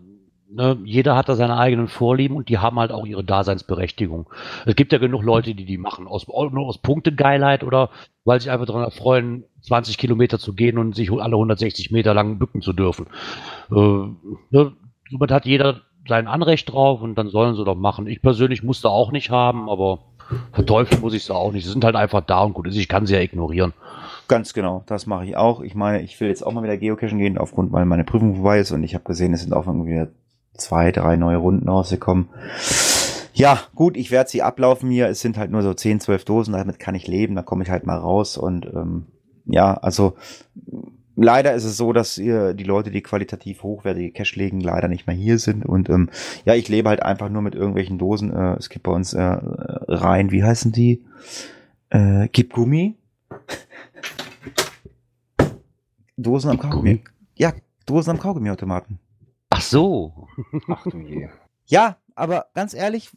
[0.53, 4.29] ne, jeder hat da seine eigenen Vorlieben und die haben halt auch ihre Daseinsberechtigung.
[4.65, 7.89] Es gibt ja genug Leute, die die machen aus, nur aus Punktegeilheit oder
[8.25, 12.39] weil sich einfach daran erfreuen, 20 Kilometer zu gehen und sich alle 160 Meter lang
[12.39, 13.07] bücken zu dürfen.
[13.71, 14.73] Äh, ne,
[15.09, 18.07] somit hat jeder sein Anrecht drauf und dann sollen sie doch machen.
[18.07, 19.99] Ich persönlich muss da auch nicht haben, aber
[20.51, 21.65] verteufeln muss ich sie auch nicht.
[21.65, 22.77] Sie sind halt einfach da und gut ist.
[22.77, 23.73] Ich kann sie ja ignorieren.
[24.27, 25.61] Ganz genau, das mache ich auch.
[25.61, 28.59] Ich meine, ich will jetzt auch mal wieder Geocachen gehen, aufgrund, weil meine Prüfung vorbei
[28.59, 30.07] ist und ich habe gesehen, es sind auch irgendwie
[30.55, 32.29] zwei, drei neue Runden rausgekommen.
[33.33, 35.07] Ja, gut, ich werde sie ablaufen hier.
[35.07, 37.69] Es sind halt nur so 10, 12 Dosen, damit kann ich leben, da komme ich
[37.69, 39.07] halt mal raus und ähm,
[39.45, 40.15] ja, also
[41.15, 45.07] leider ist es so, dass ihr die Leute, die qualitativ hochwertige Cache legen, leider nicht
[45.07, 46.09] mehr hier sind und ähm,
[46.45, 48.31] ja, ich lebe halt einfach nur mit irgendwelchen Dosen.
[48.31, 51.03] Äh, es gibt bei uns äh, rein, wie heißen die?
[51.89, 52.95] Äh, Gummi.
[56.17, 57.01] Dosen am Kaugummi.
[57.35, 57.53] Ja,
[57.85, 58.99] Dosen am Kaugummiautomaten.
[59.63, 60.27] Ach so.
[60.67, 61.29] Ach du je.
[61.67, 63.09] Ja, aber ganz ehrlich,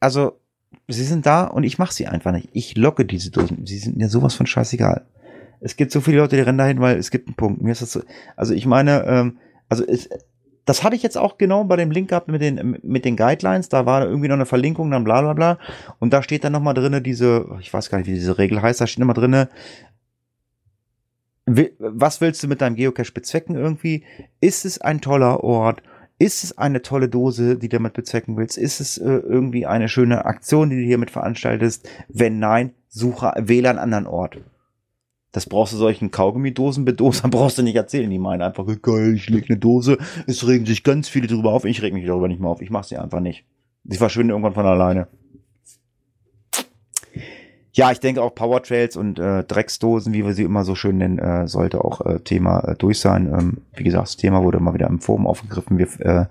[0.00, 0.40] also
[0.88, 2.48] sie sind da und ich mache sie einfach nicht.
[2.52, 3.66] Ich locke diese Dosen.
[3.66, 5.06] Sie sind mir sowas von scheißegal.
[5.60, 7.60] Es gibt so viele Leute, die rennen dahin, weil es gibt einen Punkt.
[7.60, 8.00] Mir ist das so,
[8.34, 9.38] also ich meine, ähm,
[9.68, 10.08] also es,
[10.64, 13.68] das hatte ich jetzt auch genau bei dem Link gehabt mit den, mit den Guidelines.
[13.68, 15.58] Da war irgendwie noch eine Verlinkung, dann bla bla bla.
[15.98, 18.80] Und da steht dann nochmal drinne diese, ich weiß gar nicht, wie diese Regel heißt,
[18.80, 19.50] da steht nochmal drinne,
[21.46, 24.04] was willst du mit deinem Geocache bezwecken irgendwie?
[24.40, 25.82] Ist es ein toller Ort?
[26.18, 28.56] Ist es eine tolle Dose, die du damit bezwecken willst?
[28.56, 31.88] Ist es äh, irgendwie eine schöne Aktion, die du hiermit veranstaltest?
[32.08, 34.38] Wenn nein, suche, wähle einen anderen Ort.
[35.32, 38.08] Das brauchst du solchen Kaugummidosen Bedosern brauchst du nicht erzählen.
[38.08, 39.98] Die meinen einfach, geil, ich leg eine Dose.
[40.26, 41.66] Es regen sich ganz viele drüber auf.
[41.66, 42.62] Ich reg mich darüber nicht mehr auf.
[42.62, 43.44] Ich mach sie einfach nicht.
[43.84, 45.08] Sie verschwinden irgendwann von alleine.
[47.76, 51.18] Ja, ich denke auch Powertrails und äh, Drecksdosen, wie wir sie immer so schön nennen,
[51.18, 53.26] äh, sollte auch äh, Thema äh, durch sein.
[53.26, 55.76] Ähm, wie gesagt, das Thema wurde immer wieder im Forum aufgegriffen.
[55.76, 56.24] Wir, äh,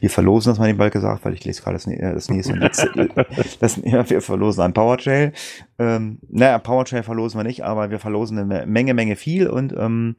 [0.00, 2.52] wir verlosen das mal den bald gesagt, weil ich lese gerade das, äh, das nächste.
[2.52, 3.08] letzte,
[3.60, 5.32] das, ja, wir verlosen ein Powertrail.
[5.78, 10.16] Ähm, naja, Powertrail verlosen wir nicht, aber wir verlosen eine Menge, Menge viel und ähm,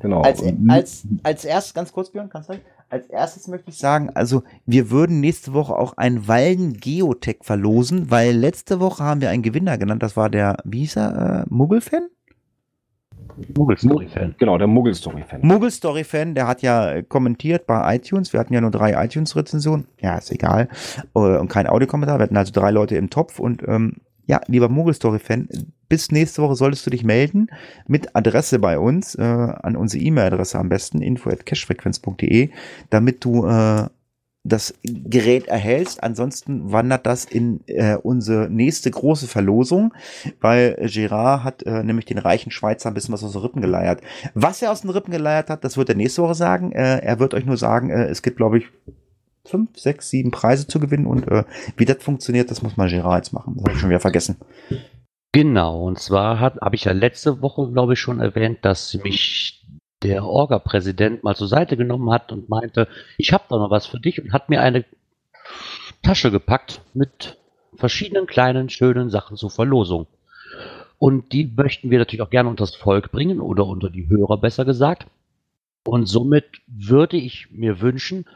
[0.00, 0.20] Genau.
[0.22, 2.54] als, als, als erstes, ganz kurz, Björn, kannst du
[2.92, 8.10] als erstes möchte ich sagen, also wir würden nächste Woche auch ein Walden Geotech verlosen,
[8.10, 11.44] weil letzte Woche haben wir einen Gewinner genannt, das war der, wie hieß er, äh,
[11.48, 12.08] Muggel-Fan?
[13.56, 14.34] Muggel-Story-Fan.
[14.38, 15.40] Genau, der Muggel-Story-Fan.
[15.42, 18.34] Muggel-Story-Fan, der hat ja äh, kommentiert bei iTunes.
[18.34, 19.86] Wir hatten ja nur drei iTunes-Rezensionen.
[20.00, 20.68] Ja, ist egal.
[21.14, 22.18] Äh, Und kein Audiokommentar.
[22.18, 23.38] Wir hatten also drei Leute im Topf.
[23.38, 23.96] Und ähm,
[24.26, 25.48] ja, lieber Muggel-Story-Fan,
[25.88, 27.48] bis nächste Woche solltest du dich melden
[27.86, 32.50] mit Adresse bei uns, äh, an unsere E-Mail-Adresse am besten, info at cashfrequenz.de,
[32.90, 33.88] damit du äh,
[34.44, 36.02] das Gerät erhältst.
[36.02, 39.94] Ansonsten wandert das in äh, unsere nächste große Verlosung,
[40.40, 44.00] weil Gerard hat äh, nämlich den reichen Schweizer ein bisschen was aus den Rippen geleiert.
[44.34, 46.72] Was er aus den Rippen geleiert hat, das wird er nächste Woche sagen.
[46.72, 48.64] Äh, er wird euch nur sagen, äh, es gibt, glaube ich,
[49.44, 51.44] fünf, sechs, sieben Preise zu gewinnen und äh,
[51.76, 53.54] wie das funktioniert, das muss mal Gerard jetzt machen.
[53.56, 54.36] Das habe ich schon wieder vergessen.
[55.32, 59.64] Genau, und zwar habe ich ja letzte Woche, glaube ich, schon erwähnt, dass mich
[60.02, 64.00] der Orga-Präsident mal zur Seite genommen hat und meinte, ich habe da noch was für
[64.00, 64.84] dich und hat mir eine
[66.02, 67.38] Tasche gepackt mit
[67.74, 70.06] verschiedenen kleinen, schönen Sachen zur Verlosung.
[70.98, 74.38] Und die möchten wir natürlich auch gerne unter das Volk bringen oder unter die Hörer
[74.38, 75.06] besser gesagt.
[75.84, 78.26] Und somit würde ich mir wünschen,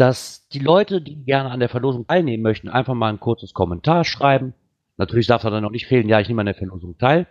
[0.00, 4.04] dass die Leute, die gerne an der Verlosung teilnehmen möchten, einfach mal ein kurzes Kommentar
[4.04, 4.54] schreiben.
[4.96, 7.26] Natürlich darf da dann noch nicht fehlen, ja, ich nehme an der Verlosung teil.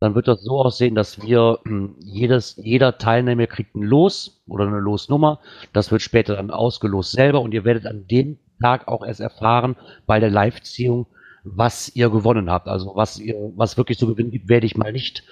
[0.00, 4.66] Dann wird das so aussehen, dass wir hm, jedes, jeder Teilnehmer kriegt ein Los oder
[4.66, 5.38] eine Losnummer.
[5.72, 9.76] Das wird später dann ausgelost selber und ihr werdet an dem Tag auch erst erfahren
[10.04, 11.06] bei der Live-Ziehung,
[11.44, 12.66] was ihr gewonnen habt.
[12.66, 15.22] Also was ihr, was wirklich zu gewinnen gibt, werde ich mal nicht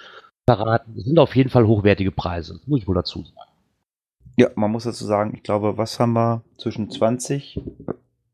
[0.45, 0.93] verraten.
[0.95, 3.50] Es sind auf jeden Fall hochwertige Preise, das muss ich wohl dazu sagen.
[4.37, 7.59] Ja, man muss dazu sagen, ich glaube, was haben wir zwischen 20?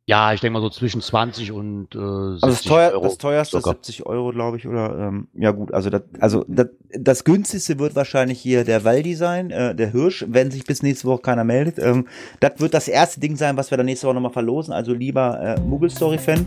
[0.10, 3.04] Ja, ich denke mal so zwischen 20 und äh, 60 Also das, teuer, Euro.
[3.04, 3.78] das teuerste ist circa.
[3.84, 6.68] 70 Euro, glaube ich, oder ähm, ja gut, also das, also das,
[6.98, 11.08] das günstigste wird wahrscheinlich hier der Waldi sein, äh, der Hirsch, wenn sich bis nächste
[11.10, 11.78] Woche keiner meldet.
[11.80, 12.08] Ähm,
[12.40, 14.74] das wird das erste Ding sein, was wir dann nächste Woche nochmal verlosen.
[14.74, 16.46] Also lieber äh, Moogle Story Fan,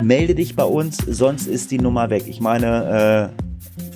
[0.00, 2.28] melde dich bei uns, sonst ist die Nummer weg.
[2.28, 3.89] Ich meine, äh,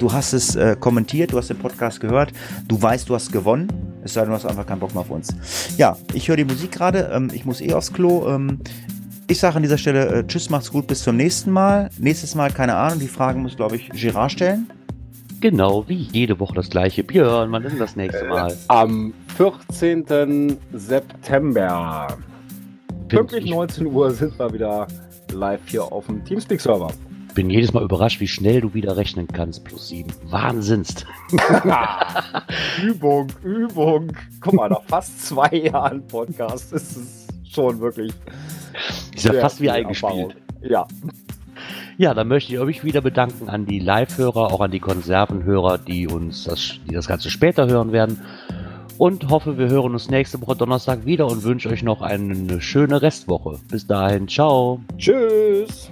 [0.00, 2.32] du hast es äh, kommentiert, du hast den Podcast gehört,
[2.66, 3.68] du weißt, du hast gewonnen.
[4.02, 5.28] Es sei denn, du hast einfach keinen Bock mehr auf uns.
[5.76, 8.26] Ja, ich höre die Musik gerade, ähm, ich muss eh aufs Klo.
[8.28, 8.58] Ähm,
[9.28, 11.90] ich sage an dieser Stelle äh, Tschüss, macht's gut, bis zum nächsten Mal.
[11.98, 14.66] Nächstes Mal, keine Ahnung, die Fragen muss, glaube ich, Girard stellen.
[15.40, 17.04] Genau, wie jede Woche das gleiche.
[17.04, 18.56] Björn, wann ist denn das nächste Mal?
[18.68, 20.58] Am 14.
[20.72, 22.08] September.
[23.08, 24.86] Pünktlich ich- 19 Uhr sind wir wieder
[25.32, 26.90] live hier auf dem Teamspeak-Server.
[27.34, 29.64] Bin jedes Mal überrascht, wie schnell du wieder rechnen kannst.
[29.64, 30.12] Plus sieben.
[30.24, 31.06] Wahnsinnst.
[32.82, 34.12] Übung, Übung.
[34.40, 38.12] Guck mal, nach fast zwei Jahren Podcast ist es schon wirklich.
[39.14, 40.36] Ist ja fast wie eingespielt.
[40.62, 40.86] Ja,
[41.98, 46.08] Ja, dann möchte ich euch wieder bedanken an die Live-Hörer, auch an die Konservenhörer, die
[46.08, 48.20] uns das, die das Ganze später hören werden.
[48.96, 53.02] Und hoffe, wir hören uns nächste Woche Donnerstag wieder und wünsche euch noch eine schöne
[53.02, 53.58] Restwoche.
[53.70, 54.80] Bis dahin, ciao.
[54.96, 55.90] tschüss.